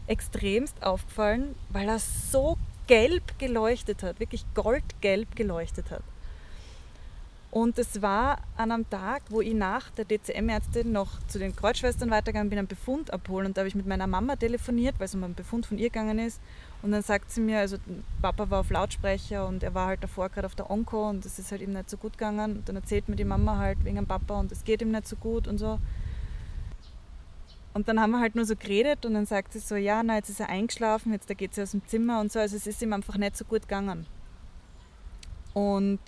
extremst 0.07 0.81
aufgefallen, 0.83 1.55
weil 1.69 1.87
er 1.87 1.99
so 1.99 2.57
gelb 2.87 3.37
geleuchtet 3.37 4.03
hat, 4.03 4.19
wirklich 4.19 4.45
goldgelb 4.55 5.35
geleuchtet 5.35 5.91
hat. 5.91 6.03
Und 7.49 7.79
es 7.79 8.01
war 8.01 8.39
an 8.57 8.71
einem 8.71 8.89
Tag, 8.89 9.23
wo 9.29 9.41
ich 9.41 9.53
nach 9.53 9.89
der 9.91 10.05
DCM-Ärztin 10.05 10.91
noch 10.91 11.19
zu 11.27 11.39
den 11.39 11.55
Kreuzschwestern 11.55 12.11
weitergegangen 12.11 12.49
bin, 12.49 12.59
einen 12.59 12.67
Befund 12.67 13.11
abholen. 13.11 13.47
Und 13.47 13.57
da 13.57 13.61
habe 13.61 13.69
ich 13.69 13.75
mit 13.75 13.87
meiner 13.87 14.05
Mama 14.05 14.35
telefoniert, 14.35 14.95
weil 14.99 15.05
es 15.05 15.15
um 15.15 15.23
einen 15.23 15.33
Befund 15.33 15.65
von 15.65 15.77
ihr 15.77 15.89
gegangen 15.89 16.19
ist. 16.19 16.41
Und 16.81 16.91
dann 16.91 17.01
sagt 17.01 17.31
sie 17.31 17.41
mir, 17.41 17.59
also 17.59 17.77
Papa 18.21 18.49
war 18.49 18.59
auf 18.59 18.69
Lautsprecher 18.69 19.47
und 19.47 19.63
er 19.63 19.73
war 19.73 19.87
halt 19.87 20.03
davor 20.03 20.29
gerade 20.29 20.45
auf 20.45 20.55
der 20.55 20.69
Onko 20.69 21.09
und 21.09 21.25
das 21.25 21.39
ist 21.39 21.51
halt 21.51 21.61
ihm 21.61 21.73
nicht 21.73 21.89
so 21.89 21.97
gut 21.97 22.13
gegangen. 22.13 22.57
Und 22.57 22.69
dann 22.69 22.75
erzählt 22.75 23.09
mir 23.09 23.15
die 23.15 23.25
Mama 23.25 23.57
halt 23.57 23.83
wegen 23.83 23.95
dem 23.95 24.05
Papa 24.05 24.39
und 24.39 24.51
es 24.51 24.63
geht 24.63 24.81
ihm 24.81 24.91
nicht 24.91 25.07
so 25.07 25.15
gut 25.15 25.47
und 25.47 25.57
so. 25.57 25.79
Und 27.77 27.87
dann 27.87 28.01
haben 28.01 28.09
wir 28.09 28.19
halt 28.19 28.33
nur 28.33 28.43
so 28.43 28.55
geredet 28.55 29.05
und 29.05 29.13
dann 29.13 29.27
sagt 29.27 29.53
sie 29.53 29.59
so, 29.59 29.75
ja, 29.75 30.01
na, 30.01 30.15
jetzt 30.15 30.29
ist 30.29 30.39
er 30.39 30.49
eingeschlafen, 30.49 31.11
jetzt 31.13 31.27
geht 31.37 31.53
sie 31.53 31.61
aus 31.61 31.71
dem 31.71 31.85
Zimmer 31.85 32.19
und 32.19 32.31
so. 32.31 32.39
Also 32.39 32.55
es 32.55 32.65
ist 32.65 32.81
ihm 32.81 32.91
einfach 32.91 33.17
nicht 33.17 33.37
so 33.37 33.45
gut 33.45 33.61
gegangen. 33.61 34.07
Und 35.53 35.99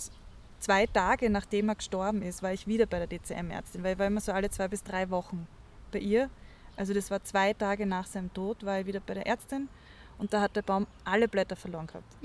zwei 0.60 0.88
Tage 0.88 1.30
nachdem 1.30 1.70
er 1.70 1.76
gestorben 1.76 2.24
ist, 2.24 2.42
war 2.42 2.52
ich 2.54 2.66
wieder 2.66 2.88
bei 2.88 3.06
der 3.06 3.06
DCM-Ärztin, 3.06 3.84
weil 3.84 3.94
ich 3.94 4.00
war 4.00 4.08
immer 4.08 4.20
so 4.20 4.32
alle 4.32 4.50
zwei 4.50 4.68
bis 4.68 4.82
drei 4.82 5.12
Wochen 5.12 5.48
bei 5.92 6.00
ihr. 6.00 6.32
Also 6.76 6.96
das 6.96 7.12
war 7.12 7.24
zwei 7.24 7.54
Tage 7.54 7.86
nach 7.86 8.08
seinem 8.08 8.34
Tod, 8.34 8.66
war 8.66 8.80
ich 8.80 8.88
wieder 8.88 9.02
bei 9.02 9.14
der 9.14 9.28
Ärztin 9.28 9.70
und 10.18 10.34
da 10.34 10.42
hat 10.42 10.56
der 10.56 10.64
Baum 10.64 10.88
alle 11.04 11.28
Blätter 11.28 11.56
verloren 11.56 11.86
gehabt. 11.86 12.16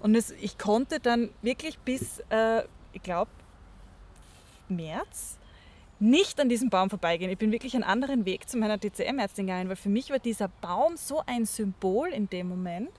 Und 0.00 0.14
es, 0.14 0.30
ich 0.30 0.56
konnte 0.56 0.98
dann 0.98 1.28
wirklich 1.42 1.78
bis, 1.80 2.20
äh, 2.30 2.62
ich 2.94 3.02
glaube, 3.02 3.30
März 4.70 5.36
nicht 6.02 6.40
an 6.40 6.48
diesem 6.48 6.68
Baum 6.68 6.90
vorbeigehen. 6.90 7.30
Ich 7.30 7.38
bin 7.38 7.52
wirklich 7.52 7.74
einen 7.74 7.84
anderen 7.84 8.24
Weg 8.24 8.48
zu 8.48 8.58
meiner 8.58 8.76
DCM-Ärztin 8.76 9.46
gegangen, 9.46 9.68
weil 9.68 9.76
für 9.76 9.88
mich 9.88 10.10
war 10.10 10.18
dieser 10.18 10.48
Baum 10.48 10.96
so 10.96 11.22
ein 11.26 11.46
Symbol 11.46 12.08
in 12.08 12.28
dem 12.28 12.48
Moment. 12.48 12.90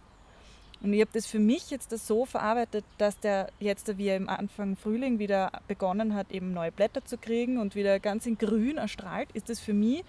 Und 0.82 0.94
ich 0.94 1.02
habe 1.02 1.12
das 1.14 1.26
für 1.26 1.40
mich 1.40 1.70
jetzt 1.70 1.92
so 1.92 2.26
verarbeitet, 2.26 2.86
dass 2.98 3.20
der 3.20 3.50
jetzt, 3.60 3.98
wie 3.98 4.08
er 4.08 4.16
im 4.16 4.30
Anfang 4.30 4.78
Frühling 4.78 5.20
wieder 5.20 5.52
begonnen 5.68 6.16
hat, 6.16 6.32
eben 6.32 6.54
neue 6.54 6.72
Blätter 6.72 7.04
zu 7.04 7.18
kriegen 7.18 7.58
und 7.58 7.76
wieder 7.76 8.00
ganz 8.00 8.26
in 8.26 8.38
grün 8.38 8.78
erstrahlt, 8.78 9.30
ist 9.34 9.50
das 9.50 9.60
für 9.60 9.74
mich 9.74 10.04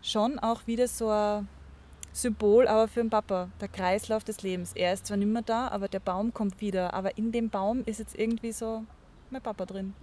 schon 0.00 0.38
auch 0.38 0.66
wieder 0.66 0.88
so 0.88 1.10
ein 1.10 1.46
Symbol, 2.12 2.66
aber 2.68 2.88
für 2.88 3.00
den 3.00 3.10
Papa, 3.10 3.50
der 3.60 3.68
Kreislauf 3.68 4.24
des 4.24 4.42
Lebens. 4.42 4.72
Er 4.74 4.94
ist 4.94 5.06
zwar 5.06 5.18
nicht 5.18 5.28
mehr 5.28 5.42
da, 5.42 5.68
aber 5.68 5.88
der 5.88 6.00
Baum 6.00 6.32
kommt 6.32 6.60
wieder. 6.62 6.94
Aber 6.94 7.18
in 7.18 7.32
dem 7.32 7.50
Baum 7.50 7.82
ist 7.84 7.98
jetzt 7.98 8.18
irgendwie 8.18 8.52
so 8.52 8.84
mein 9.30 9.42
Papa 9.42 9.66
drin. 9.66 9.94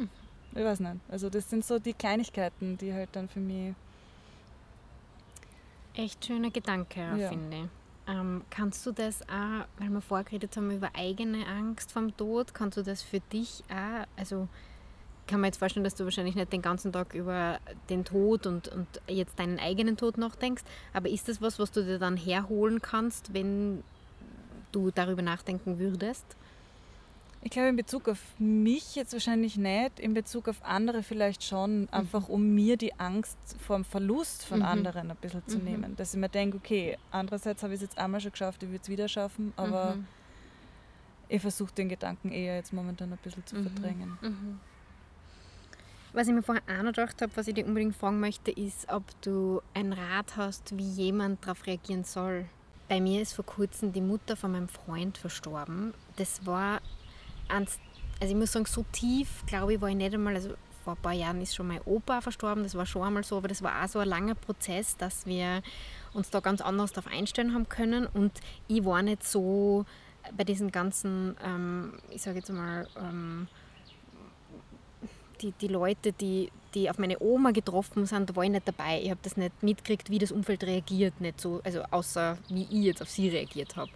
Ich 0.54 0.64
weiß 0.64 0.80
nicht. 0.80 0.96
Also 1.10 1.30
das 1.30 1.50
sind 1.50 1.66
so 1.66 1.80
die 1.80 1.94
Kleinigkeiten, 1.94 2.78
die 2.78 2.94
halt 2.94 3.10
dann 3.12 3.28
für 3.30 3.40
mich... 3.40 3.74
Echt 5.94 6.26
schöner 6.26 6.52
Gedanke, 6.52 7.00
Ja. 7.00 7.30
finde 7.30 7.58
ich. 7.58 7.70
Ähm, 8.10 8.44
kannst 8.50 8.86
du 8.86 8.92
das 8.92 9.22
auch, 9.24 9.66
weil 9.80 9.90
wir 9.90 10.02
vorgeredet 10.02 10.56
haben 10.56 10.72
über 10.72 10.92
eigene 10.94 11.46
Angst 11.46 11.92
vom 11.92 12.16
Tod, 12.16 12.54
kannst 12.54 12.78
du 12.78 12.84
das 12.84 13.02
für 13.02 13.20
dich 13.20 13.64
auch, 13.70 14.06
also 14.16 14.48
kann 15.28 15.42
man 15.42 15.50
jetzt 15.50 15.58
vorstellen, 15.58 15.84
dass 15.84 15.96
du 15.96 16.06
wahrscheinlich 16.06 16.36
nicht 16.36 16.54
den 16.54 16.62
ganzen 16.62 16.94
Tag 16.94 17.14
über 17.14 17.60
den 17.90 18.06
Tod 18.06 18.48
und, 18.48 18.70
und 18.70 18.88
jetzt 19.08 19.38
deinen 19.40 19.60
eigenen 19.60 19.98
Tod 19.98 20.18
nachdenkst, 20.18 20.64
aber 20.94 21.10
ist 21.10 21.28
das 21.28 21.42
was, 21.42 21.60
was 21.60 21.72
du 21.72 21.84
dir 21.84 22.00
dann 22.00 22.16
herholen 22.16 22.82
kannst, 22.82 23.34
wenn 23.34 23.84
du 24.72 24.90
darüber 24.92 25.22
nachdenken 25.22 25.80
würdest? 25.80 26.38
Ich 27.48 27.52
glaube, 27.52 27.70
in 27.70 27.78
Bezug 27.78 28.10
auf 28.10 28.20
mich 28.40 28.96
jetzt 28.96 29.14
wahrscheinlich 29.14 29.56
nicht, 29.56 30.02
in 30.02 30.14
Bezug 30.14 30.50
auf 30.50 30.62
andere 30.66 31.02
vielleicht 31.02 31.46
schon, 31.46 31.88
einfach 31.92 32.28
um 32.28 32.54
mir 32.54 32.76
die 32.76 33.00
Angst 33.00 33.38
vor 33.58 33.78
dem 33.78 33.86
Verlust 33.86 34.44
von 34.46 34.60
Mhm. 34.60 34.66
anderen 34.66 35.12
ein 35.12 35.16
bisschen 35.16 35.48
zu 35.48 35.58
Mhm. 35.58 35.64
nehmen. 35.64 35.96
Dass 35.96 36.14
ich 36.14 36.20
mir 36.20 36.28
denke, 36.28 36.58
okay, 36.58 36.98
andererseits 37.10 37.64
habe 37.64 37.72
ich 37.74 37.78
es 37.78 37.84
jetzt 37.84 37.98
einmal 37.98 38.20
schon 38.20 38.34
geschafft, 38.34 38.64
ich 38.64 38.70
würde 38.70 38.82
es 38.84 38.90
wieder 38.90 39.08
schaffen, 39.08 39.54
aber 39.56 39.96
Mhm. 39.96 40.08
ich 41.30 41.42
versuche 41.42 41.74
den 41.74 41.88
Gedanken 41.88 42.34
eher 42.34 42.58
jetzt 42.58 42.74
momentan 42.74 43.14
ein 43.14 43.20
bisschen 43.20 43.46
zu 43.46 43.56
Mhm. 43.56 43.62
verdrängen. 43.64 44.18
Mhm. 44.22 44.60
Was 46.12 46.28
ich 46.28 46.34
mir 46.34 46.44
vorher 46.44 46.64
auch 46.68 46.84
noch 46.84 46.92
gedacht 46.92 47.22
habe, 47.22 47.32
was 47.38 47.48
ich 47.48 47.54
dir 47.54 47.66
unbedingt 47.66 47.96
fragen 47.96 48.20
möchte, 48.20 48.52
ist, 48.52 48.90
ob 48.90 49.06
du 49.22 49.62
einen 49.74 49.94
Rat 49.94 50.36
hast, 50.36 50.78
wie 50.78 50.90
jemand 50.90 51.46
darauf 51.46 51.66
reagieren 51.66 52.04
soll. 52.04 52.44
Bei 52.90 53.00
mir 53.00 53.22
ist 53.22 53.32
vor 53.32 53.46
kurzem 53.46 53.94
die 53.94 54.02
Mutter 54.02 54.36
von 54.36 54.52
meinem 54.52 54.68
Freund 54.68 55.18
verstorben. 55.18 55.94
Das 56.18 56.46
war, 56.46 56.82
ans, 57.50 57.80
also 58.20 58.34
ich 58.34 58.40
muss 58.40 58.52
sagen, 58.52 58.66
so 58.66 58.86
tief, 58.92 59.44
glaube 59.46 59.76
ich, 59.76 59.82
war 59.82 59.90
ich 59.90 59.96
nicht 59.96 60.14
einmal, 60.14 60.36
also 60.36 60.54
vor 60.84 60.96
ein 60.96 61.02
paar 61.02 61.14
Jahren 61.14 61.42
ist 61.42 61.56
schon 61.56 61.68
mein 61.68 61.82
Opa 61.86 62.22
verstorben, 62.22 62.64
das 62.64 62.76
war 62.76 62.86
schon 62.86 63.04
einmal 63.04 63.24
so, 63.24 63.38
aber 63.38 63.48
das 63.48 63.62
war 63.62 63.84
auch 63.84 63.88
so 63.88 64.00
ein 64.00 64.08
langer 64.08 64.36
Prozess, 64.36 64.96
dass 64.98 65.26
wir 65.26 65.62
uns 66.14 66.30
da 66.30 66.40
ganz 66.40 66.62
anders 66.62 66.94
darauf 66.94 67.12
einstellen 67.12 67.54
haben 67.54 67.68
können 67.68 68.08
und 68.08 68.32
ich 68.68 68.86
war 68.86 69.02
nicht 69.02 69.28
so 69.28 69.86
bei 70.36 70.44
diesen 70.44 70.72
ganzen, 70.72 71.36
ähm, 71.44 71.94
ich 72.10 72.22
sage 72.22 72.40
jetzt 72.40 72.52
mal, 72.52 72.88
ähm, 72.98 73.48
die, 75.42 75.52
die 75.52 75.68
Leute, 75.68 76.14
die, 76.14 76.52
die 76.74 76.90
auf 76.90 76.98
meine 76.98 77.20
Oma 77.20 77.52
getroffen 77.52 78.06
sind, 78.06 78.30
da 78.30 78.36
war 78.36 78.44
ich 78.44 78.50
nicht 78.50 78.68
dabei. 78.68 79.02
Ich 79.02 79.10
habe 79.10 79.20
das 79.24 79.38
nicht 79.38 79.62
mitgekriegt, 79.62 80.10
wie 80.10 80.20
das 80.20 80.32
Umfeld 80.32 80.64
reagiert, 80.64 81.20
nicht 81.22 81.40
so, 81.40 81.62
also 81.64 81.84
außer 81.92 82.38
wie 82.50 82.64
ich 82.64 82.86
jetzt 82.86 83.02
auf 83.02 83.10
sie 83.10 83.30
reagiert 83.30 83.76
habe. 83.76 83.92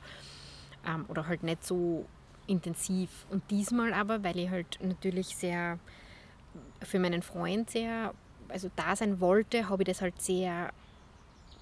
Ähm, 0.85 1.05
oder 1.07 1.27
halt 1.27 1.43
nicht 1.43 1.65
so 1.65 2.05
intensiv. 2.47 3.25
Und 3.29 3.43
diesmal 3.49 3.93
aber, 3.93 4.23
weil 4.23 4.37
ich 4.37 4.49
halt 4.49 4.79
natürlich 4.81 5.35
sehr 5.35 5.79
für 6.81 6.99
meinen 6.99 7.21
Freund 7.21 7.69
sehr, 7.69 8.13
also 8.49 8.69
da 8.75 8.95
sein 8.95 9.19
wollte, 9.19 9.69
habe 9.69 9.83
ich 9.83 9.87
das 9.87 10.01
halt 10.01 10.21
sehr 10.21 10.71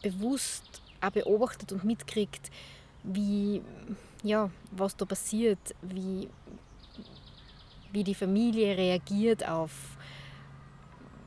bewusst 0.01 0.81
auch 1.01 1.11
beobachtet 1.11 1.71
und 1.71 1.83
mitgekriegt, 1.83 2.51
wie, 3.03 3.61
ja, 4.23 4.49
was 4.71 4.95
da 4.97 5.05
passiert, 5.05 5.59
wie, 5.81 6.29
wie 7.91 8.03
die 8.03 8.15
Familie 8.15 8.77
reagiert 8.77 9.47
auf, 9.47 9.97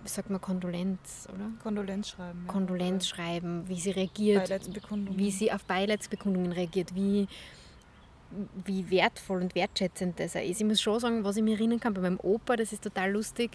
sagt 0.05 0.31
man 0.31 0.41
Kondolenz, 0.41 1.29
oder? 1.33 1.51
Kondolenz 1.63 2.09
schreiben. 2.09 2.43
ja. 2.47 2.53
Kondolenz 2.53 3.09
schreiben, 3.09 3.69
wie 3.69 3.81
sie 3.81 3.93
reagiert, 3.93 4.51
wie 5.17 5.31
sie 5.31 5.53
auf 5.53 5.65
Beileidsbekundungen 5.65 6.53
reagiert, 6.53 6.95
wie, 6.95 7.29
wie 8.65 8.91
wertvoll 8.91 9.43
und 9.43 9.55
wertschätzend 9.55 10.19
das 10.19 10.37
auch 10.37 10.41
ist. 10.41 10.61
Ich 10.61 10.67
muss 10.67 10.81
schon 10.81 11.01
sagen, 11.01 11.25
was 11.25 11.37
ich 11.37 11.43
mich 11.43 11.59
erinnern 11.59 11.81
kann 11.81 11.95
bei 11.95 12.01
meinem 12.01 12.21
Opa, 12.21 12.57
das 12.57 12.73
ist 12.73 12.83
total 12.83 13.13
lustig. 13.13 13.53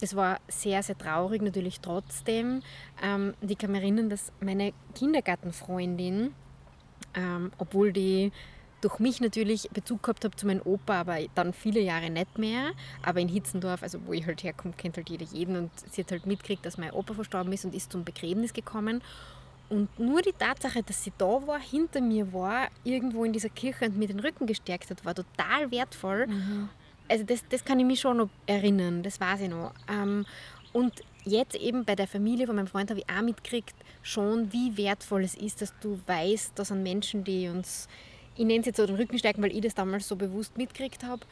Das 0.00 0.16
war 0.16 0.40
sehr, 0.48 0.82
sehr 0.82 0.98
traurig 0.98 1.40
natürlich 1.42 1.80
trotzdem. 1.80 2.62
Ähm, 3.02 3.34
und 3.40 3.50
ich 3.50 3.58
kann 3.58 3.72
mich 3.72 3.82
erinnern, 3.82 4.10
dass 4.10 4.32
meine 4.40 4.72
Kindergartenfreundin, 4.94 6.34
ähm, 7.14 7.52
obwohl 7.58 7.92
die 7.92 8.32
durch 8.84 8.98
mich 8.98 9.20
natürlich 9.20 9.70
Bezug 9.70 10.02
gehabt 10.02 10.24
habe 10.24 10.36
zu 10.36 10.46
meinem 10.46 10.60
Opa, 10.62 11.00
aber 11.00 11.16
dann 11.34 11.54
viele 11.54 11.80
Jahre 11.80 12.10
nicht 12.10 12.38
mehr. 12.38 12.72
Aber 13.02 13.20
in 13.20 13.28
Hitzendorf, 13.28 13.82
also 13.82 13.98
wo 14.06 14.12
ich 14.12 14.26
halt 14.26 14.42
herkomme, 14.42 14.74
kennt 14.76 14.98
halt 14.98 15.08
jeder 15.08 15.24
jeden 15.24 15.56
und 15.56 15.70
sie 15.90 16.02
hat 16.02 16.10
halt 16.10 16.26
mitgekriegt, 16.26 16.66
dass 16.66 16.76
mein 16.76 16.90
Opa 16.90 17.14
verstorben 17.14 17.52
ist 17.52 17.64
und 17.64 17.74
ist 17.74 17.92
zum 17.92 18.04
Begräbnis 18.04 18.52
gekommen. 18.52 19.00
Und 19.68 19.98
nur 19.98 20.22
die 20.22 20.32
Tatsache, 20.32 20.82
dass 20.82 21.02
sie 21.02 21.12
da 21.16 21.46
war, 21.46 21.58
hinter 21.58 22.00
mir 22.00 22.32
war, 22.32 22.68
irgendwo 22.84 23.24
in 23.24 23.32
dieser 23.32 23.48
Kirche 23.48 23.86
und 23.86 23.96
mir 23.96 24.08
den 24.08 24.20
Rücken 24.20 24.46
gestärkt 24.46 24.90
hat, 24.90 25.04
war 25.04 25.14
total 25.14 25.70
wertvoll. 25.70 26.26
Also 27.08 27.24
das, 27.24 27.44
das 27.48 27.64
kann 27.64 27.80
ich 27.80 27.86
mich 27.86 28.00
schon 28.00 28.18
noch 28.18 28.28
erinnern, 28.46 29.02
das 29.02 29.20
weiß 29.20 29.40
ich 29.42 29.48
noch. 29.48 29.72
Ähm, 29.88 30.26
und 30.72 30.92
jetzt 31.24 31.54
eben 31.56 31.84
bei 31.84 31.94
der 31.94 32.06
Familie 32.06 32.46
von 32.46 32.56
meinem 32.56 32.66
Freund 32.66 32.90
habe 32.90 33.00
ich 33.00 33.08
auch 33.08 33.22
mitgekriegt, 33.22 33.74
schon 34.02 34.52
wie 34.52 34.76
wertvoll 34.76 35.24
es 35.24 35.34
ist, 35.34 35.62
dass 35.62 35.72
du 35.80 36.00
weißt, 36.06 36.58
dass 36.58 36.70
an 36.70 36.82
Menschen, 36.82 37.24
die 37.24 37.48
uns, 37.48 37.88
ich 38.36 38.44
nenne 38.44 38.60
es 38.60 38.66
jetzt 38.66 38.76
so 38.76 38.86
den 38.86 38.96
Rücken 38.96 39.18
stärken, 39.18 39.42
weil 39.42 39.52
ich 39.52 39.62
das 39.62 39.74
damals 39.74 40.08
so 40.08 40.16
bewusst 40.16 40.56
mitgekriegt 40.56 41.04
habe, 41.04 41.24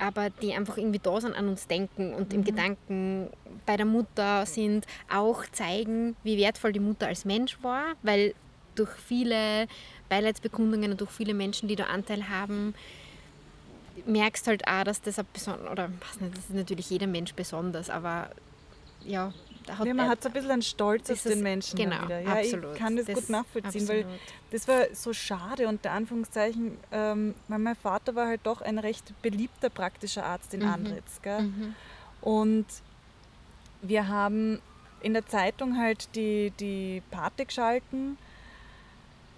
aber 0.00 0.30
die 0.30 0.54
einfach 0.54 0.76
irgendwie 0.76 1.00
da 1.00 1.20
sind, 1.20 1.34
an 1.34 1.48
uns 1.48 1.66
denken 1.66 2.14
und 2.14 2.32
im 2.32 2.44
Gedanken 2.44 3.30
bei 3.66 3.76
der 3.76 3.86
Mutter 3.86 4.46
sind, 4.46 4.86
auch 5.12 5.44
zeigen, 5.52 6.16
wie 6.22 6.38
wertvoll 6.38 6.72
die 6.72 6.80
Mutter 6.80 7.06
als 7.06 7.24
Mensch 7.24 7.58
war, 7.62 7.94
weil 8.02 8.34
durch 8.74 8.90
viele 8.90 9.66
Beileidsbekundungen 10.08 10.92
und 10.92 11.00
durch 11.00 11.10
viele 11.10 11.34
Menschen, 11.34 11.68
die 11.68 11.76
da 11.76 11.84
Anteil 11.84 12.28
haben, 12.28 12.74
merkst 14.06 14.46
halt 14.46 14.66
auch, 14.66 14.84
dass 14.84 15.02
das 15.02 15.18
ein 15.18 15.26
besonders, 15.32 15.70
oder 15.70 15.90
weiß 15.90 16.20
nicht, 16.20 16.36
das 16.36 16.44
ist 16.44 16.54
natürlich 16.54 16.88
jeder 16.90 17.06
Mensch 17.06 17.34
besonders, 17.34 17.90
aber 17.90 18.30
ja, 19.04 19.32
hat 19.76 19.86
Ja, 19.86 19.94
man 19.94 20.08
hat 20.08 20.22
so 20.22 20.28
ein 20.28 20.32
bisschen 20.32 20.50
einen 20.50 20.62
Stolz 20.62 21.10
auf 21.10 21.22
den 21.22 21.42
Menschen 21.42 21.76
genau, 21.76 22.02
wieder. 22.04 22.20
Ja, 22.20 22.34
absolut. 22.34 22.72
ich 22.74 22.78
kann 22.78 22.96
das, 22.96 23.06
Das- 23.06 23.14
gut 23.16 23.28
nachvollziehen, 23.30 23.88
weil 23.88 24.00
absolut. 24.04 24.20
das 24.52 24.68
war 24.68 24.80
so 24.94 25.12
schade 25.12 25.68
unter 25.68 25.90
Anführungszeichen, 25.90 26.76
ähm, 26.92 27.34
weil 27.48 27.58
mein 27.58 27.76
Vater 27.76 28.14
war 28.14 28.26
halt 28.28 28.40
doch 28.44 28.60
ein 28.60 28.78
recht 28.78 29.12
beliebter 29.22 29.68
praktischer 29.70 30.24
Arzt 30.24 30.54
in 30.54 30.60
Mhm. 30.60 30.68
Andritz. 30.68 31.20
Gell? 31.22 31.42
Mhm. 31.42 31.74
Und 32.20 32.66
wir 33.82 34.08
haben 34.08 34.60
in 35.00 35.12
der 35.14 35.26
Zeitung 35.26 35.76
halt 35.78 36.14
die, 36.16 36.52
die 36.58 37.02
Pate 37.10 37.46
geschalten, 37.46 38.18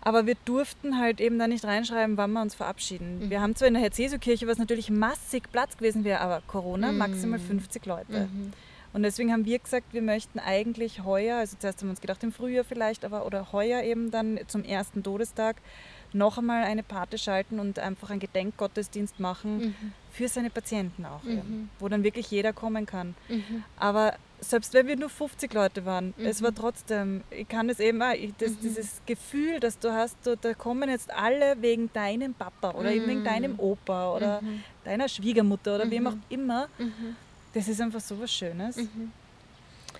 aber 0.00 0.24
wir 0.26 0.36
durften 0.46 0.98
halt 0.98 1.20
eben 1.20 1.38
da 1.38 1.46
nicht 1.46 1.64
reinschreiben, 1.64 2.16
wann 2.16 2.32
wir 2.32 2.40
uns 2.40 2.54
verabschieden. 2.54 3.18
Mhm. 3.26 3.30
Wir 3.30 3.42
haben 3.42 3.54
zwar 3.54 3.68
in 3.68 3.74
der 3.74 3.82
Herz-Jesu-Kirche, 3.82 4.46
was 4.46 4.56
natürlich 4.56 4.88
massig 4.88 5.52
Platz 5.52 5.76
gewesen 5.76 6.04
wäre, 6.04 6.20
aber 6.22 6.40
Corona, 6.46 6.90
Mhm. 6.92 6.96
maximal 6.98 7.38
50 7.38 7.84
Leute. 7.84 8.28
Mhm. 8.32 8.52
Und 8.92 9.04
deswegen 9.04 9.32
haben 9.32 9.44
wir 9.44 9.58
gesagt, 9.60 9.92
wir 9.92 10.02
möchten 10.02 10.40
eigentlich 10.40 11.04
heuer, 11.04 11.36
also 11.38 11.56
zuerst 11.58 11.78
haben 11.80 11.88
wir 11.88 11.90
uns 11.92 12.00
gedacht 12.00 12.22
im 12.24 12.32
Frühjahr 12.32 12.64
vielleicht, 12.64 13.04
aber 13.04 13.24
oder 13.24 13.52
heuer 13.52 13.82
eben 13.82 14.10
dann 14.10 14.38
zum 14.48 14.64
ersten 14.64 15.02
Todestag 15.04 15.56
noch 16.12 16.38
einmal 16.38 16.64
eine 16.64 16.82
Pate 16.82 17.18
schalten 17.18 17.60
und 17.60 17.78
einfach 17.78 18.10
einen 18.10 18.18
Gedenkgottesdienst 18.18 19.20
machen 19.20 19.58
Mhm. 19.58 19.92
für 20.10 20.26
seine 20.26 20.50
Patienten 20.50 21.04
auch, 21.06 21.22
Mhm. 21.22 21.30
eben, 21.30 21.70
wo 21.78 21.88
dann 21.88 22.02
wirklich 22.02 22.28
jeder 22.32 22.52
kommen 22.52 22.84
kann. 22.84 23.14
Mhm. 23.28 23.62
Aber 23.76 24.14
selbst 24.40 24.74
wenn 24.74 24.88
wir 24.88 24.96
nur 24.96 25.08
50 25.08 25.52
Leute 25.54 25.84
waren, 25.84 26.12
es 26.18 26.40
Mhm. 26.40 26.46
war 26.46 26.54
trotzdem, 26.56 27.22
ich 27.30 27.46
kann 27.46 27.68
es 27.68 27.78
eben 27.78 28.02
auch, 28.02 28.12
ich, 28.14 28.32
das, 28.38 28.52
Mhm. 28.54 28.60
dieses 28.60 29.00
Gefühl, 29.06 29.60
dass 29.60 29.78
du 29.78 29.92
hast, 29.92 30.16
du, 30.24 30.36
da 30.36 30.52
kommen 30.54 30.88
jetzt 30.90 31.12
alle 31.14 31.62
wegen 31.62 31.92
deinem 31.92 32.34
Papa 32.34 32.72
oder 32.72 32.90
eben 32.90 33.06
wegen 33.06 33.20
Mhm. 33.20 33.24
deinem 33.24 33.54
Opa 33.60 34.16
oder 34.16 34.42
Mhm. 34.42 34.64
deiner 34.82 35.08
Schwiegermutter 35.08 35.76
oder 35.76 35.88
wem 35.92 36.02
Mhm. 36.02 36.06
auch 36.08 36.16
immer, 36.28 36.66
Mhm. 36.78 37.16
Das 37.54 37.68
ist 37.68 37.80
einfach 37.80 38.00
so 38.00 38.20
was 38.20 38.32
Schönes. 38.32 38.76
Mhm. 38.76 39.12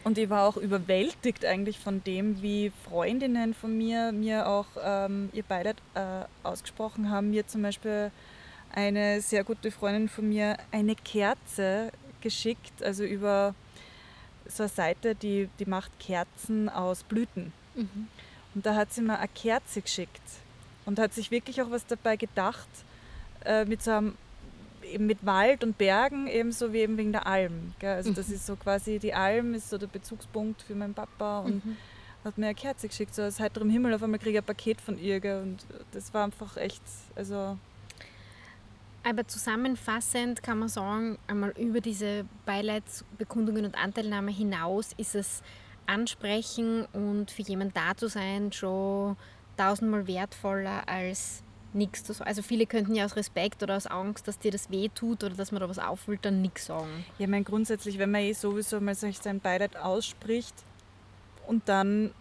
Und 0.03 0.17
ich 0.17 0.31
war 0.31 0.49
auch 0.49 0.57
überwältigt 0.57 1.45
eigentlich 1.45 1.79
von 1.79 2.03
dem, 2.05 2.41
wie 2.41 2.73
Freundinnen 2.89 3.53
von 3.53 3.77
mir 3.77 4.13
mir 4.13 4.49
auch 4.49 4.67
ähm, 4.83 5.29
ihr 5.33 5.43
Beileid 5.43 5.77
äh, 5.95 6.25
ausgesprochen 6.43 7.11
haben. 7.11 7.31
Mir 7.31 7.47
zum 7.47 7.63
Beispiel 7.63 8.11
eine 8.73 9.21
sehr 9.21 9.45
gute 9.45 9.71
Freundin 9.71 10.09
von 10.09 10.29
mir 10.29 10.57
eine 10.71 10.95
Kerze 10.95 11.93
geschickt, 12.21 12.83
also 12.83 13.05
über 13.05 13.55
so 14.47 14.65
eine 14.65 14.71
Seite, 14.71 15.15
die, 15.15 15.49
die 15.59 15.67
macht 15.67 15.91
Kerzen 15.99 16.69
aus 16.69 17.03
Blüten. 17.03 17.53
Mhm. 17.75 18.09
Und 18.55 18.67
da 18.67 18.75
hat 18.75 18.93
sie 18.93 19.03
mir 19.03 19.19
eine 19.19 19.29
Kerze 19.29 19.83
geschickt 19.83 20.23
und 20.87 20.99
hat 20.99 21.13
sich 21.13 21.31
wirklich 21.31 21.61
auch 21.63 21.71
was 21.71 21.87
dabei 21.87 22.17
gedacht, 22.17 22.69
äh, 23.45 23.65
mit 23.65 23.83
so 23.83 23.93
einem, 23.93 24.15
eben 24.91 25.07
mit 25.07 25.25
Wald 25.25 25.65
und 25.65 25.79
Bergen, 25.79 26.27
ebenso 26.27 26.73
wie 26.73 26.79
eben 26.79 26.97
wegen 26.99 27.13
der 27.13 27.27
Alm. 27.27 27.75
Gell? 27.79 27.95
Also 27.97 28.13
das 28.13 28.29
Mhm. 28.29 28.35
ist 28.35 28.47
so 28.47 28.57
quasi, 28.57 28.99
die 28.99 29.15
Alm 29.15 29.55
ist 29.55 29.71
so 29.71 29.79
der 29.79 29.87
Bezugspunkt 29.89 30.63
für 30.63 30.75
meinen 30.75 30.95
Papa 30.95 31.41
und 31.41 31.65
Mhm. 31.65 31.79
hat 32.25 32.37
mir 32.39 32.47
eine 32.47 32.55
Kerze 32.55 32.89
geschickt, 32.89 33.15
so 33.15 33.23
aus 33.23 33.41
heiterem 33.41 33.71
Himmel, 33.71 33.95
auf 33.95 34.03
einmal 34.03 34.19
kriege 34.19 34.33
ich 34.39 34.43
ein 34.43 34.45
Paket 34.45 34.81
von 34.81 34.99
ihr 34.99 35.21
gell? 35.21 35.43
und 35.43 35.67
das 35.93 36.13
war 36.13 36.25
einfach 36.25 36.57
echt, 36.57 36.83
also 37.15 37.59
Aber 39.03 39.27
zusammenfassend 39.27 40.43
kann 40.43 40.59
man 40.59 40.69
sagen, 40.69 41.19
einmal 41.27 41.51
über 41.59 41.81
diese 41.81 42.27
Beileidsbekundungen 42.45 43.65
und 43.65 43.75
Anteilnahme 43.75 44.31
hinaus 44.31 44.93
ist 44.99 45.15
es 45.15 45.43
ansprechen 45.87 46.85
und 46.93 47.31
für 47.31 47.43
jemanden 47.43 47.73
da 47.75 47.97
zu 47.97 48.09
sein 48.09 48.53
schon 48.53 49.17
tausendmal 49.57 50.07
wertvoller 50.07 50.87
als 50.87 51.43
nichts. 51.73 52.21
Also 52.21 52.43
viele 52.43 52.67
könnten 52.67 52.95
ja 52.95 53.05
aus 53.05 53.17
Respekt 53.17 53.63
oder 53.63 53.77
aus 53.77 53.87
Angst, 53.87 54.27
dass 54.29 54.39
dir 54.39 54.51
das 54.51 54.71
weh 54.71 54.89
tut 54.89 55.23
oder 55.25 55.35
dass 55.35 55.53
man 55.53 55.61
da 55.61 55.69
was 55.69 55.79
auffühlt, 55.79 56.25
dann 56.25 56.43
nichts 56.43 56.67
sagen. 56.67 57.05
Ja, 57.19 57.25
ich 57.25 57.31
meine, 57.31 57.45
grundsätzlich, 57.45 57.99
wenn 57.99 58.11
man 58.11 58.23
eh 58.23 58.33
sowieso 58.33 58.81
mal 58.81 58.95
sein 58.95 59.41
Beileid 59.41 59.77
ausspricht 59.77 60.55
und 61.47 61.69
dann 61.69 62.13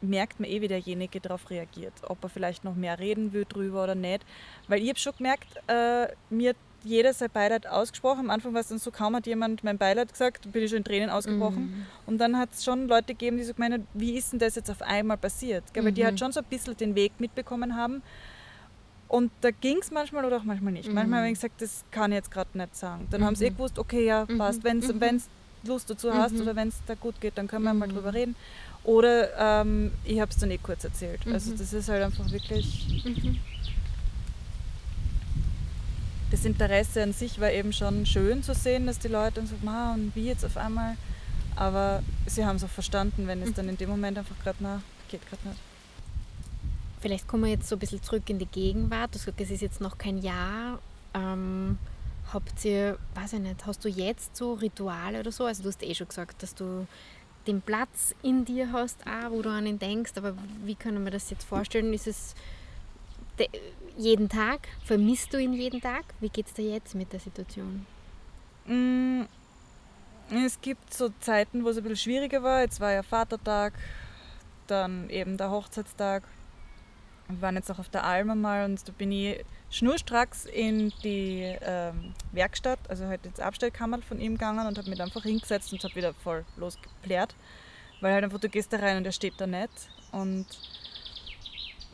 merkt 0.00 0.38
man 0.38 0.50
eh, 0.50 0.60
wie 0.60 0.68
derjenige 0.68 1.20
darauf 1.20 1.48
reagiert. 1.50 1.94
Ob 2.02 2.22
er 2.22 2.28
vielleicht 2.28 2.64
noch 2.64 2.74
mehr 2.74 2.98
reden 2.98 3.32
will 3.32 3.46
drüber 3.48 3.84
oder 3.84 3.94
nicht. 3.94 4.24
Weil 4.68 4.82
ich 4.82 4.88
habe 4.90 4.98
schon 4.98 5.14
gemerkt, 5.16 5.48
äh, 5.66 6.08
mir 6.28 6.50
hat 6.50 6.56
jeder 6.82 7.14
sein 7.14 7.30
Beileid 7.32 7.66
ausgesprochen. 7.66 8.20
Am 8.20 8.30
Anfang 8.30 8.52
war 8.52 8.60
es 8.60 8.68
dann 8.68 8.78
so, 8.78 8.90
kaum 8.90 9.16
hat 9.16 9.26
jemand 9.26 9.64
mein 9.64 9.78
Beileid 9.78 10.12
gesagt, 10.12 10.52
bin 10.52 10.62
ich 10.62 10.68
schon 10.68 10.78
in 10.78 10.84
Tränen 10.84 11.08
ausgebrochen. 11.08 11.86
Und 12.04 12.18
dann 12.18 12.36
hat 12.36 12.52
es 12.52 12.62
schon 12.62 12.88
Leute 12.88 13.06
gegeben, 13.14 13.38
die 13.38 13.44
so 13.44 13.54
gemeint 13.54 13.72
haben, 13.72 13.86
wie 13.94 14.18
ist 14.18 14.32
denn 14.32 14.38
das 14.38 14.54
jetzt 14.56 14.70
auf 14.70 14.82
einmal 14.82 15.16
passiert? 15.16 15.64
Gell? 15.72 15.82
Weil 15.86 15.92
die 15.92 16.02
Mhm. 16.02 16.06
halt 16.06 16.18
schon 16.18 16.32
so 16.32 16.40
ein 16.40 16.46
bisschen 16.46 16.76
den 16.76 16.94
Weg 16.94 17.12
mitbekommen 17.18 17.74
haben. 17.74 18.02
Und 19.08 19.30
da 19.42 19.50
ging 19.50 19.78
es 19.80 19.90
manchmal 19.90 20.24
oder 20.24 20.38
auch 20.38 20.44
manchmal 20.44 20.72
nicht. 20.72 20.88
Mhm. 20.88 20.94
Manchmal 20.94 21.20
habe 21.20 21.28
ich 21.28 21.34
gesagt, 21.34 21.60
das 21.60 21.84
kann 21.90 22.10
ich 22.12 22.16
jetzt 22.16 22.30
gerade 22.30 22.56
nicht 22.56 22.74
sagen. 22.76 23.06
Dann 23.10 23.24
haben 23.24 23.36
sie 23.36 23.44
eh 23.46 23.50
Mhm. 23.50 23.54
gewusst, 23.56 23.78
okay, 23.78 24.04
ja, 24.06 24.24
Mhm. 24.28 24.38
passt. 24.38 24.64
Wenn 24.64 24.78
Mhm. 24.78 24.98
du 25.00 25.20
Lust 25.66 25.88
dazu 25.88 26.12
hast 26.12 26.32
Mhm. 26.32 26.40
oder 26.42 26.56
wenn 26.56 26.68
es 26.68 26.74
da 26.86 26.94
gut 26.94 27.20
geht, 27.20 27.38
dann 27.38 27.46
können 27.48 27.64
wir 27.64 27.72
mal 27.74 27.86
Mhm. 27.88 27.92
drüber 27.94 28.12
reden. 28.14 28.34
Oder 28.82 29.60
ähm, 29.62 29.92
ich 30.04 30.20
habe 30.20 30.30
es 30.30 30.36
dann 30.36 30.50
eh 30.50 30.58
kurz 30.58 30.84
erzählt. 30.84 31.20
Also 31.26 31.52
Mhm. 31.52 31.58
das 31.58 31.72
ist 31.72 31.88
halt 31.88 32.02
einfach 32.02 32.30
wirklich, 32.30 33.02
Mhm. 33.04 33.38
das 36.30 36.44
Interesse 36.44 37.02
an 37.02 37.12
sich 37.12 37.40
war 37.40 37.50
eben 37.52 37.72
schon 37.72 38.04
schön 38.06 38.42
zu 38.42 38.54
sehen, 38.54 38.86
dass 38.86 38.98
die 38.98 39.08
Leute 39.08 39.36
dann 39.36 39.46
so, 39.46 39.54
ma, 39.62 39.94
und 39.94 40.12
wie 40.14 40.26
jetzt 40.26 40.44
auf 40.44 40.56
einmal. 40.56 40.96
Aber 41.56 42.02
sie 42.26 42.44
haben 42.44 42.56
es 42.56 42.64
auch 42.64 42.68
verstanden, 42.68 43.26
wenn 43.26 43.40
es 43.42 43.50
Mhm. 43.50 43.54
dann 43.54 43.68
in 43.68 43.76
dem 43.78 43.88
Moment 43.88 44.18
einfach 44.18 44.36
gerade, 44.42 44.58
na, 44.60 44.82
geht 45.08 45.26
gerade 45.28 45.48
nicht. 45.48 45.60
Vielleicht 47.04 47.28
kommen 47.28 47.44
wir 47.44 47.50
jetzt 47.50 47.68
so 47.68 47.76
ein 47.76 47.80
bisschen 47.80 48.02
zurück 48.02 48.30
in 48.30 48.38
die 48.38 48.46
Gegenwart. 48.46 49.14
Du 49.14 49.18
gesagt, 49.18 49.38
es 49.38 49.50
ist 49.50 49.60
jetzt 49.60 49.82
noch 49.82 49.98
kein 49.98 50.16
Jahr. 50.16 50.78
Ähm, 51.12 51.76
habt 52.32 52.64
ihr, 52.64 52.98
weiß 53.14 53.34
ich 53.34 53.40
nicht, 53.40 53.66
hast 53.66 53.84
du 53.84 53.90
jetzt 53.90 54.34
so 54.34 54.54
Rituale 54.54 55.20
oder 55.20 55.30
so? 55.30 55.44
Also 55.44 55.62
du 55.62 55.68
hast 55.68 55.82
eh 55.82 55.94
schon 55.94 56.08
gesagt, 56.08 56.42
dass 56.42 56.54
du 56.54 56.86
den 57.46 57.60
Platz 57.60 58.14
in 58.22 58.46
dir 58.46 58.72
hast, 58.72 59.06
auch, 59.06 59.32
wo 59.32 59.42
du 59.42 59.50
an 59.50 59.66
ihn 59.66 59.78
denkst. 59.78 60.12
Aber 60.16 60.32
wie 60.64 60.76
können 60.76 61.04
wir 61.04 61.10
das 61.10 61.28
jetzt 61.28 61.44
vorstellen? 61.44 61.92
Ist 61.92 62.06
es 62.06 62.34
de, 63.38 63.48
jeden 63.98 64.30
Tag? 64.30 64.66
Vermisst 64.82 65.34
du 65.34 65.38
ihn 65.38 65.52
jeden 65.52 65.82
Tag? 65.82 66.04
Wie 66.20 66.30
geht 66.30 66.46
es 66.46 66.54
dir 66.54 66.70
jetzt 66.70 66.94
mit 66.94 67.12
der 67.12 67.20
Situation? 67.20 67.84
Mm, 68.64 69.24
Es 70.30 70.58
gibt 70.58 70.94
so 70.94 71.10
Zeiten, 71.20 71.64
wo 71.64 71.68
es 71.68 71.76
ein 71.76 71.82
bisschen 71.82 71.98
schwieriger 71.98 72.42
war. 72.42 72.62
Jetzt 72.62 72.80
war 72.80 72.92
ja 72.92 73.02
Vatertag, 73.02 73.74
dann 74.68 75.10
eben 75.10 75.36
der 75.36 75.50
Hochzeitstag. 75.50 76.22
Wir 77.28 77.40
waren 77.40 77.56
jetzt 77.56 77.70
auch 77.70 77.78
auf 77.78 77.88
der 77.88 78.04
Alma 78.04 78.34
mal 78.34 78.64
und 78.66 78.86
da 78.86 78.92
bin 78.92 79.10
ich 79.10 79.44
schnurstracks 79.70 80.44
in 80.44 80.92
die 81.02 81.56
ähm, 81.62 82.12
Werkstatt, 82.32 82.78
also 82.88 83.06
halt 83.06 83.24
ins 83.24 83.40
Abstellkammer 83.40 84.02
von 84.02 84.20
ihm 84.20 84.34
gegangen 84.34 84.66
und 84.66 84.76
habe 84.76 84.90
mich 84.90 85.00
einfach 85.00 85.22
hingesetzt 85.22 85.72
und 85.72 85.82
habe 85.82 85.94
wieder 85.94 86.12
voll 86.12 86.44
losgeplärt. 86.56 87.34
Weil 88.00 88.12
halt 88.12 88.24
einfach, 88.24 88.40
du 88.40 88.48
gehst 88.48 88.72
da 88.72 88.76
rein 88.76 88.98
und 88.98 89.06
er 89.06 89.12
steht 89.12 89.34
da 89.38 89.46
nicht. 89.46 89.70
Und 90.12 90.46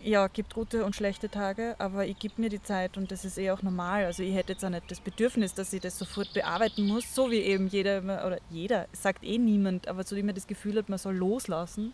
ja, 0.02 0.26
gibt 0.28 0.54
gute 0.54 0.84
und 0.84 0.96
schlechte 0.96 1.28
Tage, 1.28 1.76
aber 1.78 2.06
ich 2.06 2.18
gebe 2.18 2.40
mir 2.40 2.48
die 2.48 2.62
Zeit 2.62 2.96
und 2.96 3.12
das 3.12 3.24
ist 3.24 3.38
eh 3.38 3.50
auch 3.50 3.62
normal. 3.62 4.06
Also 4.06 4.22
ich 4.22 4.34
hätte 4.34 4.52
jetzt 4.52 4.64
auch 4.64 4.70
nicht 4.70 4.90
das 4.90 5.00
Bedürfnis, 5.00 5.54
dass 5.54 5.72
ich 5.72 5.80
das 5.80 5.98
sofort 5.98 6.32
bearbeiten 6.32 6.86
muss, 6.86 7.14
so 7.14 7.30
wie 7.30 7.40
eben 7.40 7.68
jeder, 7.68 8.02
oder 8.02 8.38
jeder, 8.50 8.88
sagt 8.92 9.22
eh 9.24 9.38
niemand, 9.38 9.88
aber 9.88 10.04
zu 10.04 10.14
dem 10.14 10.26
man 10.26 10.34
das 10.34 10.46
Gefühl 10.46 10.76
hat, 10.78 10.88
man 10.88 10.98
soll 10.98 11.14
loslassen. 11.14 11.92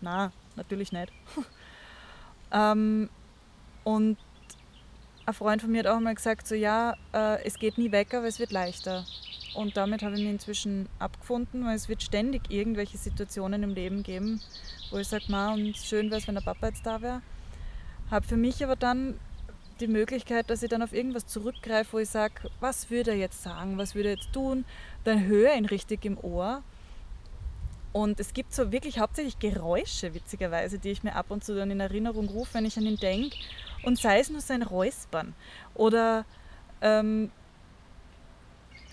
Na, 0.00 0.32
natürlich 0.56 0.92
nicht. 0.92 1.12
ähm, 2.52 3.08
und 3.84 4.16
ein 5.26 5.34
Freund 5.34 5.60
von 5.60 5.70
mir 5.70 5.80
hat 5.80 5.86
auch 5.88 6.00
mal 6.00 6.14
gesagt, 6.14 6.46
so 6.46 6.54
ja, 6.54 6.94
äh, 7.12 7.44
es 7.44 7.58
geht 7.58 7.76
nie 7.76 7.92
weg, 7.92 8.14
aber 8.14 8.26
es 8.26 8.38
wird 8.38 8.50
leichter. 8.50 9.04
Und 9.54 9.76
damit 9.76 10.02
habe 10.02 10.14
ich 10.14 10.22
mich 10.22 10.30
inzwischen 10.30 10.88
abgefunden, 10.98 11.64
weil 11.64 11.76
es 11.76 11.88
wird 11.88 12.02
ständig 12.02 12.50
irgendwelche 12.50 12.96
Situationen 12.96 13.62
im 13.62 13.74
Leben 13.74 14.02
geben, 14.02 14.40
wo 14.90 14.98
ich 14.98 15.08
sage, 15.08 15.24
ma, 15.28 15.52
und 15.52 15.76
schön 15.76 16.10
wäre 16.10 16.20
es, 16.20 16.28
wenn 16.28 16.34
der 16.34 16.42
Papa 16.42 16.68
jetzt 16.68 16.86
da 16.86 17.02
wäre. 17.02 17.22
Habe 18.10 18.26
für 18.26 18.36
mich 18.36 18.64
aber 18.64 18.76
dann 18.76 19.18
die 19.80 19.86
Möglichkeit, 19.86 20.50
dass 20.50 20.62
ich 20.62 20.70
dann 20.70 20.82
auf 20.82 20.92
irgendwas 20.92 21.26
zurückgreife, 21.26 21.92
wo 21.92 21.98
ich 21.98 22.08
sage, 22.08 22.50
was 22.60 22.90
würde 22.90 23.12
er 23.12 23.16
jetzt 23.16 23.42
sagen, 23.42 23.78
was 23.78 23.94
würde 23.94 24.10
er 24.10 24.14
jetzt 24.16 24.32
tun, 24.32 24.64
dann 25.04 25.26
höre 25.26 25.54
ihn 25.54 25.66
richtig 25.66 26.04
im 26.04 26.18
Ohr. 26.18 26.62
Und 27.98 28.20
es 28.20 28.32
gibt 28.32 28.54
so 28.54 28.70
wirklich 28.70 29.00
hauptsächlich 29.00 29.40
Geräusche, 29.40 30.14
witzigerweise, 30.14 30.78
die 30.78 30.90
ich 30.90 31.02
mir 31.02 31.16
ab 31.16 31.26
und 31.30 31.42
zu 31.42 31.56
dann 31.56 31.72
in 31.72 31.80
Erinnerung 31.80 32.28
rufe, 32.28 32.54
wenn 32.54 32.64
ich 32.64 32.76
an 32.76 32.86
ihn 32.86 32.96
denke. 32.96 33.36
Und 33.82 33.98
sei 33.98 34.20
es 34.20 34.30
nur 34.30 34.40
sein 34.40 34.62
Räuspern 34.62 35.34
oder 35.74 36.24
ähm, 36.80 37.32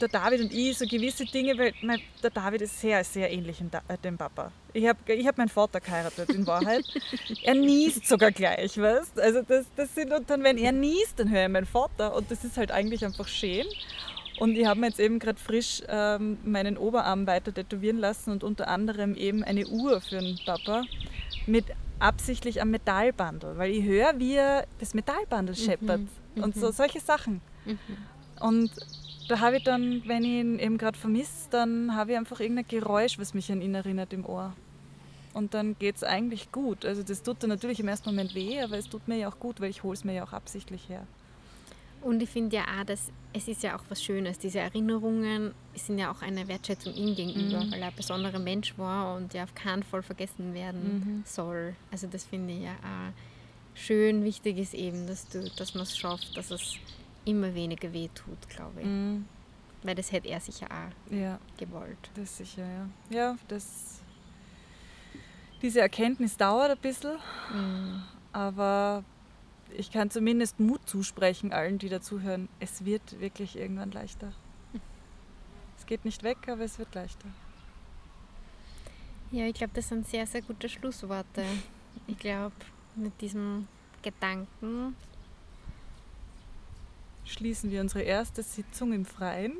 der 0.01 0.07
David 0.07 0.41
und 0.41 0.51
ich 0.51 0.75
so 0.75 0.87
gewisse 0.87 1.23
Dinge, 1.25 1.55
weil 1.55 1.73
mein, 1.83 2.01
der 2.23 2.31
David 2.31 2.63
ist 2.63 2.81
sehr, 2.81 3.03
sehr 3.03 3.31
ähnlich 3.31 3.59
dem, 3.59 3.69
äh, 3.87 4.17
Papa. 4.17 4.51
Ich 4.73 4.87
habe 4.87 5.13
ich 5.13 5.27
hab 5.27 5.37
meinen 5.37 5.49
Vater 5.49 5.79
geheiratet, 5.79 6.31
in 6.31 6.47
Wahrheit. 6.47 6.83
er 7.43 7.53
niest 7.53 8.07
sogar 8.07 8.31
gleich, 8.31 8.75
weißt 8.75 9.19
Also 9.19 9.43
das, 9.43 9.67
das 9.75 9.93
sind, 9.93 10.13
und 10.13 10.27
dann, 10.31 10.43
wenn 10.43 10.57
er 10.57 10.71
niest, 10.71 11.19
dann 11.19 11.29
höre 11.29 11.43
ich 11.43 11.51
meinen 11.51 11.67
Vater 11.67 12.15
und 12.15 12.31
das 12.31 12.43
ist 12.43 12.57
halt 12.57 12.71
eigentlich 12.71 13.05
einfach 13.05 13.27
schön. 13.27 13.67
Und 14.39 14.57
ich 14.57 14.65
habe 14.65 14.79
mir 14.79 14.87
jetzt 14.87 14.99
eben 14.99 15.19
gerade 15.19 15.39
frisch 15.39 15.81
ähm, 15.87 16.37
meinen 16.43 16.77
Oberarm 16.77 17.25
weiter 17.25 17.53
tätowieren 17.53 17.97
lassen 17.99 18.31
und 18.31 18.43
unter 18.43 18.67
anderem 18.67 19.15
eben 19.15 19.43
eine 19.43 19.65
Uhr 19.67 20.01
für 20.01 20.19
den 20.19 20.37
Papa 20.45 20.83
mit 21.47 21.65
absichtlich 21.99 22.61
am 22.61 22.71
Metallbandel, 22.71 23.57
weil 23.57 23.71
ich 23.71 23.83
höre, 23.85 24.19
wie 24.19 24.33
er 24.33 24.67
das 24.79 24.93
Metallbandel 24.93 25.55
scheppert 25.55 26.01
und 26.35 26.55
so 26.55 26.71
solche 26.71 26.99
Sachen. 26.99 27.39
Und 28.41 28.71
da 29.29 29.39
habe 29.39 29.57
ich 29.57 29.63
dann, 29.63 30.03
wenn 30.05 30.23
ich 30.23 30.31
ihn 30.31 30.59
eben 30.59 30.77
gerade 30.77 30.97
vermisse, 30.97 31.49
dann 31.49 31.95
habe 31.95 32.11
ich 32.11 32.17
einfach 32.17 32.39
irgendein 32.41 32.67
Geräusch, 32.67 33.17
was 33.17 33.33
mich 33.33 33.51
an 33.51 33.61
ihn 33.61 33.73
erinnert 33.73 34.11
im 34.11 34.25
Ohr. 34.25 34.53
Und 35.33 35.53
dann 35.53 35.77
geht 35.79 35.95
es 35.97 36.03
eigentlich 36.03 36.51
gut. 36.51 36.85
Also 36.85 37.03
das 37.03 37.23
tut 37.23 37.41
dann 37.43 37.49
natürlich 37.49 37.79
im 37.79 37.87
ersten 37.87 38.09
Moment 38.09 38.35
weh, 38.35 38.61
aber 38.61 38.77
es 38.77 38.87
tut 38.87 39.07
mir 39.07 39.17
ja 39.17 39.29
auch 39.29 39.39
gut, 39.39 39.59
weil 39.61 39.69
ich 39.69 39.83
hole 39.83 39.93
es 39.93 40.03
mir 40.03 40.13
ja 40.13 40.23
auch 40.23 40.33
absichtlich 40.33 40.89
her. 40.89 41.07
Und 42.01 42.21
ich 42.21 42.29
finde 42.29 42.57
ja 42.57 42.63
auch, 42.79 42.85
dass 42.85 43.11
es 43.33 43.47
ist 43.47 43.63
ja 43.63 43.75
auch 43.77 43.83
was 43.89 44.01
Schönes. 44.01 44.37
Diese 44.39 44.59
Erinnerungen 44.59 45.53
sind 45.73 45.97
ja 45.97 46.11
auch 46.11 46.21
eine 46.21 46.47
Wertschätzung 46.47 46.93
ihm 46.93 47.15
gegenüber, 47.15 47.63
Mhm. 47.65 47.71
weil 47.71 47.81
er 47.81 47.87
ein 47.87 47.95
besonderer 47.95 48.39
Mensch 48.39 48.77
war 48.77 49.15
und 49.17 49.33
ja 49.33 49.43
auf 49.43 49.53
keinen 49.55 49.83
Fall 49.83 50.03
vergessen 50.03 50.53
werden 50.53 50.99
Mhm. 50.99 51.23
soll. 51.25 51.75
Also 51.91 52.07
das 52.07 52.23
finde 52.25 52.53
ich 52.53 52.61
ja 52.63 52.73
auch 52.75 53.11
schön. 53.77 54.23
Wichtig 54.23 54.57
ist 54.59 54.73
eben, 54.73 55.05
dass, 55.07 55.27
du, 55.27 55.49
dass 55.57 55.73
man 55.73 55.83
es 55.83 55.97
schafft, 55.97 56.37
dass 56.37 56.51
es 56.51 56.75
immer 57.25 57.53
weniger 57.55 57.91
weh 57.91 58.07
tut, 58.13 58.47
glaube 58.49 58.81
ich. 58.81 58.87
Mhm. 58.87 59.25
Weil 59.83 59.95
das 59.95 60.11
hätte 60.11 60.29
er 60.29 60.39
sicher 60.39 60.67
auch 60.67 61.13
Ja, 61.13 61.39
gewollt. 61.57 62.09
das 62.15 62.37
sicher, 62.37 62.65
ja. 62.65 62.87
Ja, 63.09 63.37
das, 63.47 63.99
diese 65.61 65.81
Erkenntnis 65.81 66.37
dauert 66.37 66.71
ein 66.71 66.77
bisschen, 66.77 67.17
Mhm. 67.53 68.03
aber 68.31 69.03
ich 69.77 69.91
kann 69.91 70.09
zumindest 70.09 70.59
Mut 70.59 70.81
zusprechen 70.85 71.51
allen, 71.51 71.77
die 71.77 71.89
dazuhören. 71.89 72.49
Es 72.59 72.85
wird 72.85 73.19
wirklich 73.19 73.57
irgendwann 73.57 73.91
leichter. 73.91 74.31
Es 75.77 75.85
geht 75.85 76.05
nicht 76.05 76.23
weg, 76.23 76.37
aber 76.47 76.61
es 76.61 76.79
wird 76.79 76.93
leichter. 76.95 77.27
Ja, 79.31 79.45
ich 79.45 79.53
glaube, 79.53 79.73
das 79.73 79.89
sind 79.89 80.07
sehr, 80.07 80.25
sehr 80.25 80.41
gute 80.41 80.69
Schlussworte. 80.69 81.43
Ich 82.07 82.17
glaube, 82.17 82.55
mit 82.95 83.19
diesem 83.21 83.67
Gedanken 84.01 84.95
schließen 87.25 87.71
wir 87.71 87.81
unsere 87.81 88.03
erste 88.03 88.43
Sitzung 88.43 88.93
im 88.93 89.05
Freien. 89.05 89.53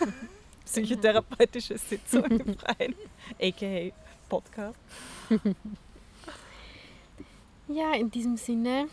Psychotherapeutische 0.64 1.78
Sitzung 1.78 2.24
im 2.24 2.58
Freien, 2.58 2.94
aka 3.40 3.94
Podcast. 4.28 4.78
Ja, 7.68 7.94
in 7.94 8.10
diesem 8.10 8.36
Sinne, 8.36 8.88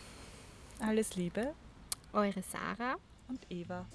Alles 0.80 1.16
Liebe 1.16 1.54
eure 2.12 2.42
Sarah. 2.42 2.96
und 3.28 3.40
Eva. 3.50 3.86